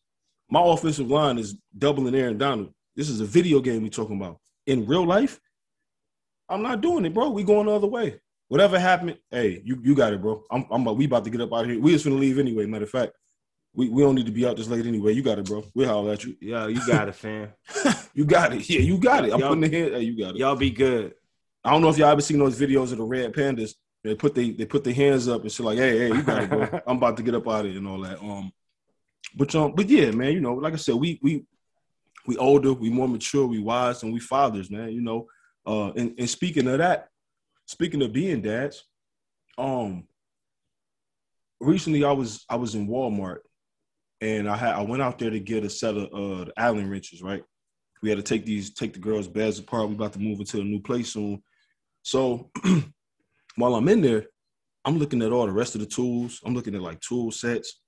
my 0.50 0.60
offensive 0.62 1.10
line 1.10 1.38
is 1.38 1.56
doubling 1.76 2.14
Aaron 2.14 2.36
Donald. 2.36 2.74
This 2.98 3.08
is 3.10 3.20
a 3.20 3.24
video 3.24 3.60
game 3.60 3.84
we 3.84 3.90
talking 3.90 4.16
about. 4.16 4.40
In 4.66 4.84
real 4.84 5.06
life, 5.06 5.38
I'm 6.48 6.62
not 6.62 6.80
doing 6.80 7.04
it, 7.04 7.14
bro. 7.14 7.30
We 7.30 7.44
going 7.44 7.66
the 7.66 7.72
other 7.72 7.86
way. 7.86 8.20
Whatever 8.48 8.76
happened, 8.76 9.16
hey, 9.30 9.62
you 9.64 9.78
you 9.84 9.94
got 9.94 10.12
it, 10.12 10.20
bro. 10.20 10.42
I'm, 10.50 10.66
I'm 10.68 10.82
about, 10.82 10.96
we 10.96 11.04
about 11.04 11.22
to 11.24 11.30
get 11.30 11.40
up 11.40 11.52
out 11.52 11.64
of 11.64 11.70
here. 11.70 11.80
We 11.80 11.92
just 11.92 12.04
gonna 12.04 12.16
leave 12.16 12.40
anyway. 12.40 12.66
Matter 12.66 12.86
of 12.86 12.90
fact, 12.90 13.12
we, 13.72 13.88
we 13.88 14.02
don't 14.02 14.16
need 14.16 14.26
to 14.26 14.32
be 14.32 14.44
out 14.44 14.56
this 14.56 14.66
late 14.66 14.84
anyway. 14.84 15.12
You 15.12 15.22
got 15.22 15.38
it, 15.38 15.46
bro. 15.46 15.64
We'll 15.76 15.86
holler 15.88 16.12
at 16.14 16.24
you. 16.24 16.34
Yo, 16.40 16.66
you 16.66 16.84
got 16.86 17.08
it, 17.08 17.14
fam. 17.14 17.52
You 18.14 18.24
got 18.24 18.52
it. 18.52 18.68
Yeah, 18.68 18.80
you 18.80 18.98
got 18.98 19.26
it. 19.26 19.32
I'm 19.32 19.38
Y'all- 19.38 19.50
putting 19.50 19.70
the 19.70 19.78
hand. 19.78 19.94
Hey, 19.94 20.00
you 20.00 20.18
got 20.18 20.34
it. 20.34 20.38
Y'all 20.38 20.56
be 20.56 20.72
good. 20.72 21.14
I 21.62 21.70
don't 21.70 21.82
know 21.82 21.90
if 21.90 21.98
y'all 21.98 22.08
ever 22.08 22.20
seen 22.20 22.40
those 22.40 22.58
videos 22.58 22.90
of 22.90 22.98
the 22.98 23.04
red 23.04 23.32
pandas. 23.32 23.74
They 24.02 24.16
put 24.16 24.34
they 24.34 24.50
they 24.50 24.64
put 24.64 24.82
their 24.82 24.94
hands 24.94 25.28
up 25.28 25.42
and 25.42 25.52
shit 25.52 25.64
like, 25.64 25.78
hey, 25.78 25.98
hey, 25.98 26.08
you 26.08 26.22
got 26.24 26.42
it, 26.42 26.50
bro. 26.50 26.80
I'm 26.86 26.96
about 26.96 27.16
to 27.18 27.22
get 27.22 27.36
up 27.36 27.46
out 27.46 27.64
of 27.64 27.70
here 27.70 27.78
and 27.78 27.86
all 27.86 28.00
that. 28.00 28.20
Um, 28.20 28.50
but 29.36 29.54
um, 29.54 29.72
but 29.76 29.88
yeah, 29.88 30.10
man, 30.10 30.32
you 30.32 30.40
know, 30.40 30.54
like 30.54 30.72
I 30.72 30.76
said, 30.76 30.96
we 30.96 31.20
we 31.22 31.44
we 32.28 32.36
older, 32.36 32.74
we 32.74 32.90
more 32.90 33.08
mature, 33.08 33.46
we 33.46 33.58
wise, 33.58 34.02
and 34.02 34.12
we 34.12 34.20
fathers, 34.20 34.70
man. 34.70 34.92
You 34.92 35.00
know, 35.00 35.26
uh, 35.66 35.92
and, 35.92 36.14
and 36.18 36.28
speaking 36.28 36.68
of 36.68 36.76
that, 36.76 37.08
speaking 37.64 38.02
of 38.02 38.12
being 38.12 38.42
dads, 38.42 38.84
um, 39.56 40.04
recently 41.58 42.04
I 42.04 42.12
was 42.12 42.44
I 42.46 42.56
was 42.56 42.74
in 42.74 42.86
Walmart, 42.86 43.38
and 44.20 44.46
I 44.46 44.58
had 44.58 44.74
I 44.74 44.82
went 44.82 45.00
out 45.00 45.18
there 45.18 45.30
to 45.30 45.40
get 45.40 45.64
a 45.64 45.70
set 45.70 45.96
of 45.96 46.12
uh 46.12 46.50
Allen 46.58 46.90
wrenches, 46.90 47.22
right? 47.22 47.42
We 48.02 48.10
had 48.10 48.18
to 48.18 48.22
take 48.22 48.44
these 48.44 48.74
take 48.74 48.92
the 48.92 48.98
girls' 48.98 49.26
beds 49.26 49.58
apart. 49.58 49.88
We 49.88 49.94
about 49.94 50.12
to 50.12 50.20
move 50.20 50.38
into 50.38 50.60
a 50.60 50.64
new 50.64 50.80
place 50.80 51.14
soon. 51.14 51.42
So 52.02 52.50
while 53.56 53.74
I'm 53.74 53.88
in 53.88 54.02
there, 54.02 54.26
I'm 54.84 54.98
looking 54.98 55.22
at 55.22 55.32
all 55.32 55.46
the 55.46 55.52
rest 55.52 55.76
of 55.76 55.80
the 55.80 55.86
tools. 55.86 56.42
I'm 56.44 56.54
looking 56.54 56.74
at 56.74 56.82
like 56.82 57.00
tool 57.00 57.30
sets. 57.30 57.80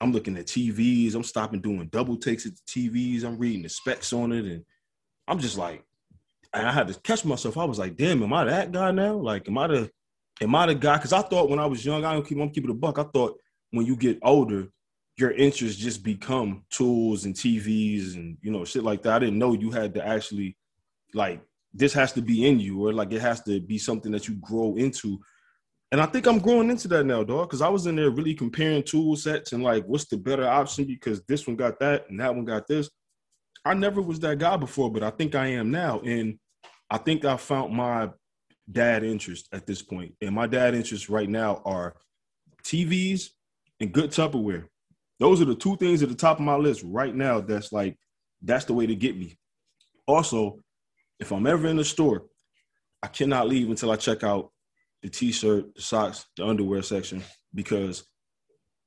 I'm 0.00 0.12
looking 0.12 0.36
at 0.36 0.46
TVs. 0.46 1.14
I'm 1.14 1.22
stopping 1.22 1.60
doing 1.60 1.88
double 1.88 2.16
takes 2.16 2.46
at 2.46 2.52
the 2.54 2.62
TVs. 2.68 3.24
I'm 3.24 3.38
reading 3.38 3.62
the 3.62 3.68
specs 3.68 4.12
on 4.12 4.32
it, 4.32 4.44
and 4.44 4.64
I'm 5.28 5.38
just 5.38 5.58
like, 5.58 5.84
and 6.54 6.66
I 6.66 6.72
had 6.72 6.88
to 6.88 7.00
catch 7.00 7.24
myself. 7.24 7.56
I 7.56 7.64
was 7.64 7.78
like, 7.78 7.96
damn, 7.96 8.22
am 8.22 8.32
I 8.32 8.44
that 8.44 8.72
guy 8.72 8.90
now? 8.90 9.14
Like, 9.14 9.48
am 9.48 9.58
I 9.58 9.66
the 9.68 9.90
am 10.40 10.54
I 10.54 10.66
the 10.66 10.74
guy? 10.74 10.96
Because 10.96 11.12
I 11.12 11.22
thought 11.22 11.48
when 11.48 11.58
I 11.58 11.66
was 11.66 11.84
young, 11.84 12.04
I 12.04 12.12
don't 12.12 12.26
keep 12.26 12.38
I'm 12.38 12.50
keeping 12.50 12.70
a 12.70 12.74
buck. 12.74 12.98
I 12.98 13.04
thought 13.04 13.38
when 13.70 13.86
you 13.86 13.96
get 13.96 14.18
older, 14.22 14.68
your 15.16 15.32
interests 15.32 15.80
just 15.80 16.02
become 16.02 16.64
tools 16.70 17.24
and 17.24 17.34
TVs 17.34 18.14
and 18.14 18.36
you 18.42 18.50
know 18.50 18.64
shit 18.64 18.84
like 18.84 19.02
that. 19.02 19.14
I 19.14 19.18
didn't 19.20 19.38
know 19.38 19.54
you 19.54 19.70
had 19.70 19.94
to 19.94 20.06
actually 20.06 20.56
like 21.14 21.40
this 21.74 21.92
has 21.94 22.12
to 22.12 22.22
be 22.22 22.46
in 22.46 22.60
you 22.60 22.86
or 22.86 22.92
like 22.92 23.12
it 23.12 23.20
has 23.20 23.42
to 23.42 23.60
be 23.60 23.78
something 23.78 24.12
that 24.12 24.28
you 24.28 24.34
grow 24.36 24.76
into. 24.76 25.18
And 25.92 26.00
I 26.00 26.06
think 26.06 26.26
I'm 26.26 26.38
growing 26.38 26.70
into 26.70 26.88
that 26.88 27.04
now, 27.04 27.22
dog, 27.22 27.50
because 27.50 27.60
I 27.60 27.68
was 27.68 27.86
in 27.86 27.96
there 27.96 28.08
really 28.08 28.34
comparing 28.34 28.82
tool 28.82 29.14
sets 29.14 29.52
and 29.52 29.62
like 29.62 29.84
what's 29.84 30.06
the 30.06 30.16
better 30.16 30.48
option 30.48 30.86
because 30.86 31.22
this 31.28 31.46
one 31.46 31.54
got 31.54 31.78
that 31.80 32.08
and 32.08 32.18
that 32.18 32.34
one 32.34 32.46
got 32.46 32.66
this. 32.66 32.88
I 33.62 33.74
never 33.74 34.00
was 34.00 34.18
that 34.20 34.38
guy 34.38 34.56
before, 34.56 34.90
but 34.90 35.02
I 35.02 35.10
think 35.10 35.34
I 35.34 35.48
am 35.48 35.70
now. 35.70 36.00
And 36.00 36.38
I 36.88 36.96
think 36.96 37.26
I 37.26 37.36
found 37.36 37.74
my 37.74 38.08
dad 38.70 39.04
interest 39.04 39.48
at 39.52 39.66
this 39.66 39.82
point. 39.82 40.14
And 40.22 40.34
my 40.34 40.46
dad 40.46 40.74
interests 40.74 41.10
right 41.10 41.28
now 41.28 41.60
are 41.66 41.94
TVs 42.64 43.28
and 43.78 43.92
good 43.92 44.12
Tupperware. 44.12 44.64
Those 45.20 45.42
are 45.42 45.46
the 45.46 45.54
two 45.54 45.76
things 45.76 46.02
at 46.02 46.08
the 46.08 46.14
top 46.14 46.38
of 46.38 46.44
my 46.44 46.56
list 46.56 46.82
right 46.86 47.14
now. 47.14 47.40
That's 47.42 47.70
like, 47.70 47.98
that's 48.40 48.64
the 48.64 48.72
way 48.72 48.86
to 48.86 48.94
get 48.94 49.16
me. 49.16 49.36
Also, 50.06 50.58
if 51.20 51.32
I'm 51.32 51.46
ever 51.46 51.68
in 51.68 51.76
the 51.76 51.84
store, 51.84 52.24
I 53.02 53.08
cannot 53.08 53.46
leave 53.46 53.68
until 53.68 53.90
I 53.90 53.96
check 53.96 54.24
out 54.24 54.52
the 55.02 55.08
t-shirt, 55.08 55.74
the 55.74 55.82
socks, 55.82 56.26
the 56.36 56.46
underwear 56.46 56.82
section 56.82 57.22
because 57.54 58.04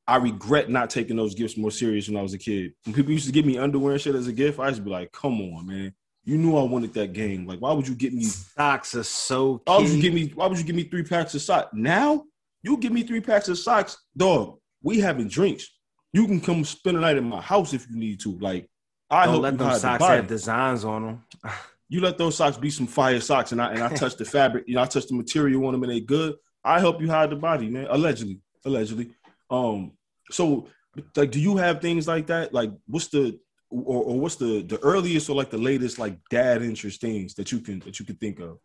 I 0.07 0.17
regret 0.17 0.69
not 0.69 0.89
taking 0.89 1.15
those 1.15 1.35
gifts 1.35 1.57
more 1.57 1.71
serious 1.71 2.07
when 2.07 2.17
I 2.17 2.21
was 2.21 2.33
a 2.33 2.37
kid. 2.37 2.73
When 2.85 2.93
people 2.93 3.11
used 3.11 3.25
to 3.25 3.31
give 3.31 3.45
me 3.45 3.57
underwear 3.57 3.93
and 3.93 4.01
shit 4.01 4.15
as 4.15 4.27
a 4.27 4.33
gift, 4.33 4.59
I 4.59 4.67
used 4.67 4.77
to 4.77 4.83
be 4.83 4.91
like, 4.91 5.11
"Come 5.11 5.41
on, 5.41 5.67
man! 5.67 5.93
You 6.23 6.37
knew 6.37 6.57
I 6.57 6.63
wanted 6.63 6.93
that 6.93 7.13
game. 7.13 7.45
Like, 7.45 7.59
why 7.59 7.71
would 7.71 7.87
you 7.87 7.95
get 7.95 8.13
me? 8.13 8.23
Socks 8.23 8.95
are 8.95 9.03
so. 9.03 9.61
Why 9.65 9.77
would 9.77 9.89
you 9.89 10.01
give 10.01 10.13
me? 10.13 10.31
Why 10.35 10.47
would 10.47 10.59
you 10.59 10.63
give 10.63 10.75
me 10.75 10.83
three 10.83 11.03
packs 11.03 11.33
of 11.33 11.41
socks? 11.41 11.69
Now 11.73 12.23
you 12.61 12.77
give 12.77 12.91
me 12.91 13.03
three 13.03 13.21
packs 13.21 13.47
of 13.47 13.57
socks, 13.57 13.97
dog. 14.15 14.59
We 14.83 14.99
having 14.99 15.27
drinks. 15.27 15.67
You 16.13 16.27
can 16.27 16.39
come 16.39 16.63
spend 16.63 16.97
a 16.97 16.99
night 16.99 17.17
in 17.17 17.27
my 17.27 17.41
house 17.41 17.73
if 17.73 17.89
you 17.89 17.97
need 17.97 18.19
to. 18.21 18.37
Like, 18.39 18.69
I 19.09 19.25
Don't 19.25 19.35
hope 19.35 19.43
let 19.43 19.57
them 19.57 19.79
socks 19.79 20.03
have 20.03 20.27
designs 20.27 20.85
on 20.85 21.05
them. 21.05 21.23
you 21.87 22.01
let 22.01 22.17
those 22.17 22.35
socks 22.35 22.57
be 22.57 22.69
some 22.69 22.87
fire 22.87 23.19
socks 23.19 23.51
and 23.51 23.61
I 23.61 23.73
and 23.73 23.83
I 23.83 23.89
touch 23.95 24.15
the 24.15 24.25
fabric, 24.25 24.65
you 24.67 24.75
know, 24.75 24.81
I 24.81 24.85
touch 24.85 25.07
the 25.07 25.15
material 25.15 25.65
on 25.65 25.73
them 25.73 25.83
and 25.83 25.91
they 25.91 26.01
good. 26.01 26.35
I 26.63 26.79
help 26.79 27.01
you 27.01 27.09
hide 27.09 27.29
the 27.29 27.35
body, 27.35 27.69
man. 27.69 27.87
Allegedly. 27.89 28.39
Allegedly. 28.65 29.11
Um, 29.49 29.91
so 30.31 30.67
like 31.15 31.31
do 31.31 31.39
you 31.39 31.57
have 31.57 31.81
things 31.81 32.07
like 32.07 32.27
that? 32.27 32.53
Like 32.53 32.71
what's 32.87 33.07
the 33.07 33.39
or, 33.69 34.03
or 34.03 34.19
what's 34.19 34.35
the 34.35 34.61
the 34.63 34.79
earliest 34.79 35.29
or 35.29 35.35
like 35.35 35.49
the 35.49 35.57
latest 35.57 35.99
like 35.99 36.17
dad 36.29 36.61
interest 36.61 37.01
things 37.01 37.35
that 37.35 37.51
you 37.51 37.59
can 37.59 37.79
that 37.79 37.99
you 37.99 38.05
can 38.05 38.15
think 38.15 38.39
of? 38.39 38.59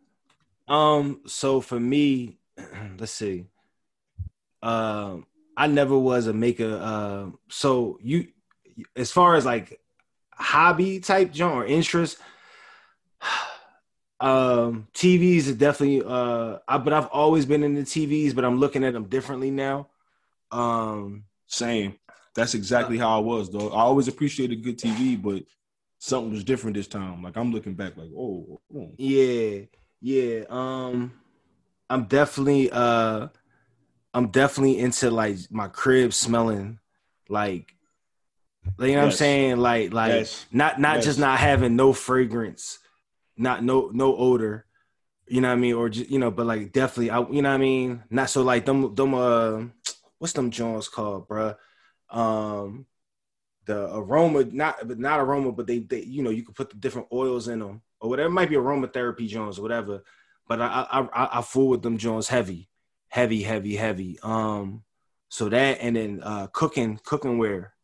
Um, 0.68 1.22
so 1.26 1.60
for 1.60 1.80
me, 1.80 2.38
let's 2.98 3.12
see. 3.12 3.46
Um, 4.62 5.26
I 5.56 5.66
never 5.66 5.98
was 5.98 6.26
a 6.26 6.32
maker. 6.32 6.78
Uh, 6.80 7.36
so 7.48 7.98
you, 8.02 8.28
as 8.94 9.10
far 9.10 9.34
as 9.34 9.44
like 9.44 9.80
hobby 10.32 11.00
type 11.00 11.32
joint 11.32 11.54
or 11.54 11.66
interest, 11.66 12.18
um, 14.20 14.88
TVs 14.94 15.48
are 15.48 15.54
definitely. 15.54 16.02
Uh, 16.04 16.58
I, 16.66 16.78
but 16.78 16.92
I've 16.92 17.06
always 17.06 17.46
been 17.46 17.62
into 17.62 17.82
TVs, 17.82 18.34
but 18.34 18.44
I'm 18.44 18.58
looking 18.58 18.84
at 18.84 18.92
them 18.92 19.04
differently 19.04 19.50
now. 19.50 19.88
Um, 20.50 21.24
Same. 21.46 21.96
That's 22.34 22.54
exactly 22.54 22.96
how 22.96 23.16
I 23.16 23.20
was, 23.20 23.50
though. 23.50 23.70
I 23.70 23.80
always 23.80 24.08
appreciated 24.08 24.62
good 24.62 24.78
TV, 24.78 25.20
but 25.20 25.42
something 25.98 26.30
was 26.32 26.44
different 26.44 26.76
this 26.76 26.86
time. 26.86 27.22
Like 27.22 27.36
I'm 27.36 27.52
looking 27.52 27.74
back, 27.74 27.96
like, 27.96 28.10
oh, 28.16 28.60
oh. 28.74 28.92
Yeah, 28.96 29.62
yeah. 30.00 30.44
Um, 30.48 31.12
I'm 31.88 32.04
definitely 32.04 32.70
uh, 32.70 33.28
I'm 34.14 34.28
definitely 34.28 34.78
into 34.78 35.10
like 35.10 35.38
my 35.50 35.68
crib 35.68 36.12
smelling 36.12 36.78
like, 37.28 37.74
you 38.78 38.88
know 38.88 38.96
what 38.98 39.04
I'm 39.04 39.10
saying? 39.12 39.56
Like, 39.58 39.92
like 39.92 40.10
Yes. 40.10 40.46
not 40.52 40.80
not 40.80 40.96
Yes. 40.96 41.04
just 41.04 41.18
not 41.18 41.38
having 41.38 41.76
no 41.76 41.92
fragrance, 41.92 42.80
not 43.41 43.64
no 43.64 43.91
no 43.93 44.16
odor. 44.16 44.66
You 45.26 45.41
know 45.41 45.49
what 45.49 45.55
I 45.55 45.57
mean? 45.57 45.74
Or 45.74 45.88
just 45.88 46.11
you 46.11 46.18
know, 46.18 46.30
but 46.30 46.47
like 46.47 46.72
definitely, 46.72 47.11
I 47.11 47.20
you 47.20 47.43
know 47.43 47.49
what 47.49 47.55
I 47.55 47.59
mean. 47.59 48.03
Not 48.11 48.30
so 48.30 48.43
like 48.43 48.66
them 48.66 48.95
them 48.95 49.14
uh, 49.14 49.62
what's 50.18 50.34
them 50.34 50.51
Jones 50.51 50.88
called, 50.88 51.28
bruh? 51.28 51.57
Um, 52.11 52.86
the 53.64 53.95
aroma, 53.95 54.45
not 54.45 54.86
but 54.86 54.99
not 54.99 55.20
aroma, 55.20 55.53
but 55.53 55.66
they 55.66 55.78
they 55.78 56.03
you 56.03 56.22
know 56.22 56.30
you 56.30 56.43
could 56.43 56.55
put 56.55 56.70
the 56.70 56.76
different 56.76 57.09
oils 57.12 57.49
in 57.49 57.61
them 57.61 57.82
or 58.01 58.11
whatever. 58.11 58.28
It 58.28 58.32
might 58.32 58.51
be 58.51 58.57
aromatherapy 58.57 59.28
Jones 59.28 59.59
or 59.59 59.62
whatever. 59.62 60.03
But 60.49 60.61
I 60.61 60.86
I 60.91 61.01
I, 61.01 61.38
I 61.38 61.43
fool 61.43 61.68
with 61.68 61.82
them 61.82 61.97
Jones 61.99 62.28
heavy, 62.28 62.68
heavy, 63.09 63.43
heavy, 63.43 63.76
heavy. 63.76 64.18
Um, 64.22 64.82
so 65.28 65.49
that 65.49 65.78
and 65.80 65.97
then 65.97 66.20
uh 66.22 66.49
cooking 66.49 67.01
cooking 67.05 67.38
wear. 67.38 67.74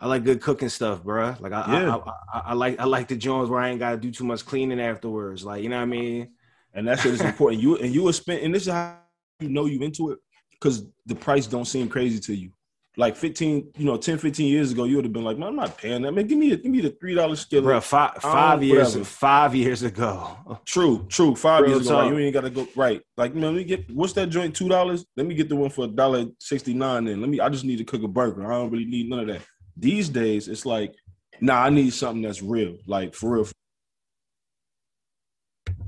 I 0.00 0.06
like 0.06 0.24
good 0.24 0.40
cooking 0.40 0.70
stuff, 0.70 1.02
bruh. 1.02 1.38
Like 1.40 1.52
I, 1.52 1.82
Yeah. 1.82 1.96
I, 1.96 2.38
I, 2.38 2.42
I 2.46 2.52
like 2.54 2.80
I 2.80 2.84
like 2.84 3.08
the 3.08 3.16
joints 3.16 3.50
where 3.50 3.60
I 3.60 3.68
ain't 3.68 3.78
gotta 3.78 3.98
do 3.98 4.10
too 4.10 4.24
much 4.24 4.44
cleaning 4.46 4.80
afterwards. 4.80 5.44
Like 5.44 5.62
you 5.62 5.68
know 5.68 5.76
what 5.76 5.82
I 5.82 5.86
mean? 5.86 6.30
and 6.72 6.86
that's 6.86 7.04
what 7.04 7.14
is 7.14 7.20
important. 7.20 7.60
You 7.60 7.76
and 7.76 7.92
you 7.94 8.02
will 8.02 8.12
spend, 8.12 8.42
and 8.42 8.54
this 8.54 8.62
is 8.62 8.72
how 8.72 8.96
you 9.40 9.48
know 9.48 9.66
you 9.66 9.80
into 9.82 10.10
it 10.12 10.18
because 10.52 10.84
the 11.06 11.14
price 11.14 11.46
don't 11.46 11.64
seem 11.64 11.88
crazy 11.88 12.20
to 12.20 12.34
you. 12.34 12.50
Like 12.96 13.16
15, 13.16 13.72
you 13.76 13.84
know, 13.84 13.96
10, 13.96 14.18
15 14.18 14.46
years 14.46 14.72
ago, 14.72 14.84
you 14.84 14.96
would 14.96 15.04
have 15.04 15.12
been 15.12 15.22
like, 15.24 15.38
man, 15.38 15.48
I'm 15.48 15.56
not 15.56 15.78
paying 15.78 16.02
that. 16.02 16.12
Man, 16.12 16.26
give 16.26 16.36
me 16.36 16.52
a, 16.52 16.56
give 16.56 16.70
me 16.70 16.80
the 16.80 16.90
three 16.90 17.14
dollar 17.14 17.36
skillet. 17.36 17.64
Bruh, 17.64 17.82
five 17.82 18.14
five 18.20 18.58
Um, 18.58 18.62
years 18.64 18.88
whatever. 18.88 19.04
five 19.04 19.54
years 19.54 19.82
ago. 19.82 20.60
True, 20.64 21.06
true. 21.08 21.34
Five 21.36 21.62
Real 21.62 21.72
years 21.76 21.86
ago, 21.86 21.98
like, 21.98 22.10
you 22.12 22.18
ain't 22.18 22.34
gotta 22.34 22.50
go 22.50 22.66
right. 22.76 23.00
Like, 23.16 23.34
man, 23.34 23.44
let 23.44 23.54
me 23.54 23.64
get 23.64 23.90
what's 23.90 24.12
that 24.14 24.28
joint? 24.28 24.54
Two 24.54 24.68
dollars. 24.68 25.06
Let 25.16 25.26
me 25.26 25.34
get 25.34 25.48
the 25.48 25.56
one 25.56 25.70
for 25.70 25.84
a 25.86 25.88
dollar 25.88 26.26
sixty 26.40 26.74
nine. 26.74 27.04
Then 27.04 27.20
let 27.20 27.30
me. 27.30 27.40
I 27.40 27.48
just 27.48 27.64
need 27.64 27.78
to 27.78 27.84
cook 27.84 28.02
a 28.02 28.08
burger. 28.08 28.44
I 28.52 28.56
don't 28.58 28.70
really 28.70 28.84
need 28.86 29.08
none 29.08 29.20
of 29.20 29.26
that. 29.28 29.42
These 29.80 30.10
days, 30.10 30.46
it's 30.46 30.66
like, 30.66 30.94
nah, 31.40 31.64
I 31.64 31.70
need 31.70 31.94
something 31.94 32.22
that's 32.22 32.42
real, 32.42 32.76
like 32.86 33.14
for 33.14 33.36
real. 33.36 33.48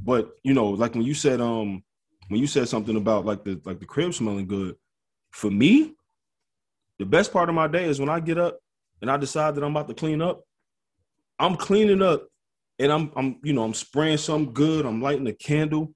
But 0.02 0.32
you 0.42 0.54
know, 0.54 0.70
like 0.70 0.94
when 0.94 1.04
you 1.04 1.14
said, 1.14 1.40
um, 1.40 1.84
when 2.28 2.40
you 2.40 2.46
said 2.46 2.68
something 2.68 2.96
about 2.96 3.26
like 3.26 3.44
the 3.44 3.60
like 3.64 3.78
the 3.78 3.86
crib 3.86 4.14
smelling 4.14 4.46
good, 4.48 4.76
for 5.30 5.50
me, 5.50 5.94
the 6.98 7.04
best 7.04 7.32
part 7.32 7.50
of 7.50 7.54
my 7.54 7.68
day 7.68 7.84
is 7.84 8.00
when 8.00 8.08
I 8.08 8.20
get 8.20 8.38
up 8.38 8.58
and 9.02 9.10
I 9.10 9.18
decide 9.18 9.54
that 9.54 9.64
I'm 9.64 9.72
about 9.76 9.88
to 9.88 9.94
clean 9.94 10.22
up. 10.22 10.42
I'm 11.38 11.56
cleaning 11.56 12.02
up 12.02 12.28
and 12.78 12.90
I'm 12.90 13.12
I'm 13.14 13.36
you 13.42 13.52
know 13.52 13.64
I'm 13.64 13.74
spraying 13.74 14.16
something 14.16 14.54
good. 14.54 14.86
I'm 14.86 15.02
lighting 15.02 15.26
a 15.26 15.32
candle, 15.32 15.92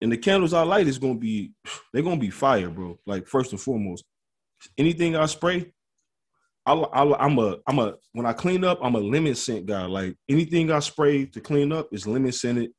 and 0.00 0.10
the 0.10 0.16
candles 0.16 0.52
I 0.52 0.62
light 0.62 0.88
is 0.88 0.98
gonna 0.98 1.14
be 1.14 1.52
they're 1.92 2.02
gonna 2.02 2.16
be 2.16 2.30
fire, 2.30 2.68
bro. 2.68 2.98
Like 3.06 3.26
first 3.26 3.52
and 3.52 3.60
foremost, 3.60 4.04
anything 4.76 5.14
I 5.14 5.26
spray, 5.26 5.72
I, 6.68 6.74
I 6.74 7.24
I'm 7.24 7.38
a 7.38 7.56
I'm 7.66 7.78
a 7.78 7.94
when 8.12 8.26
I 8.26 8.32
clean 8.34 8.62
up, 8.62 8.78
I'm 8.82 8.94
a 8.94 8.98
lemon 9.00 9.34
scent 9.34 9.64
guy. 9.66 9.86
Like 9.86 10.16
anything 10.28 10.70
I 10.70 10.80
spray 10.80 11.24
to 11.26 11.40
clean 11.40 11.72
up 11.72 11.88
is 11.92 12.06
lemon 12.06 12.32
scented. 12.32 12.70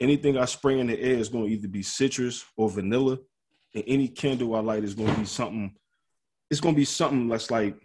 Anything 0.00 0.38
I 0.38 0.46
spray 0.46 0.80
in 0.80 0.86
the 0.86 0.98
air 0.98 1.16
is 1.18 1.28
gonna 1.28 1.46
either 1.46 1.68
be 1.68 1.82
citrus 1.82 2.44
or 2.56 2.70
vanilla, 2.70 3.18
and 3.74 3.84
any 3.86 4.08
candle 4.08 4.54
I 4.54 4.60
light 4.60 4.84
is 4.84 4.94
gonna 4.94 5.16
be 5.18 5.26
something. 5.26 5.74
It's 6.50 6.60
gonna 6.60 6.76
be 6.76 6.84
something 6.86 7.28
that's 7.28 7.50
like 7.50 7.76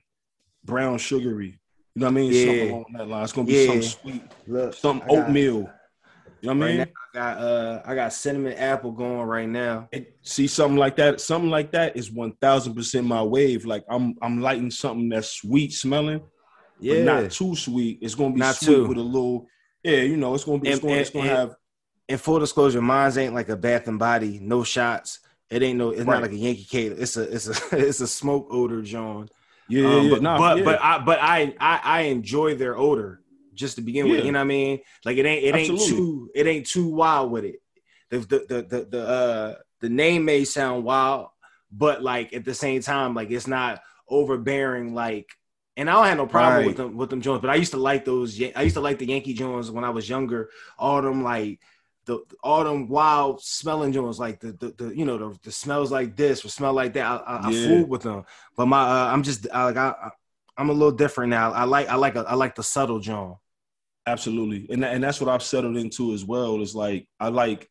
brown 0.64 0.98
sugary. 0.98 1.60
You 1.96 2.00
know 2.02 2.06
what 2.06 2.12
I 2.12 2.16
mean? 2.16 2.32
Yeah. 2.32 2.46
Something 2.46 2.70
along 2.70 2.86
that 2.94 3.08
line. 3.10 3.24
It's 3.24 3.34
gonna 3.34 3.48
be 3.48 3.54
Yeah. 3.54 3.66
something 3.68 3.82
sweet, 3.82 4.24
Look, 4.48 4.74
some 4.74 5.04
oatmeal. 5.10 5.70
You 6.42 6.54
know 6.54 6.60
what 6.60 6.64
I 6.64 6.70
Right 6.70 6.78
mean? 6.78 6.78
now, 6.78 6.86
I 7.14 7.36
got 7.36 7.44
uh 7.44 7.82
I 7.86 7.96
got 7.96 8.14
cinnamon 8.14 8.54
apple 8.54 8.92
going 8.92 9.22
right 9.28 9.48
now. 9.50 9.88
It- 9.92 10.16
see 10.24 10.48
something 10.48 10.78
like 10.78 10.96
that. 10.98 11.22
Something 11.22 11.50
like 11.52 11.72
that 11.72 11.96
is 11.96 12.12
one 12.12 12.32
thousand 12.42 12.76
percent 12.76 13.06
my 13.08 13.22
wave. 13.24 13.66
Like 13.66 13.86
I'm 13.90 14.16
I'm 14.22 14.42
lighting 14.42 14.72
something 14.72 15.10
that's 15.10 15.30
sweet 15.30 15.74
smelling, 15.74 16.22
Yeah, 16.80 16.96
but 16.96 17.04
not 17.24 17.32
too 17.32 17.56
sweet. 17.56 18.00
It's 18.02 18.16
gonna 18.16 18.34
be 18.34 18.40
Not 18.40 18.56
sweet 18.56 18.76
too. 18.76 18.88
with 18.88 18.98
a 18.98 19.02
little. 19.02 19.48
Yeah, 19.84 20.02
you 20.02 20.18
know, 20.18 20.34
it's 20.36 20.44
gonna 20.44 20.60
be. 20.60 20.70
It's 20.70 20.80
gonna, 20.80 20.94
it's 20.96 21.10
gonna 21.12 21.28
and- 21.30 21.38
have. 21.38 21.56
and 22.10 22.20
full 22.22 22.40
disclosure, 22.40 22.82
mine's 22.82 23.18
ain't 23.18 23.34
like 23.34 23.50
a 23.50 23.56
Bath 23.58 23.88
and 23.88 23.98
Body, 24.00 24.40
no 24.42 24.64
shots. 24.64 25.20
It 25.50 25.62
ain't 25.64 25.78
no. 25.78 25.90
It's 25.90 26.00
Right. 26.02 26.08
not 26.16 26.22
like 26.24 26.32
a 26.32 26.36
Yankee 26.38 26.64
Candle. 26.66 27.02
It's 27.02 27.18
a 27.18 27.24
it's 27.24 27.48
a 27.48 27.54
it's 27.88 28.00
a 28.00 28.08
smoke 28.08 28.48
odor, 28.52 28.82
John. 28.82 29.28
Yeah, 29.68 29.88
Um, 29.88 30.06
yeah, 30.06 30.10
but 30.12 30.22
nah, 30.22 30.38
but, 30.38 30.58
yeah. 30.60 30.64
but 30.64 30.82
I 30.82 30.98
but 31.00 31.20
I, 31.22 31.54
I 31.60 31.80
I 31.84 32.02
enjoy 32.02 32.56
their 32.56 32.78
odor 32.78 33.21
just 33.62 33.78
to 33.78 33.82
begin 33.82 34.10
with. 34.10 34.26
You 34.26 34.34
know 34.34 34.40
what 34.40 34.52
I 34.52 34.56
mean? 34.56 34.80
Like 35.06 35.18
it 35.18 35.26
ain't 35.26 35.44
it 35.46 35.56
ain't 35.56 35.72
Absolutely. 35.72 35.98
too 35.98 36.32
it 36.36 36.48
ain't 36.48 36.68
too 36.68 36.90
wild 36.90 37.32
with 37.32 37.46
it. 37.46 37.62
The 38.10 38.18
the 38.18 38.46
the 38.50 38.62
the, 38.64 38.86
the 38.90 39.08
uh 39.08 39.56
the 39.80 39.90
name 39.90 40.26
may 40.26 40.44
sound 40.44 40.84
wild, 40.84 41.30
but 41.72 42.04
like 42.04 42.34
at 42.34 42.44
the 42.44 42.54
same 42.54 42.82
time, 42.82 43.16
like 43.16 43.32
it's 43.32 43.48
not 43.48 43.82
overbearing. 44.10 44.94
Like, 44.94 45.30
and 45.78 45.90
I 45.90 45.94
don't 45.94 46.08
have 46.08 46.18
no 46.18 46.28
problem 46.28 46.66
with 46.66 46.76
them 46.76 46.98
with 46.98 47.10
them 47.10 47.22
Jones. 47.22 47.40
But 47.40 47.52
I 47.52 47.56
used 47.56 47.72
to 47.72 47.78
like 47.78 48.04
those. 48.04 48.38
I 48.42 48.64
used 48.64 48.76
to 48.76 48.82
like 48.82 49.00
the 49.00 49.08
Yankee 49.08 49.34
Jones 49.34 49.72
when 49.72 49.86
I 49.86 49.90
was 49.92 50.10
younger. 50.10 50.50
All 50.78 51.02
them 51.02 51.24
like. 51.24 51.62
The, 52.06 52.18
all 52.42 52.64
them 52.64 52.90
wild 52.90 53.44
smelling 53.44 53.94
Jones, 53.94 54.20
like 54.20 54.40
the, 54.40 54.54
the, 54.54 54.74
the 54.76 54.98
you 54.98 55.06
know 55.06 55.20
the, 55.20 55.38
the 55.44 55.52
smells 55.52 55.92
like 55.92 56.16
this 56.16 56.44
or 56.44 56.50
smell 56.50 56.74
like 56.74 56.94
that. 56.94 57.06
I, 57.06 57.16
I, 57.18 57.50
I 57.50 57.54
fooled 57.54 57.90
with 57.90 58.02
them, 58.02 58.26
but 58.58 58.66
my 58.66 58.82
uh, 58.82 59.14
I'm 59.14 59.22
just 59.22 59.46
I, 59.54 59.66
like 59.66 59.78
I, 59.78 59.90
I 59.90 60.10
I'm 60.58 60.72
a 60.72 60.74
little 60.74 60.98
different 60.98 61.30
now. 61.30 61.52
I 61.52 61.66
like 61.66 61.90
I 61.90 61.96
like 61.96 62.16
a, 62.16 62.22
I 62.22 62.34
like 62.34 62.56
the 62.56 62.64
subtle 62.64 63.00
John. 63.00 63.36
Absolutely, 64.08 64.68
and 64.72 64.84
and 64.84 65.04
that's 65.04 65.22
what 65.22 65.30
I've 65.30 65.44
settled 65.44 65.78
into 65.78 66.14
as 66.14 66.26
well. 66.26 66.62
Is 66.62 66.74
like 66.74 67.08
I 67.20 67.28
like 67.30 67.70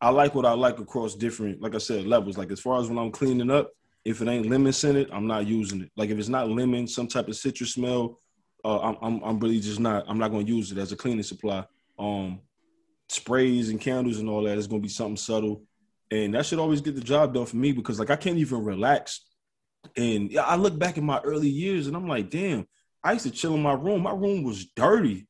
I 0.00 0.10
like 0.10 0.34
what 0.34 0.46
I 0.46 0.52
like 0.52 0.78
across 0.78 1.14
different, 1.14 1.60
like 1.60 1.74
I 1.74 1.78
said, 1.78 2.06
levels. 2.06 2.38
Like 2.38 2.52
as 2.52 2.60
far 2.60 2.80
as 2.80 2.88
when 2.88 2.98
I'm 2.98 3.10
cleaning 3.10 3.50
up, 3.50 3.70
if 4.04 4.20
it 4.20 4.28
ain't 4.28 4.48
lemon 4.48 4.72
scented, 4.72 5.10
I'm 5.12 5.26
not 5.26 5.46
using 5.46 5.82
it. 5.82 5.90
Like 5.96 6.10
if 6.10 6.18
it's 6.18 6.28
not 6.28 6.50
lemon, 6.50 6.86
some 6.86 7.08
type 7.08 7.28
of 7.28 7.36
citrus 7.36 7.74
smell, 7.74 8.18
uh, 8.64 8.80
I'm, 8.80 8.96
I'm 9.02 9.22
I'm 9.22 9.40
really 9.40 9.60
just 9.60 9.80
not. 9.80 10.04
I'm 10.06 10.18
not 10.18 10.30
going 10.30 10.46
to 10.46 10.52
use 10.52 10.70
it 10.70 10.78
as 10.78 10.92
a 10.92 10.96
cleaning 10.96 11.22
supply. 11.22 11.64
Um, 11.98 12.40
sprays 13.08 13.68
and 13.68 13.80
candles 13.80 14.18
and 14.18 14.28
all 14.28 14.42
that 14.44 14.58
is 14.58 14.66
going 14.66 14.82
to 14.82 14.86
be 14.86 14.92
something 14.92 15.16
subtle, 15.16 15.64
and 16.10 16.34
that 16.34 16.46
should 16.46 16.58
always 16.60 16.80
get 16.80 16.94
the 16.94 17.00
job 17.00 17.34
done 17.34 17.46
for 17.46 17.56
me 17.56 17.72
because 17.72 17.98
like 17.98 18.10
I 18.10 18.16
can't 18.16 18.38
even 18.38 18.64
relax. 18.64 19.20
And 19.96 20.38
I 20.38 20.54
look 20.54 20.78
back 20.78 20.96
in 20.96 21.04
my 21.04 21.18
early 21.20 21.48
years 21.48 21.88
and 21.88 21.96
I'm 21.96 22.06
like, 22.06 22.30
damn, 22.30 22.66
I 23.02 23.12
used 23.12 23.24
to 23.24 23.32
chill 23.32 23.54
in 23.54 23.62
my 23.62 23.72
room. 23.72 24.02
My 24.02 24.12
room 24.12 24.44
was 24.44 24.66
dirty. 24.76 25.26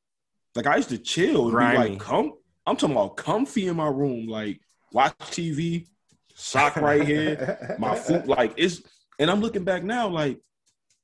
Like 0.55 0.66
I 0.66 0.76
used 0.76 0.90
to 0.90 0.98
chill 0.98 1.48
and 1.48 1.59
be 1.59 1.78
like, 1.78 1.98
come. 1.98 2.34
I'm 2.66 2.76
talking 2.76 2.94
about 2.94 3.16
comfy 3.16 3.66
in 3.66 3.76
my 3.76 3.88
room, 3.88 4.28
like 4.28 4.61
watch 4.92 5.16
TV, 5.18 5.86
sock 6.34 6.76
right 6.76 7.03
here, 7.03 7.76
my 7.78 7.94
food. 7.96 8.26
Like 8.26 8.55
it's, 8.57 8.82
and 9.18 9.30
I'm 9.30 9.40
looking 9.40 9.64
back 9.64 9.82
now, 9.82 10.09
like, 10.09 10.40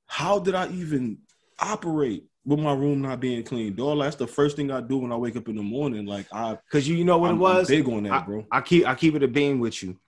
how 0.07 0.39
did 0.39 0.55
I 0.55 0.69
even 0.69 1.19
operate 1.59 2.25
with 2.45 2.61
my 2.61 2.73
room 2.73 3.03
not 3.03 3.21
being 3.21 3.43
clean? 3.43 3.79
All 3.81 3.97
that's 3.97 4.17
the 4.17 4.27
first 4.27 4.57
thing 4.57 4.71
I 4.71 4.81
do 4.81 4.99
when 4.99 5.13
I 5.13 5.17
wake 5.17 5.37
up 5.37 5.49
in 5.49 5.57
the 5.57 5.63
morning. 5.63 6.07
Like 6.07 6.27
I, 6.33 6.59
Cause 6.71 6.87
you, 6.87 6.97
you 6.97 7.05
know 7.05 7.19
what 7.19 7.31
I'm, 7.31 7.37
it 7.37 7.41
was. 7.41 7.71
I'm 7.71 7.77
big 7.77 7.93
on 7.93 8.03
that, 8.05 8.13
I, 8.13 8.21
bro. 8.25 8.47
I 8.53 8.61
keep 8.61 8.87
I 8.87 8.95
keep 8.95 9.15
it 9.15 9.23
a 9.23 9.29
beam 9.29 9.59
with 9.59 9.83
you. 9.83 9.99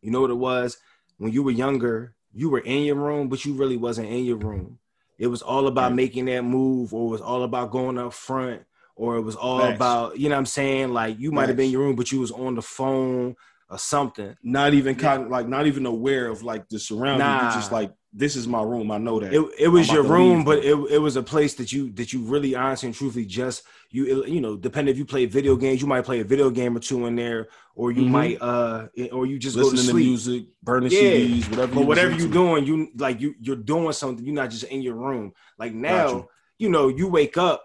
You 0.00 0.10
know 0.10 0.20
what 0.20 0.30
it 0.30 0.34
was 0.34 0.76
when 1.18 1.32
you 1.32 1.42
were 1.42 1.50
younger. 1.50 2.14
You 2.34 2.50
were 2.50 2.60
in 2.60 2.84
your 2.84 2.96
room, 2.96 3.28
but 3.28 3.44
you 3.44 3.54
really 3.54 3.76
wasn't 3.76 4.08
in 4.08 4.24
your 4.24 4.38
room. 4.38 4.78
It 5.22 5.28
was 5.28 5.42
all 5.42 5.68
about 5.68 5.92
Right. 5.92 5.96
making 5.96 6.26
that 6.26 6.42
move, 6.42 6.92
or 6.94 7.06
it 7.08 7.12
was 7.12 7.20
all 7.22 7.44
about 7.44 7.70
going 7.70 7.98
up 7.98 8.12
front, 8.12 8.64
or 8.96 9.16
it 9.18 9.22
was 9.22 9.36
all 9.36 9.62
Facts. 9.62 9.76
about 9.76 10.18
you 10.18 10.28
know 10.28 10.34
what 10.34 10.40
I'm 10.40 10.46
saying. 10.46 10.92
Like 10.92 11.18
you 11.20 11.32
might 11.32 11.48
have 11.48 11.56
been 11.56 11.66
in 11.66 11.72
your 11.72 11.82
room, 11.82 11.96
but 11.96 12.12
you 12.12 12.20
was 12.20 12.32
on 12.32 12.56
the 12.56 12.62
phone 12.62 13.36
or 13.72 13.78
something. 13.78 14.36
Not 14.42 14.74
even 14.74 14.94
kind 14.94 15.28
like 15.30 15.48
not 15.48 15.66
even 15.66 15.86
aware 15.86 16.28
of 16.28 16.42
like 16.42 16.68
the 16.68 16.78
surroundings. 16.78 17.18
Nah. 17.18 17.48
You 17.48 17.54
just 17.60 17.72
like 17.72 17.92
this 18.12 18.36
is 18.36 18.46
my 18.46 18.62
room. 18.62 18.90
I 18.90 18.98
know 18.98 19.18
that. 19.20 19.32
It, 19.32 19.42
it 19.58 19.68
was 19.68 19.90
your 19.90 20.02
room, 20.02 20.38
leave, 20.38 20.44
but 20.44 20.58
it, 20.58 20.76
it 20.90 20.98
was 20.98 21.16
a 21.16 21.22
place 21.22 21.54
that 21.54 21.72
you 21.72 21.90
that 21.92 22.12
you 22.12 22.20
really 22.20 22.54
honestly 22.54 22.88
and 22.88 22.94
truthfully 22.94 23.24
just 23.24 23.62
you 23.90 24.24
you 24.26 24.40
know 24.42 24.54
depending 24.56 24.92
if 24.92 24.98
you 24.98 25.06
play 25.06 25.24
video 25.24 25.56
games, 25.56 25.80
you 25.80 25.86
might 25.88 26.04
play 26.04 26.20
a 26.20 26.24
video 26.24 26.50
game 26.50 26.76
or 26.76 26.80
two 26.80 27.06
in 27.06 27.16
there, 27.16 27.48
or 27.74 27.90
you 27.90 28.02
Mhm. 28.02 28.10
might 28.10 28.42
uh 28.42 28.88
or 29.12 29.24
you 29.24 29.38
just 29.38 29.56
listening 29.56 29.76
go 29.76 29.80
to 29.80 29.86
to 29.86 29.90
sleep. 29.92 30.06
music, 30.06 30.44
burning 30.62 30.90
Yeah. 30.92 31.00
CDs, 31.00 31.48
whatever. 31.50 31.74
But 31.74 31.86
whatever 31.86 32.14
you're 32.14 32.28
doing, 32.28 32.66
you 32.66 32.88
like 32.96 33.20
you 33.22 33.34
you're 33.40 33.56
doing 33.56 33.92
something. 33.92 34.24
You're 34.26 34.34
not 34.34 34.50
just 34.50 34.64
in 34.64 34.82
your 34.82 34.94
room. 34.96 35.32
Like 35.58 35.72
now, 35.72 36.08
you. 36.08 36.28
you 36.58 36.68
know, 36.68 36.88
you 36.88 37.08
wake 37.08 37.38
up, 37.38 37.64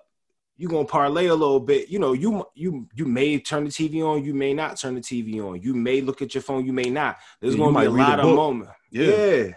you 0.58 0.68
gonna 0.68 0.86
parlay 0.86 1.28
a 1.28 1.36
little 1.36 1.60
bit. 1.60 1.90
You 1.90 2.00
know, 2.00 2.14
you 2.14 2.44
you 2.56 2.88
you 2.96 3.06
may 3.06 3.40
turn 3.40 3.64
the 3.66 3.70
TV 3.70 4.02
on, 4.04 4.24
you 4.24 4.34
may 4.34 4.54
not 4.54 4.80
turn 4.80 4.96
the 4.96 5.02
TV 5.02 5.40
on. 5.40 5.62
You 5.62 5.74
may 5.74 6.02
look 6.02 6.22
at 6.22 6.34
your 6.34 6.42
phone, 6.42 6.66
you 6.66 6.74
may 6.74 6.90
not. 6.90 7.18
There's 7.40 7.56
Yeah, 7.56 7.60
gonna 7.66 7.80
be 7.80 7.86
a 7.86 7.90
read 7.92 8.04
a 8.04 8.10
lot 8.10 8.20
of 8.20 8.26
book. 8.26 8.36
moments. 8.36 8.72
Yeah. 8.92 9.06
yeah. 9.06 9.48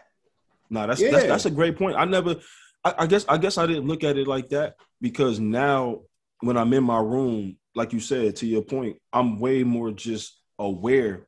No, 0.69 0.87
that's, 0.87 1.01
Yeah. 1.01 1.11
that's 1.11 1.25
that's 1.27 1.47
a 1.47 1.51
great 1.51 1.77
point. 1.77 1.97
I 1.97 2.05
never 2.05 2.37
I, 2.85 2.95
I 2.99 3.07
guess 3.07 3.25
I 3.29 3.39
guess 3.39 3.59
I 3.59 3.67
didn't 3.67 3.87
look 3.87 4.05
at 4.05 4.17
it 4.19 4.27
like 4.27 4.51
that 4.51 4.77
because 5.01 5.41
now 5.41 6.03
when 6.41 6.57
I'm 6.57 6.73
in 6.73 6.85
my 6.85 7.01
room, 7.01 7.57
like 7.75 7.93
you 7.93 8.01
said, 8.01 8.37
to 8.37 8.47
your 8.47 8.63
point, 8.63 8.99
I'm 9.13 9.39
way 9.41 9.63
more 9.65 9.91
just 9.91 10.39
aware. 10.59 11.27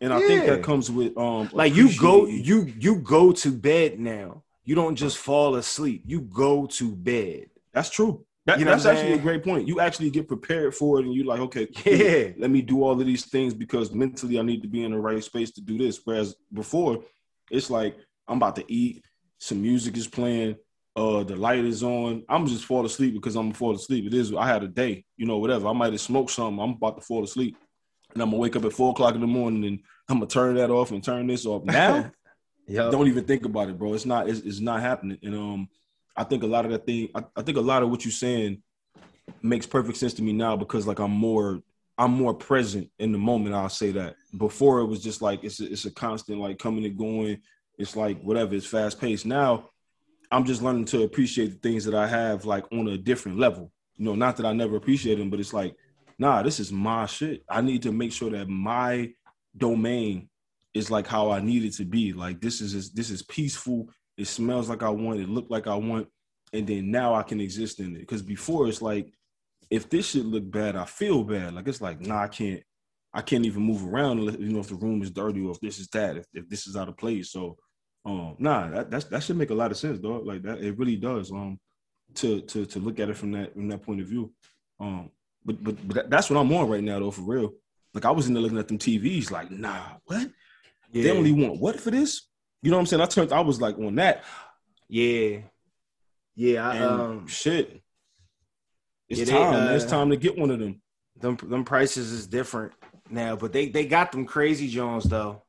And 0.00 0.12
I 0.12 0.18
think 0.20 0.46
that 0.46 0.62
comes 0.64 0.90
with 0.90 1.16
um 1.16 1.48
Like 1.52 1.74
you 1.74 1.96
go, 1.98 2.26
you 2.26 2.72
you 2.78 2.96
go 2.96 3.32
to 3.32 3.52
bed 3.52 4.00
now. 4.00 4.42
You 4.64 4.74
don't 4.74 4.94
just 4.96 5.18
fall 5.18 5.56
asleep. 5.56 6.02
You 6.06 6.20
go 6.20 6.66
to 6.66 6.94
bed. 6.94 7.46
That's 7.72 7.90
true. 7.90 8.24
That, 8.46 8.58
You 8.58 8.64
know 8.64 8.72
that's 8.72 8.86
actually 8.86 9.12
a 9.12 9.18
great 9.18 9.44
point. 9.44 9.68
You 9.68 9.78
actually 9.80 10.10
get 10.10 10.26
prepared 10.26 10.74
for 10.74 10.98
it, 10.98 11.04
and 11.04 11.14
you're 11.14 11.26
like, 11.26 11.40
okay, 11.40 11.66
cool. 11.66 11.92
Yeah. 11.94 12.30
let 12.38 12.50
me 12.50 12.60
do 12.60 12.82
all 12.82 12.92
of 13.00 13.06
these 13.06 13.26
things 13.26 13.54
because 13.54 13.92
mentally 13.92 14.38
I 14.38 14.42
need 14.42 14.62
to 14.62 14.68
be 14.68 14.82
in 14.84 14.90
the 14.90 14.98
right 14.98 15.22
space 15.22 15.52
to 15.52 15.60
do 15.60 15.78
this. 15.78 16.00
Whereas 16.04 16.34
before, 16.52 17.04
it's 17.50 17.70
like 17.70 17.96
I'm 18.26 18.38
about 18.38 18.56
to 18.56 18.64
eat, 18.72 19.04
some 19.38 19.62
music 19.62 19.96
is 19.96 20.08
playing, 20.08 20.56
uh, 20.96 21.22
the 21.22 21.36
light 21.36 21.64
is 21.64 21.82
on. 21.84 22.24
I'm 22.28 22.46
just 22.46 22.64
fall 22.64 22.84
asleep 22.84 23.14
because 23.14 23.36
I'm 23.36 23.46
gonna 23.46 23.54
fall 23.54 23.74
asleep. 23.76 24.06
It 24.06 24.14
is. 24.14 24.34
I 24.34 24.46
had 24.48 24.64
a 24.64 24.68
day, 24.68 25.04
you 25.16 25.26
know, 25.26 25.38
whatever. 25.38 25.68
I 25.68 25.72
might 25.72 25.92
have 25.92 26.00
smoked 26.00 26.32
something. 26.32 26.60
I'm 26.60 26.70
about 26.70 26.96
to 26.96 27.02
fall 27.02 27.22
asleep, 27.22 27.56
and 28.12 28.22
I'm 28.22 28.30
gonna 28.30 28.38
wake 28.40 28.56
up 28.56 28.64
at 28.64 28.72
four 28.72 28.90
o'clock 28.90 29.14
in 29.14 29.20
the 29.20 29.26
morning, 29.28 29.64
and 29.64 29.78
I'm 30.08 30.16
gonna 30.18 30.26
turn 30.26 30.56
that 30.56 30.70
off 30.70 30.90
and 30.90 31.02
turn 31.02 31.28
this 31.28 31.46
off. 31.46 31.62
Now, 31.64 32.10
Yeah. 32.68 32.90
don't 32.90 33.08
even 33.08 33.24
think 33.24 33.44
about 33.44 33.68
it, 33.68 33.78
bro. 33.78 33.94
It's 33.94 34.06
not. 34.06 34.28
It's, 34.28 34.40
it's 34.40 34.60
not 34.60 34.80
happening. 34.80 35.18
And 35.22 35.34
um, 35.34 35.68
I 36.16 36.24
think 36.24 36.42
a 36.42 36.46
lot 36.46 36.64
of 36.64 36.70
that 36.72 36.86
thing. 36.86 37.08
I, 37.14 37.24
I 37.36 37.42
think 37.42 37.58
a 37.58 37.62
lot 37.62 37.82
of 37.82 37.90
what 37.90 38.04
you're 38.04 38.12
saying 38.12 38.62
makes 39.42 39.66
perfect 39.66 39.98
sense 39.98 40.14
to 40.14 40.22
me 40.22 40.32
now 40.32 40.56
because 40.56 40.86
like 40.86 40.98
I'm 40.98 41.12
more. 41.12 41.62
I'm 41.98 42.12
more 42.12 42.32
present 42.32 42.90
in 42.98 43.12
the 43.12 43.18
moment. 43.18 43.54
I'll 43.54 43.68
say 43.68 43.92
that. 43.92 44.16
Before 44.38 44.80
it 44.80 44.86
was 44.86 45.02
just 45.02 45.20
like 45.20 45.44
it's 45.44 45.60
a, 45.60 45.70
it's 45.70 45.84
a 45.84 45.90
constant 45.90 46.40
like 46.40 46.58
coming 46.58 46.86
and 46.86 46.96
going. 46.96 47.42
It's 47.78 47.94
like 47.96 48.20
whatever. 48.22 48.54
It's 48.54 48.66
fast 48.66 48.98
paced. 48.98 49.26
Now, 49.26 49.68
I'm 50.30 50.44
just 50.44 50.62
learning 50.62 50.86
to 50.86 51.02
appreciate 51.02 51.52
the 51.52 51.68
things 51.68 51.84
that 51.84 51.94
I 51.94 52.06
have 52.06 52.46
like 52.46 52.64
on 52.72 52.88
a 52.88 52.96
different 52.96 53.38
level. 53.38 53.70
You 53.98 54.06
know, 54.06 54.14
not 54.14 54.38
that 54.38 54.46
I 54.46 54.54
never 54.54 54.76
appreciate 54.76 55.18
them, 55.18 55.28
but 55.28 55.38
it's 55.38 55.52
like, 55.52 55.76
nah, 56.18 56.42
this 56.42 56.58
is 56.58 56.72
my 56.72 57.04
shit. 57.04 57.44
I 57.48 57.60
need 57.60 57.82
to 57.82 57.92
make 57.92 58.12
sure 58.12 58.30
that 58.30 58.48
my 58.48 59.12
domain 59.56 60.30
is 60.72 60.90
like 60.90 61.06
how 61.06 61.30
I 61.30 61.40
need 61.40 61.64
it 61.64 61.74
to 61.74 61.84
be. 61.84 62.14
Like 62.14 62.40
this 62.40 62.62
is 62.62 62.90
this 62.92 63.10
is 63.10 63.22
peaceful. 63.22 63.90
It 64.16 64.26
smells 64.26 64.68
like 64.68 64.82
I 64.82 64.90
want. 64.90 65.20
It 65.20 65.28
look 65.28 65.46
like 65.48 65.66
I 65.66 65.74
want. 65.74 66.08
And 66.52 66.66
then 66.66 66.90
now 66.90 67.14
I 67.14 67.22
can 67.22 67.40
exist 67.40 67.80
in 67.80 67.96
it. 67.96 68.00
Because 68.00 68.22
before 68.22 68.68
it's 68.68 68.82
like, 68.82 69.12
if 69.70 69.88
this 69.88 70.10
shit 70.10 70.26
look 70.26 70.50
bad, 70.50 70.76
I 70.76 70.84
feel 70.84 71.24
bad. 71.24 71.54
Like 71.54 71.66
it's 71.68 71.80
like, 71.80 72.00
nah, 72.00 72.22
I 72.24 72.28
can't. 72.28 72.62
I 73.14 73.20
can't 73.22 73.44
even 73.44 73.62
move 73.62 73.86
around. 73.86 74.18
unless- 74.20 74.38
You 74.38 74.48
know, 74.48 74.60
if 74.60 74.68
the 74.68 74.74
room 74.74 75.02
is 75.02 75.10
dirty 75.10 75.42
or 75.44 75.50
if 75.52 75.60
this 75.60 75.78
is 75.78 75.88
that, 75.88 76.16
if, 76.16 76.26
if 76.32 76.48
this 76.48 76.66
is 76.66 76.76
out 76.76 76.88
of 76.88 76.96
place. 76.96 77.30
So, 77.30 77.56
um, 78.04 78.36
nah, 78.38 78.68
that 78.70 78.90
that's, 78.90 79.04
that 79.06 79.22
should 79.22 79.36
make 79.36 79.50
a 79.50 79.54
lot 79.54 79.70
of 79.70 79.76
sense, 79.76 79.98
dog. 79.98 80.26
Like 80.26 80.42
that, 80.42 80.60
it 80.62 80.78
really 80.78 80.96
does. 80.96 81.30
Um, 81.30 81.58
to 82.14 82.40
to 82.42 82.66
to 82.66 82.78
look 82.78 83.00
at 83.00 83.08
it 83.08 83.16
from 83.16 83.32
that 83.32 83.54
from 83.54 83.68
that 83.68 83.82
point 83.82 84.00
of 84.02 84.06
view. 84.08 84.32
Um, 84.80 85.10
but 85.44 85.62
but 85.64 85.88
but 85.88 86.10
that's 86.10 86.28
what 86.28 86.38
I'm 86.38 86.52
on 86.52 86.68
right 86.68 86.82
now, 86.82 86.98
though, 87.00 87.10
for 87.10 87.22
real. 87.22 87.52
Like 87.94 88.04
I 88.04 88.10
was 88.10 88.26
in 88.26 88.34
there 88.34 88.42
looking 88.42 88.58
at 88.58 88.68
them 88.68 88.78
TVs, 88.78 89.30
like, 89.30 89.50
nah, 89.50 89.82
what? 90.06 90.30
Yeah. 90.92 91.02
They 91.04 91.10
only 91.10 91.32
want 91.32 91.60
what 91.60 91.80
for 91.80 91.90
this? 91.90 92.28
You 92.62 92.70
know 92.70 92.76
what 92.76 92.82
I'm 92.82 92.86
saying? 92.86 93.02
I 93.02 93.06
turned, 93.06 93.32
I 93.32 93.40
was 93.40 93.60
like 93.60 93.78
on 93.78 93.96
that, 93.96 94.24
yeah. 94.88 95.38
Yeah. 96.36 96.68
I, 96.68 96.78
um, 96.78 97.26
shit. 97.26 97.82
It's 99.08 99.20
yeah, 99.20 99.24
they, 99.26 99.32
time. 99.32 99.74
It's 99.74 99.84
uh, 99.84 99.88
time 99.88 100.10
to 100.10 100.16
get 100.16 100.38
one 100.38 100.50
of 100.50 100.58
them. 100.58 100.80
them 101.20 101.36
them 101.36 101.64
prices 101.64 102.12
is 102.12 102.26
different 102.26 102.72
now, 103.10 103.36
but 103.36 103.52
they 103.52 103.68
they 103.68 103.84
got 103.84 104.12
them 104.12 104.24
crazy 104.24 104.68
Jones 104.68 105.04
though. 105.04 105.42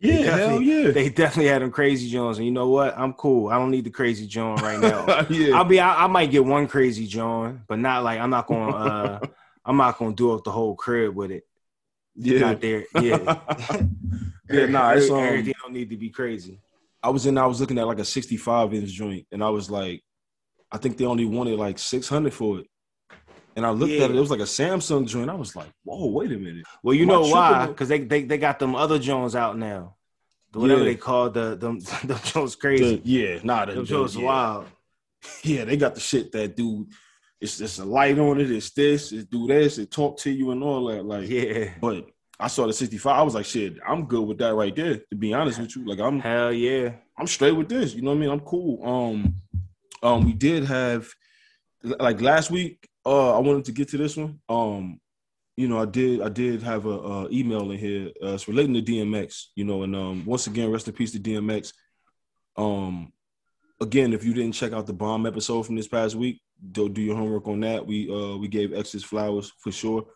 Yeah, 0.00 0.16
They 0.16 0.22
hell 0.22 0.36
definitely- 0.38 0.66
yeah. 0.84 0.90
They 0.90 1.08
definitely 1.08 1.48
had 1.50 1.62
them 1.62 1.70
crazy 1.70 2.10
Jones, 2.10 2.38
and 2.38 2.46
you 2.46 2.52
know 2.52 2.68
what? 2.68 2.98
I'm 2.98 3.12
cool. 3.12 3.48
I 3.48 3.58
don't 3.58 3.70
need 3.70 3.84
the 3.84 3.90
crazy 3.90 4.26
John 4.26 4.56
right 4.56 4.80
now. 4.80 5.26
yeah. 5.30 5.56
I'll 5.56 5.64
be. 5.64 5.78
I, 5.78 6.04
I 6.04 6.06
might 6.08 6.30
get 6.30 6.44
one 6.44 6.66
crazy 6.66 7.06
John, 7.06 7.62
but 7.68 7.78
not 7.78 8.02
like 8.02 8.18
I'm 8.18 8.30
not 8.30 8.46
going. 8.46 8.72
to 8.72 8.76
uh 8.78 9.20
I'm 9.64 9.76
not 9.76 9.96
going 9.96 10.10
to 10.10 10.16
do 10.16 10.32
up 10.32 10.44
the 10.44 10.50
whole 10.50 10.74
crib 10.74 11.14
with 11.14 11.30
it. 11.30 11.44
yeah. 12.16 12.38
Not 12.40 12.60
there. 12.60 12.84
Yeah. 13.00 13.38
yeah, 14.50 14.66
nah, 14.66 14.92
it's 14.92 15.10
um, 15.10 15.18
everything 15.18 15.54
don't 15.62 15.72
need 15.72 15.90
to 15.90 15.96
be 15.96 16.10
crazy. 16.10 16.60
I 17.02 17.10
was 17.10 17.26
in, 17.26 17.36
I 17.38 17.46
was 17.46 17.60
looking 17.60 17.78
at 17.78 17.86
like 17.86 17.98
a 17.98 18.04
65 18.04 18.72
inch 18.74 18.88
joint, 18.90 19.26
and 19.32 19.42
I 19.44 19.50
was 19.50 19.70
like, 19.70 20.02
I 20.72 20.78
think 20.78 20.96
they 20.96 21.04
only 21.04 21.24
wanted 21.26 21.58
like 21.58 21.78
600 21.78 22.32
for 22.32 22.60
it. 22.60 22.66
And 23.56 23.64
I 23.64 23.70
looked 23.70 23.92
Yeah. 23.92 24.04
at 24.04 24.10
it, 24.10 24.16
it 24.16 24.20
was 24.20 24.30
like 24.30 24.40
a 24.40 24.44
Samsung 24.44 25.06
joint. 25.06 25.30
I 25.30 25.34
was 25.34 25.54
like, 25.54 25.68
whoa, 25.84 26.06
wait 26.06 26.32
a 26.32 26.36
minute. 26.38 26.64
Well, 26.82 26.94
you 26.94 27.02
Am 27.02 27.08
know 27.08 27.20
why? 27.22 27.66
Because 27.66 27.88
they, 27.88 28.00
they 28.00 28.24
they 28.24 28.38
got 28.38 28.58
them 28.58 28.74
other 28.74 28.98
Jones 28.98 29.36
out 29.36 29.56
now. 29.56 29.96
The- 30.52 30.58
Whatever 30.58 30.80
Yeah. 30.80 30.86
they 30.86 30.94
call 30.96 31.30
the 31.30 31.54
them 31.56 31.78
them 32.04 32.18
Jones 32.24 32.56
crazy. 32.56 32.96
The- 32.96 33.02
yeah, 33.08 33.38
nah, 33.44 33.64
the, 33.66 33.72
them 33.74 33.84
the- 33.84 33.88
Jones 33.88 34.16
yeah. 34.16 34.24
wild. 34.24 34.66
Yeah, 35.42 35.64
they 35.64 35.76
got 35.78 35.94
the 35.94 36.00
shit 36.00 36.32
that 36.32 36.56
dude. 36.56 36.88
It's 37.40 37.58
just 37.58 37.78
a 37.78 37.84
light 37.84 38.18
on 38.18 38.40
it. 38.40 38.50
It's 38.50 38.70
this. 38.70 39.12
It 39.12 39.30
do 39.30 39.46
this. 39.46 39.78
It 39.78 39.90
talk 39.90 40.18
to 40.20 40.30
you 40.30 40.50
and 40.50 40.62
all 40.62 40.86
that. 40.86 41.04
Like, 41.04 41.28
Yeah. 41.28 41.70
but 41.80 42.06
I 42.38 42.48
saw 42.48 42.66
the 42.66 42.72
65. 42.72 43.16
I 43.16 43.22
was 43.22 43.34
like, 43.34 43.44
shit, 43.44 43.74
I'm 43.86 44.06
good 44.06 44.26
with 44.26 44.38
that 44.38 44.54
right 44.54 44.74
there. 44.74 44.96
To 44.96 45.16
be 45.16 45.32
honest 45.32 45.60
with 45.60 45.76
you, 45.76 45.86
like 45.86 46.00
I'm 46.00 46.20
Hell 46.20 46.52
yeah. 46.52 46.94
I'm 47.16 47.26
straight 47.26 47.52
with 47.52 47.68
this. 47.68 47.94
You 47.94 48.02
know 48.02 48.10
what 48.10 48.16
I 48.16 48.20
mean? 48.20 48.30
I'm 48.30 48.40
cool. 48.40 48.84
Um, 48.84 49.36
um, 50.02 50.24
we 50.24 50.32
did 50.32 50.64
have 50.64 51.08
like 51.82 52.20
last 52.20 52.50
week. 52.50 52.88
Uh, 53.06 53.36
I 53.36 53.38
wanted 53.38 53.66
to 53.66 53.72
get 53.72 53.88
to 53.88 53.98
this 53.98 54.16
one. 54.16 54.40
Um, 54.48 55.00
you 55.56 55.68
know, 55.68 55.78
I 55.78 55.84
did. 55.84 56.20
I 56.20 56.28
did 56.28 56.62
have 56.62 56.86
a, 56.86 56.90
a 56.90 57.30
email 57.30 57.70
in 57.70 57.78
here. 57.78 58.10
Uh, 58.22 58.34
it's 58.34 58.48
relating 58.48 58.74
to 58.74 58.82
DMX. 58.82 59.44
You 59.54 59.64
know, 59.64 59.84
and 59.84 59.94
um, 59.94 60.24
once 60.24 60.48
again, 60.48 60.70
rest 60.70 60.88
in 60.88 60.94
peace 60.94 61.12
to 61.12 61.20
DMX. 61.20 61.72
Um, 62.56 63.12
again, 63.80 64.12
if 64.12 64.24
you 64.24 64.34
didn't 64.34 64.54
check 64.54 64.72
out 64.72 64.86
the 64.86 64.92
bomb 64.92 65.26
episode 65.26 65.62
from 65.64 65.76
this 65.76 65.88
past 65.88 66.16
week, 66.16 66.40
go 66.72 66.88
do 66.88 67.02
your 67.02 67.16
homework 67.16 67.46
on 67.46 67.60
that. 67.60 67.86
We 67.86 68.10
uh 68.10 68.36
we 68.36 68.48
gave 68.48 68.72
X 68.72 68.92
his 68.92 69.04
flowers 69.04 69.52
for 69.58 69.70
sure. 69.70 70.06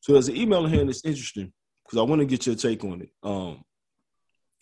So 0.00 0.12
there's 0.12 0.28
an 0.28 0.36
email 0.36 0.64
in 0.64 0.72
here 0.72 0.80
and 0.80 0.90
it's 0.90 1.04
interesting 1.04 1.52
because 1.84 1.98
I 1.98 2.02
want 2.02 2.20
to 2.20 2.26
get 2.26 2.46
your 2.46 2.56
take 2.56 2.84
on 2.84 3.02
it. 3.02 3.10
Um, 3.22 3.64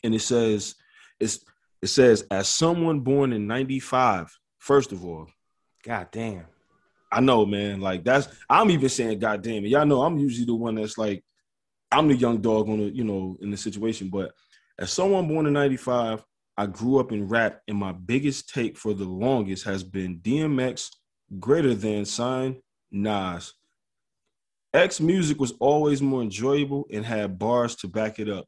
and 0.07 0.15
it 0.15 0.21
says 0.21 0.75
it's 1.21 1.45
it 1.83 1.89
says 1.89 2.25
as 2.31 2.49
someone 2.49 3.01
born 3.01 3.33
in 3.33 3.47
95 3.47 4.33
first 4.59 4.93
of 4.93 5.05
all 5.05 5.27
God 5.85 6.09
damn. 6.11 6.47
i 7.13 7.21
know 7.21 7.45
man 7.45 7.81
like 7.81 8.05
that's 8.05 8.29
i'm 8.49 8.71
even 8.71 8.89
saying 8.89 9.19
god 9.19 9.43
damn 9.43 9.65
it 9.65 9.69
y'all 9.69 9.87
know 9.87 10.03
i'm 10.03 10.19
usually 10.19 10.47
the 10.47 10.55
one 10.55 10.77
that's 10.77 10.99
like 10.99 11.25
i'm 11.93 12.09
the 12.09 12.17
young 12.17 12.39
dog 12.39 12.69
on 12.69 12.79
the 12.79 12.85
you 12.85 13.05
know 13.05 13.37
in 13.41 13.51
the 13.51 13.57
situation 13.57 14.09
but 14.09 14.33
as 14.79 14.91
someone 14.91 15.29
born 15.29 15.47
in 15.47 15.53
95 15.53 16.25
i 16.57 16.67
grew 16.67 16.99
up 16.99 17.13
in 17.13 17.29
rap 17.29 17.61
and 17.69 17.77
my 17.77 17.93
biggest 17.93 18.53
take 18.53 18.77
for 18.77 18.95
the 18.95 19.05
longest 19.05 19.65
has 19.65 19.83
been 19.83 20.19
dmx 20.21 20.91
greater 21.39 21.75
than 21.75 22.05
sign 22.05 22.61
nas 22.91 23.55
x 24.75 25.01
music 25.01 25.41
was 25.41 25.53
always 25.61 26.03
more 26.03 26.23
enjoyable 26.23 26.87
and 26.93 27.05
had 27.05 27.39
bars 27.39 27.75
to 27.77 27.89
back 27.89 28.19
it 28.19 28.29
up. 28.29 28.47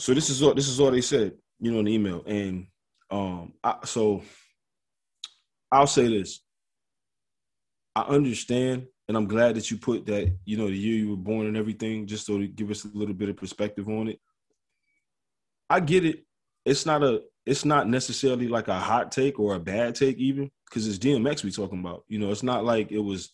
So 0.00 0.14
this 0.14 0.30
is 0.30 0.42
all 0.42 0.54
this 0.54 0.68
is 0.68 0.80
all 0.80 0.90
they 0.90 1.00
said 1.00 1.32
you 1.60 1.70
know 1.70 1.78
in 1.80 1.84
the 1.86 1.94
email. 1.94 2.22
And 2.26 2.66
um 3.10 3.52
I, 3.62 3.76
so 3.84 4.22
i'll 5.70 5.86
say 5.86 6.08
this. 6.08 6.40
I 7.94 8.02
understand 8.02 8.86
and 9.08 9.16
i'm 9.16 9.26
glad 9.26 9.56
that 9.56 9.70
you 9.70 9.76
put 9.76 10.06
that 10.06 10.34
you 10.44 10.56
know 10.56 10.68
the 10.68 10.76
year 10.76 10.96
you 10.96 11.10
were 11.10 11.16
born 11.16 11.46
and 11.46 11.56
everything 11.56 12.06
just 12.06 12.26
so 12.26 12.38
to 12.38 12.46
give 12.46 12.70
us 12.70 12.84
a 12.84 12.88
little 12.94 13.14
bit 13.14 13.28
of 13.28 13.36
perspective 13.36 13.88
on 13.88 14.08
it. 14.08 14.18
I 15.68 15.80
get 15.80 16.04
it. 16.04 16.24
It's 16.64 16.86
not 16.86 17.02
a 17.02 17.22
it's 17.44 17.64
not 17.64 17.88
necessarily 17.88 18.48
like 18.48 18.68
a 18.68 18.78
hot 18.78 19.10
take 19.12 19.38
or 19.38 19.54
a 19.54 19.60
bad 19.60 19.94
take 19.94 20.16
even 20.18 20.50
because 20.68 20.86
it's 20.86 20.98
dmx 20.98 21.44
we 21.44 21.50
talking 21.50 21.80
about. 21.80 22.04
You 22.08 22.18
know 22.18 22.30
it's 22.30 22.42
not 22.42 22.64
like 22.64 22.92
it 22.92 23.00
was 23.00 23.30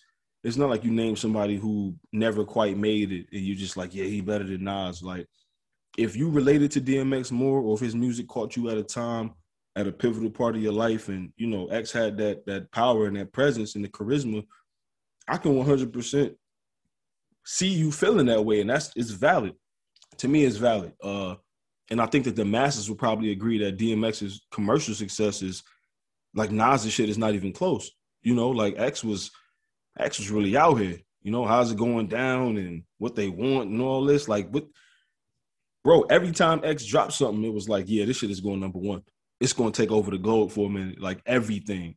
it's 0.49 0.57
not 0.57 0.71
like 0.71 0.85
you 0.85 0.91
name 0.91 1.15
somebody 1.15 1.57
who 1.57 1.95
never 2.13 2.45
quite 2.45 2.77
made 2.77 3.13
it 3.13 3.27
and 3.33 3.43
you're 3.43 3.57
just 3.57 3.77
like 3.77 3.95
yeah 3.95 4.05
he 4.05 4.21
better 4.21 4.45
than 4.45 4.65
nas 4.65 5.03
like 5.03 5.27
if 5.99 6.15
you 6.15 6.31
related 6.31 6.71
to 6.71 6.81
DMX 6.81 7.33
more, 7.33 7.61
or 7.61 7.75
if 7.75 7.81
his 7.81 7.97
music 7.97 8.29
caught 8.29 8.57
you 8.57 8.71
at 8.71 8.79
a 8.79 8.85
time, 8.85 9.33
at 9.75 9.89
a 9.89 9.93
pivotal 9.93 10.31
part 10.31 10.55
of 10.55 10.63
your 10.63 10.73
life, 10.73 11.09
and 11.09 11.33
you 11.37 11.49
know 11.49 11.67
X 11.67 11.91
had 11.93 12.17
that 12.19 12.47
that 12.47 12.71
power 12.71 13.07
and 13.07 13.17
that 13.17 13.33
presence 13.33 13.75
and 13.75 13.85
the 13.85 13.89
charisma, 13.89 14.47
I 15.27 15.37
can 15.37 15.57
100 15.57 15.93
percent 15.93 16.35
see 17.45 17.69
you 17.69 17.91
feeling 17.91 18.27
that 18.27 18.45
way, 18.45 18.61
and 18.61 18.71
that's 18.71 18.93
it's 18.95 19.11
valid. 19.11 19.55
To 20.19 20.29
me, 20.29 20.45
it's 20.45 20.57
valid. 20.57 20.93
Uh, 21.03 21.35
and 21.91 22.01
I 22.01 22.07
think 22.07 22.25
that 22.25 22.37
the 22.37 22.45
masses 22.45 22.89
would 22.89 22.99
probably 22.99 23.33
agree 23.33 23.59
that 23.59 23.79
DMX's 23.79 24.47
commercial 24.53 24.95
success 24.95 25.43
is 25.43 25.65
like 26.35 26.53
Nas's 26.53 26.93
shit 26.93 27.09
is 27.09 27.19
not 27.19 27.35
even 27.35 27.53
close. 27.53 27.91
You 28.23 28.35
know, 28.35 28.51
like 28.51 28.79
X 28.79 29.03
was 29.03 29.33
X 29.99 30.19
was 30.19 30.31
really 30.31 30.57
out 30.57 30.77
here. 30.77 30.99
You 31.23 31.33
know, 31.33 31.45
how's 31.45 31.73
it 31.73 31.77
going 31.79 32.07
down 32.07 32.57
and 32.57 32.85
what 32.99 33.15
they 33.15 33.29
want 33.29 33.71
and 33.71 33.81
all 33.83 34.05
this. 34.05 34.29
Like, 34.29 34.49
what 34.51 34.67
bro, 35.85 36.03
every 36.03 36.33
time 36.33 36.61
X 36.63 36.85
dropped 36.85 37.13
something, 37.13 37.45
it 37.45 37.53
was 37.53 37.69
like, 37.69 37.85
yeah, 37.89 38.05
this 38.05 38.19
shit 38.19 38.31
is 38.31 38.41
going 38.41 38.61
number 38.61 38.79
one. 38.79 39.03
It's 39.41 39.53
going 39.53 39.73
to 39.73 39.83
take 39.83 39.91
over 39.91 40.11
the 40.11 40.19
globe 40.19 40.51
for 40.51 40.67
a 40.67 40.71
minute, 40.71 41.01
like 41.01 41.21
everything. 41.27 41.97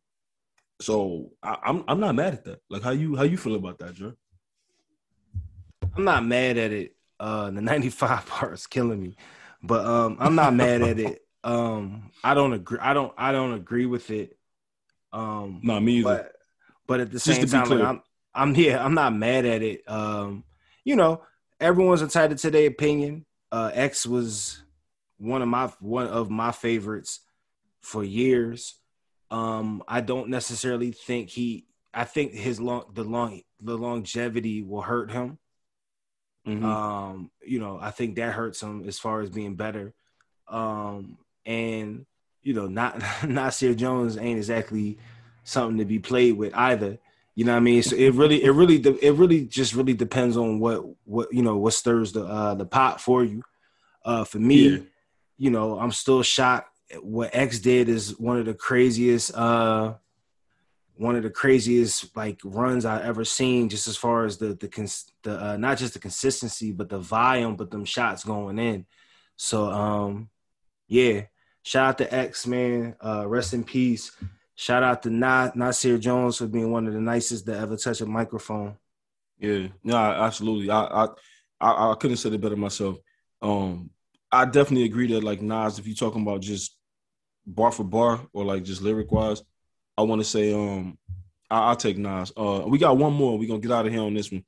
So 0.80 1.32
I, 1.44 1.58
I'm 1.64 1.84
I'm 1.88 2.00
not 2.00 2.16
mad 2.16 2.34
at 2.34 2.44
that. 2.46 2.62
Like, 2.70 2.84
how 2.84 2.92
you 2.92 3.16
how 3.16 3.24
you 3.24 3.38
feel 3.38 3.56
about 3.56 3.80
that, 3.80 3.94
Joe? 3.94 4.14
I'm 5.96 6.04
not 6.04 6.26
mad 6.26 6.58
at 6.58 6.72
it. 6.72 6.96
Uh, 7.20 7.52
the 7.52 7.62
95 7.62 8.26
part 8.28 8.54
is 8.54 8.66
killing 8.68 9.02
me, 9.02 9.16
but 9.62 9.86
um, 9.86 10.18
I'm 10.20 10.36
not 10.36 10.54
mad 10.54 10.82
at 10.82 11.00
it. 11.00 11.20
Um, 11.44 12.12
I 12.24 12.36
don't 12.36 12.54
agree. 12.54 12.78
I 12.80 12.94
don't. 12.94 13.12
I 13.18 13.32
don't 13.32 13.54
agree 13.54 13.88
with 13.88 14.12
it. 14.12 14.38
Um, 15.12 15.60
No, 15.64 15.80
me 15.80 15.94
either. 15.94 16.04
but 16.04 16.36
but 16.92 17.00
at 17.00 17.08
the 17.08 17.20
Just 17.20 17.26
same 17.26 17.48
time, 17.48 17.70
like. 17.70 17.88
I'm 17.88 18.02
I'm 18.36 18.54
yeah, 18.54 18.84
I'm 18.84 18.94
not 18.94 19.16
mad 19.16 19.46
at 19.46 19.62
it. 19.62 19.90
Um, 19.90 20.44
you 20.84 20.98
know, 20.98 21.22
everyone's 21.58 22.02
entitled 22.02 22.40
to 22.40 22.52
their 22.52 22.68
opinion. 22.68 23.26
Uh, 23.50 23.72
X 23.74 24.06
was 24.06 24.62
one 25.18 25.42
of 25.42 25.48
my 25.48 25.68
one 25.80 26.08
of 26.08 26.30
my 26.30 26.52
favorites 26.52 27.22
for 27.80 28.04
years. 28.04 28.76
Um, 29.30 29.84
I 29.88 30.02
don't 30.02 30.28
necessarily 30.28 30.92
think 30.92 31.30
he. 31.30 31.66
I 31.94 32.04
think 32.04 32.34
his 32.34 32.60
long 32.60 32.84
the 32.94 33.06
long 33.06 33.42
the 33.62 33.78
longevity 33.78 34.62
will 34.62 34.82
hurt 34.82 35.12
him. 35.12 35.40
Mhm. 36.46 36.62
Um, 36.62 37.32
you 37.42 37.60
know, 37.62 37.80
I 37.82 37.92
think 37.92 38.18
that 38.18 38.34
hurts 38.34 38.62
him 38.62 38.84
as 38.86 39.00
far 39.00 39.22
as 39.22 39.30
being 39.30 39.56
better. 39.56 39.94
Um, 40.50 41.20
and 41.46 42.06
you 42.42 42.54
know, 42.54 42.68
not 42.68 43.02
Nasir 43.26 43.76
Jones 43.76 44.18
ain't 44.18 44.40
exactly 44.40 44.98
something 45.44 45.78
to 45.78 45.86
be 45.86 46.00
played 46.00 46.38
with 46.38 46.54
either. 46.56 46.98
You 47.36 47.46
know 47.46 47.54
what 47.54 47.58
I 47.58 47.62
mean? 47.62 47.82
So 47.84 47.96
it 47.96 48.14
really, 48.14 48.44
it 48.44 48.52
really, 48.52 48.76
it 48.78 49.14
really 49.14 49.46
just 49.46 49.74
really 49.74 49.94
depends 49.94 50.36
on 50.38 50.60
what 50.60 50.84
what 51.06 51.34
you 51.34 51.42
know 51.42 51.58
what 51.58 51.74
stirs 51.74 52.12
the 52.12 52.26
uh, 52.26 52.56
the 52.56 52.66
pot 52.66 53.00
for 53.00 53.24
you. 53.24 53.42
Uh, 54.04 54.24
for 54.24 54.40
me, 54.40 54.68
Yeah. 54.70 54.78
you 55.38 55.50
know, 55.52 55.80
I'm 55.80 55.92
still 55.92 56.24
shocked. 56.24 56.70
What 57.02 57.30
X 57.34 57.60
did 57.60 57.88
is 57.88 58.20
one 58.20 58.38
of 58.38 58.46
the 58.46 58.54
craziest, 58.54 59.34
uh, 59.34 59.94
one 60.96 61.16
of 61.16 61.24
the 61.24 61.30
craziest 61.30 62.16
like 62.18 62.40
runs 62.44 62.84
I've 62.86 63.04
ever 63.06 63.24
seen. 63.24 63.70
Just 63.70 63.88
as 63.88 63.96
far 63.96 64.26
as 64.26 64.38
the 64.38 64.54
the 64.56 64.68
cons- 64.68 65.12
the 65.24 65.42
uh, 65.52 65.58
not 65.58 65.78
just 65.78 65.94
the 65.94 66.00
consistency, 66.00 66.72
but 66.74 66.90
the 66.90 67.00
volume, 67.00 67.56
but 67.56 67.72
them 67.72 67.86
shots 67.86 68.24
going 68.26 68.60
in. 68.60 68.86
So, 69.38 69.72
um, 69.72 70.30
yeah, 70.88 71.22
shout 71.64 71.88
out 71.88 71.98
to 72.00 72.14
X 72.14 72.46
man. 72.46 72.96
Uh, 73.04 73.26
rest 73.28 73.54
in 73.54 73.64
peace. 73.64 74.12
Shout 74.62 74.84
out 74.84 75.02
to 75.02 75.10
Na- 75.10 75.50
Nasir 75.56 75.98
Jones 75.98 76.38
for 76.38 76.46
being 76.46 76.72
one 76.72 76.86
of 76.86 76.94
the 76.94 77.02
nicest 77.02 77.48
to 77.48 77.58
ever 77.58 77.76
touch 77.76 78.00
a 78.02 78.06
microphone. 78.06 78.78
Yeah, 79.40 79.70
no, 79.84 79.98
absolutely. 79.98 80.70
I, 80.70 80.84
I, 80.84 81.08
I, 81.60 81.92
I 81.92 81.96
couldn't 81.96 82.18
said 82.18 82.34
it 82.34 82.42
better 82.42 82.56
myself. 82.56 83.00
Um, 83.42 83.90
I 84.32 84.46
definitely 84.46 84.84
agree 84.84 85.12
that 85.14 85.24
like 85.24 85.42
Nas, 85.42 85.80
if 85.80 85.88
you're 85.88 85.96
talking 85.96 86.22
about 86.22 86.42
just 86.42 86.78
bar 87.44 87.72
for 87.72 87.84
bar 87.84 88.22
or 88.34 88.46
like 88.46 88.62
just 88.62 88.84
lyric 88.84 89.12
wise, 89.12 89.42
I 89.98 90.04
want 90.04 90.22
to 90.22 90.26
say 90.30 90.54
um, 90.54 90.96
I, 91.50 91.62
I'll 91.70 91.76
take 91.76 91.98
Nas. 91.98 92.32
Uh, 92.38 92.62
we 92.68 92.78
got 92.78 92.98
one 92.98 93.14
more. 93.14 93.40
We're 93.40 93.48
gonna 93.48 93.62
get 93.62 93.72
out 93.72 93.88
of 93.88 93.92
here 93.92 94.04
on 94.04 94.14
this 94.14 94.32
one. 94.32 94.44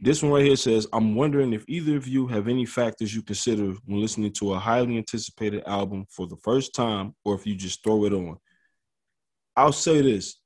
This 0.00 0.22
one 0.22 0.32
right 0.32 0.46
here 0.46 0.56
says, 0.56 0.86
"I'm 0.90 1.14
wondering 1.14 1.52
if 1.52 1.66
either 1.68 1.98
of 1.98 2.08
you 2.08 2.28
have 2.28 2.48
any 2.48 2.64
factors 2.64 3.14
you 3.14 3.20
consider 3.20 3.74
when 3.84 4.00
listening 4.00 4.32
to 4.38 4.54
a 4.54 4.58
highly 4.58 4.96
anticipated 4.96 5.64
album 5.66 6.06
for 6.08 6.26
the 6.26 6.38
first 6.38 6.74
time, 6.74 7.14
or 7.26 7.34
if 7.34 7.46
you 7.46 7.54
just 7.54 7.84
throw 7.84 8.06
it 8.06 8.14
on." 8.14 8.38
I'll 9.60 9.72
say 9.72 10.00
this: 10.00 10.36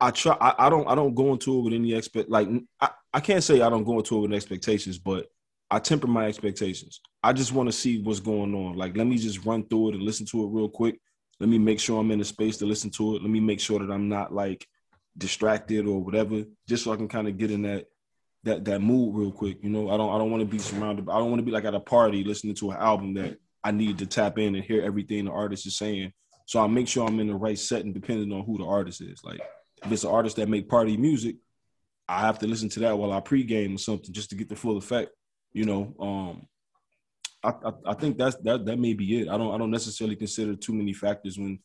I 0.00 0.10
try. 0.12 0.36
I, 0.40 0.66
I 0.66 0.70
don't. 0.70 0.86
I 0.88 0.94
don't 0.94 1.14
go 1.14 1.32
into 1.32 1.58
it 1.58 1.62
with 1.62 1.74
any 1.74 1.94
expect. 1.94 2.30
Like 2.30 2.48
I, 2.80 2.90
I 3.12 3.20
can't 3.20 3.42
say 3.42 3.60
I 3.60 3.68
don't 3.68 3.84
go 3.84 3.98
into 3.98 4.18
it 4.18 4.20
with 4.20 4.32
expectations, 4.32 4.98
but 4.98 5.26
I 5.70 5.80
temper 5.80 6.06
my 6.06 6.26
expectations. 6.26 7.00
I 7.22 7.32
just 7.32 7.52
want 7.52 7.68
to 7.68 7.72
see 7.72 8.00
what's 8.00 8.20
going 8.20 8.54
on. 8.54 8.76
Like, 8.76 8.96
let 8.96 9.06
me 9.06 9.18
just 9.18 9.44
run 9.44 9.66
through 9.66 9.90
it 9.90 9.94
and 9.96 10.04
listen 10.04 10.26
to 10.26 10.44
it 10.44 10.50
real 10.50 10.68
quick. 10.68 11.00
Let 11.40 11.48
me 11.48 11.58
make 11.58 11.80
sure 11.80 12.00
I'm 12.00 12.10
in 12.12 12.20
a 12.20 12.24
space 12.24 12.56
to 12.58 12.66
listen 12.66 12.90
to 12.90 13.16
it. 13.16 13.22
Let 13.22 13.30
me 13.30 13.40
make 13.40 13.60
sure 13.60 13.80
that 13.80 13.92
I'm 13.92 14.08
not 14.08 14.32
like 14.32 14.66
distracted 15.16 15.86
or 15.86 16.00
whatever, 16.00 16.44
just 16.68 16.84
so 16.84 16.92
I 16.92 16.96
can 16.96 17.08
kind 17.08 17.26
of 17.26 17.36
get 17.36 17.50
in 17.50 17.62
that 17.62 17.86
that 18.44 18.64
that 18.66 18.80
mood 18.80 19.16
real 19.16 19.32
quick. 19.32 19.58
You 19.62 19.70
know, 19.70 19.90
I 19.90 19.96
don't. 19.96 20.14
I 20.14 20.18
don't 20.18 20.30
want 20.30 20.42
to 20.42 20.46
be 20.46 20.58
surrounded. 20.58 21.08
I 21.08 21.18
don't 21.18 21.30
want 21.30 21.40
to 21.40 21.46
be 21.46 21.52
like 21.52 21.64
at 21.64 21.74
a 21.74 21.80
party 21.80 22.22
listening 22.22 22.54
to 22.56 22.70
an 22.70 22.76
album 22.76 23.14
that 23.14 23.38
I 23.64 23.72
need 23.72 23.98
to 23.98 24.06
tap 24.06 24.38
in 24.38 24.54
and 24.54 24.64
hear 24.64 24.82
everything 24.82 25.24
the 25.24 25.32
artist 25.32 25.66
is 25.66 25.76
saying. 25.76 26.12
So 26.48 26.64
I 26.64 26.66
make 26.66 26.88
sure 26.88 27.06
I'm 27.06 27.20
in 27.20 27.26
the 27.26 27.34
right 27.34 27.58
setting, 27.58 27.92
depending 27.92 28.32
on 28.32 28.42
who 28.42 28.56
the 28.56 28.64
artist 28.64 29.02
is. 29.02 29.22
Like, 29.22 29.38
if 29.84 29.92
it's 29.92 30.04
an 30.04 30.10
artist 30.10 30.36
that 30.36 30.48
make 30.48 30.66
party 30.66 30.96
music, 30.96 31.36
I 32.08 32.20
have 32.20 32.38
to 32.38 32.46
listen 32.46 32.70
to 32.70 32.80
that 32.80 32.96
while 32.96 33.12
I 33.12 33.20
pregame 33.20 33.74
or 33.74 33.78
something 33.78 34.14
just 34.14 34.30
to 34.30 34.34
get 34.34 34.48
the 34.48 34.56
full 34.56 34.78
effect. 34.78 35.10
You 35.52 35.66
know, 35.66 35.94
um, 36.00 36.46
I, 37.44 37.50
I 37.68 37.90
I 37.90 37.94
think 37.94 38.16
that's 38.16 38.36
that 38.44 38.64
that 38.64 38.78
may 38.78 38.94
be 38.94 39.20
it. 39.20 39.28
I 39.28 39.36
don't 39.36 39.54
I 39.54 39.58
don't 39.58 39.70
necessarily 39.70 40.16
consider 40.16 40.56
too 40.56 40.72
many 40.72 40.94
factors 40.94 41.38
when 41.38 41.58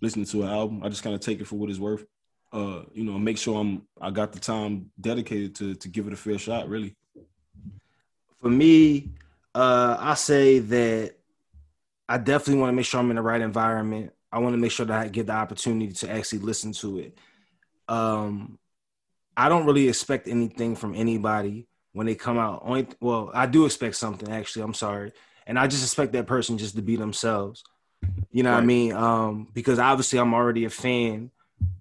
listening 0.00 0.24
to 0.24 0.44
an 0.44 0.48
album. 0.48 0.80
I 0.82 0.88
just 0.88 1.02
kind 1.02 1.14
of 1.14 1.20
take 1.20 1.42
it 1.42 1.46
for 1.46 1.56
what 1.56 1.68
it's 1.68 1.78
worth. 1.78 2.06
Uh, 2.50 2.84
you 2.94 3.04
know, 3.04 3.18
make 3.18 3.36
sure 3.36 3.60
I'm 3.60 3.82
I 4.00 4.10
got 4.10 4.32
the 4.32 4.40
time 4.40 4.90
dedicated 4.98 5.54
to 5.56 5.74
to 5.74 5.88
give 5.90 6.06
it 6.06 6.14
a 6.14 6.16
fair 6.16 6.38
shot. 6.38 6.66
Really. 6.66 6.96
For 8.40 8.48
me, 8.48 9.10
uh, 9.54 9.98
I 10.00 10.14
say 10.14 10.60
that 10.60 11.16
I 12.08 12.16
definitely 12.16 12.62
want 12.62 12.70
to 12.70 12.76
make 12.76 12.86
sure 12.86 13.00
I'm 13.00 13.10
in 13.10 13.16
the 13.16 13.22
right 13.22 13.42
environment. 13.42 14.12
I 14.32 14.38
want 14.38 14.54
to 14.54 14.58
make 14.58 14.72
sure 14.72 14.86
that 14.86 15.00
I 15.00 15.08
get 15.08 15.26
the 15.26 15.32
opportunity 15.32 15.92
to 15.92 16.10
actually 16.10 16.40
listen 16.40 16.72
to 16.74 16.98
it. 16.98 17.18
Um, 17.88 18.58
I 19.36 19.48
don't 19.48 19.66
really 19.66 19.88
expect 19.88 20.28
anything 20.28 20.76
from 20.76 20.94
anybody 20.94 21.66
when 21.92 22.06
they 22.06 22.14
come 22.14 22.38
out. 22.38 22.62
Only, 22.64 22.86
well, 23.00 23.30
I 23.34 23.46
do 23.46 23.64
expect 23.64 23.96
something 23.96 24.30
actually. 24.30 24.62
I'm 24.62 24.74
sorry, 24.74 25.12
and 25.46 25.58
I 25.58 25.66
just 25.66 25.82
expect 25.82 26.12
that 26.12 26.26
person 26.26 26.58
just 26.58 26.76
to 26.76 26.82
be 26.82 26.96
themselves. 26.96 27.64
You 28.30 28.42
know 28.42 28.52
what 28.52 28.62
I 28.62 28.66
mean? 28.66 28.92
Um, 28.92 29.48
because 29.52 29.78
obviously 29.78 30.18
I'm 30.18 30.34
already 30.34 30.64
a 30.64 30.70
fan, 30.70 31.30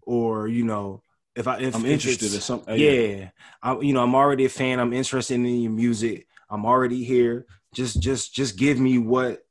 or 0.01 0.47
you 0.47 0.63
know, 0.63 1.03
if 1.35 1.47
I 1.47 1.59
if 1.59 1.75
I'm 1.75 1.85
interested 1.85 2.33
in 2.33 2.41
something. 2.41 2.77
yeah, 2.77 3.29
I, 3.61 3.79
you 3.79 3.93
know, 3.93 4.03
I'm 4.03 4.15
already 4.15 4.45
a 4.45 4.49
fan. 4.49 4.79
I'm 4.79 4.93
interested 4.93 5.35
in 5.35 5.45
your 5.45 5.71
music. 5.71 6.27
I'm 6.49 6.65
already 6.65 7.03
here. 7.03 7.45
Just, 7.73 8.01
just, 8.01 8.33
just 8.33 8.57
give 8.57 8.79
me 8.79 8.97
what 8.97 9.45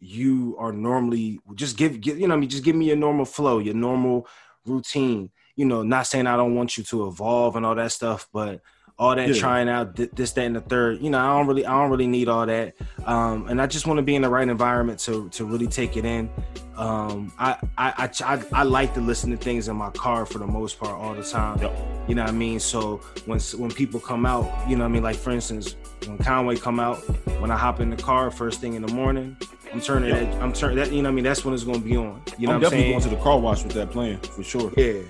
you 0.00 0.56
are 0.58 0.72
normally. 0.72 1.40
Just 1.54 1.76
give, 1.76 2.00
give 2.00 2.18
you 2.18 2.28
know, 2.28 2.34
I 2.34 2.36
mean, 2.36 2.48
just 2.48 2.64
give 2.64 2.76
me 2.76 2.86
your 2.86 2.96
normal 2.96 3.24
flow, 3.24 3.58
your 3.58 3.74
normal 3.74 4.26
routine. 4.64 5.30
You 5.56 5.64
know, 5.64 5.82
not 5.82 6.06
saying 6.06 6.26
I 6.26 6.36
don't 6.36 6.54
want 6.54 6.78
you 6.78 6.84
to 6.84 7.08
evolve 7.08 7.56
and 7.56 7.66
all 7.66 7.74
that 7.74 7.92
stuff, 7.92 8.28
but 8.32 8.60
all 8.98 9.14
that 9.14 9.28
Yeah. 9.28 9.34
trying 9.34 9.68
out 9.68 9.94
thi- 9.96 10.08
this, 10.12 10.32
that, 10.32 10.44
and 10.44 10.56
the 10.56 10.60
third. 10.60 11.00
You 11.00 11.10
know, 11.10 11.18
I 11.18 11.36
don't 11.38 11.46
really, 11.46 11.64
I 11.64 11.70
don't 11.80 11.90
really 11.90 12.06
need 12.08 12.28
all 12.28 12.44
that. 12.46 12.74
Um, 13.06 13.46
and 13.48 13.62
I 13.62 13.66
just 13.66 13.86
want 13.86 13.98
to 13.98 14.02
be 14.02 14.16
in 14.16 14.22
the 14.22 14.28
right 14.28 14.48
environment 14.48 14.98
to 15.00 15.28
to 15.30 15.44
really 15.44 15.66
take 15.68 15.96
it 15.96 16.04
in. 16.04 16.28
Um, 16.76 17.32
I, 17.40 17.56
I, 17.76 18.08
I, 18.24 18.42
I, 18.52 18.62
like 18.62 18.94
to 18.94 19.00
listen 19.00 19.32
to 19.32 19.36
things 19.36 19.66
in 19.66 19.74
my 19.74 19.90
car 19.90 20.24
for 20.24 20.38
the 20.38 20.46
most 20.46 20.78
part 20.78 20.92
all 20.96 21.12
the 21.12 21.24
time. 21.24 21.58
You 22.06 22.14
know 22.14 22.22
what 22.22 22.28
I 22.30 22.32
mean? 22.32 22.60
So 22.60 22.98
when 23.26 23.40
when 23.56 23.70
people 23.72 23.98
come 23.98 24.24
out, 24.24 24.44
you 24.68 24.76
know 24.76 24.84
what 24.84 24.90
I 24.90 24.92
mean? 24.92 25.02
Like 25.02 25.16
for 25.16 25.30
instance, 25.30 25.74
when 26.06 26.18
Conway 26.18 26.56
come 26.56 26.78
out, 26.78 26.98
when 27.40 27.50
I 27.50 27.56
hop 27.56 27.80
in 27.80 27.90
the 27.90 27.96
car 27.96 28.30
first 28.30 28.60
thing 28.60 28.74
in 28.74 28.82
the 28.82 28.92
morning, 28.92 29.36
I'm 29.72 29.80
turning 29.80 30.10
Yep. 30.10 30.30
that. 30.32 30.42
I'm 30.42 30.52
turning 30.52 30.76
that. 30.76 30.92
You 30.92 31.02
know 31.02 31.08
what 31.08 31.12
I 31.12 31.14
mean? 31.16 31.24
That's 31.24 31.44
when 31.44 31.52
it's 31.52 31.64
gonna 31.64 31.78
be 31.80 31.96
on. 31.96 32.22
You 32.38 32.46
know 32.46 32.54
I'm 32.54 32.60
what 32.60 32.66
I'm 32.66 32.70
definitely 32.70 32.78
saying? 32.80 32.90
going 32.92 33.02
to 33.02 33.08
the 33.10 33.22
car 33.22 33.38
wash 33.40 33.64
with 33.64 33.72
that 33.74 33.90
plan 33.90 34.18
for 34.18 34.42
sure. 34.44 34.72
Yeah. 34.76 35.02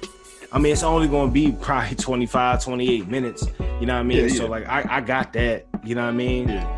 I 0.50 0.58
mean, 0.58 0.72
it's 0.72 0.82
only 0.82 1.08
going 1.08 1.28
to 1.28 1.32
be 1.32 1.52
probably 1.52 1.94
25, 1.96 2.64
28 2.64 3.08
minutes. 3.08 3.46
You 3.80 3.86
know 3.86 3.94
what 3.94 4.00
I 4.00 4.02
mean? 4.02 4.28
Yeah, 4.28 4.34
So, 4.34 4.46
like, 4.46 4.66
I, 4.66 4.84
I 4.88 5.00
got 5.00 5.32
that. 5.34 5.66
You 5.84 5.94
know 5.94 6.02
what 6.02 6.08
I 6.08 6.16
mean? 6.16 6.48
Yeah. 6.48 6.74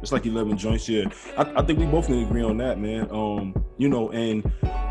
It's 0.00 0.12
like 0.12 0.26
11 0.26 0.58
joints. 0.58 0.88
Yeah. 0.88 1.06
I, 1.36 1.42
I 1.56 1.62
think 1.62 1.78
we 1.78 1.86
both 1.86 2.06
can 2.06 2.22
agree 2.22 2.42
on 2.42 2.58
that, 2.58 2.78
man. 2.78 3.08
Um, 3.10 3.54
you 3.78 3.88
know, 3.88 4.10
and 4.10 4.44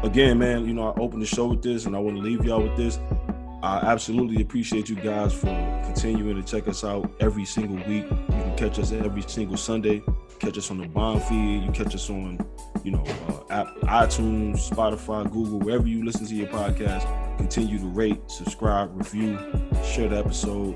again, 0.04 0.39
man, 0.39 0.68
you 0.68 0.74
know, 0.74 0.91
I 0.91 0.99
opened 0.99 1.22
the 1.22 1.26
show 1.28 1.47
with 1.47 1.62
this 1.62 1.86
and 1.86 1.95
I 1.95 1.99
want 1.99 2.18
to 2.18 2.22
leave 2.24 2.43
y'all 2.43 2.62
with 2.62 2.76
this. 2.76 2.99
I 3.64 3.78
absolutely 3.78 4.41
appreciate 4.41 4.89
you 4.89 4.97
guys 4.97 5.34
for 5.34 5.47
continuing 5.86 6.36
to 6.36 6.43
check 6.43 6.68
us 6.68 6.84
out 6.84 7.09
every 7.22 7.45
single 7.45 7.78
week. 7.88 8.03
You 8.03 8.28
can 8.28 8.57
catch 8.57 8.78
us 8.78 8.91
every 8.91 9.22
single 9.22 9.55
Sunday. 9.55 10.03
Catch 10.39 10.57
us 10.57 10.70
on 10.70 10.80
the 10.80 10.88
Bond 10.89 11.24
feed. 11.24 11.64
You 11.64 11.72
catch 11.72 11.95
us 11.95 12.09
on, 12.09 12.45
you 12.84 12.91
know, 12.91 13.05
uh, 13.49 13.61
app, 13.61 13.68
iTunes, 13.84 14.70
Spotify, 14.70 15.24
Google, 15.32 15.59
wherever 15.59 15.88
you 15.88 16.03
listen 16.03 16.26
to 16.26 16.36
your 16.36 16.49
podcast. 16.49 17.07
Continue 17.38 17.80
to 17.80 17.88
rate, 17.88 18.20
subscribe, 18.30 18.91
review, 18.97 19.39
share 19.82 20.09
the 20.09 20.18
episode. 20.18 20.76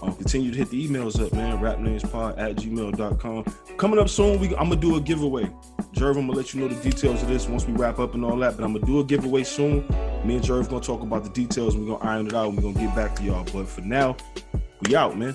Um, 0.00 0.14
continue 0.14 0.52
to 0.52 0.56
hit 0.58 0.70
the 0.70 0.88
emails 0.88 1.20
up, 1.20 1.32
man. 1.32 1.58
Rapnamespod 1.58 2.38
at 2.38 2.54
gmail.com. 2.54 3.44
Coming 3.78 3.98
up 3.98 4.08
soon, 4.08 4.38
we, 4.38 4.46
I'm 4.50 4.68
going 4.68 4.70
to 4.70 4.76
do 4.76 4.94
a 4.94 5.00
giveaway. 5.00 5.50
Jerv, 5.94 6.18
I'm 6.18 6.26
to 6.26 6.32
let 6.32 6.54
you 6.54 6.60
know 6.60 6.68
the 6.68 6.80
details 6.82 7.22
of 7.22 7.28
this 7.28 7.48
once 7.48 7.66
we 7.66 7.72
wrap 7.72 7.98
up 7.98 8.14
and 8.14 8.24
all 8.24 8.36
that. 8.36 8.56
But 8.56 8.64
I'm 8.64 8.74
to 8.74 8.80
do 8.80 9.00
a 9.00 9.04
giveaway 9.04 9.42
soon. 9.42 9.86
Me 10.24 10.36
and 10.36 10.44
Jerv 10.44 10.68
to 10.68 10.80
talk 10.80 11.02
about 11.02 11.24
the 11.24 11.30
details. 11.30 11.76
We're 11.76 11.98
to 11.98 12.04
iron 12.04 12.26
it 12.26 12.34
out 12.34 12.50
and 12.50 12.62
we're 12.62 12.72
to 12.72 12.78
get 12.78 12.94
back 12.94 13.16
to 13.16 13.22
y'all. 13.22 13.44
But 13.52 13.68
for 13.68 13.80
now, 13.80 14.16
we 14.82 14.94
out, 14.94 15.16
man. 15.16 15.34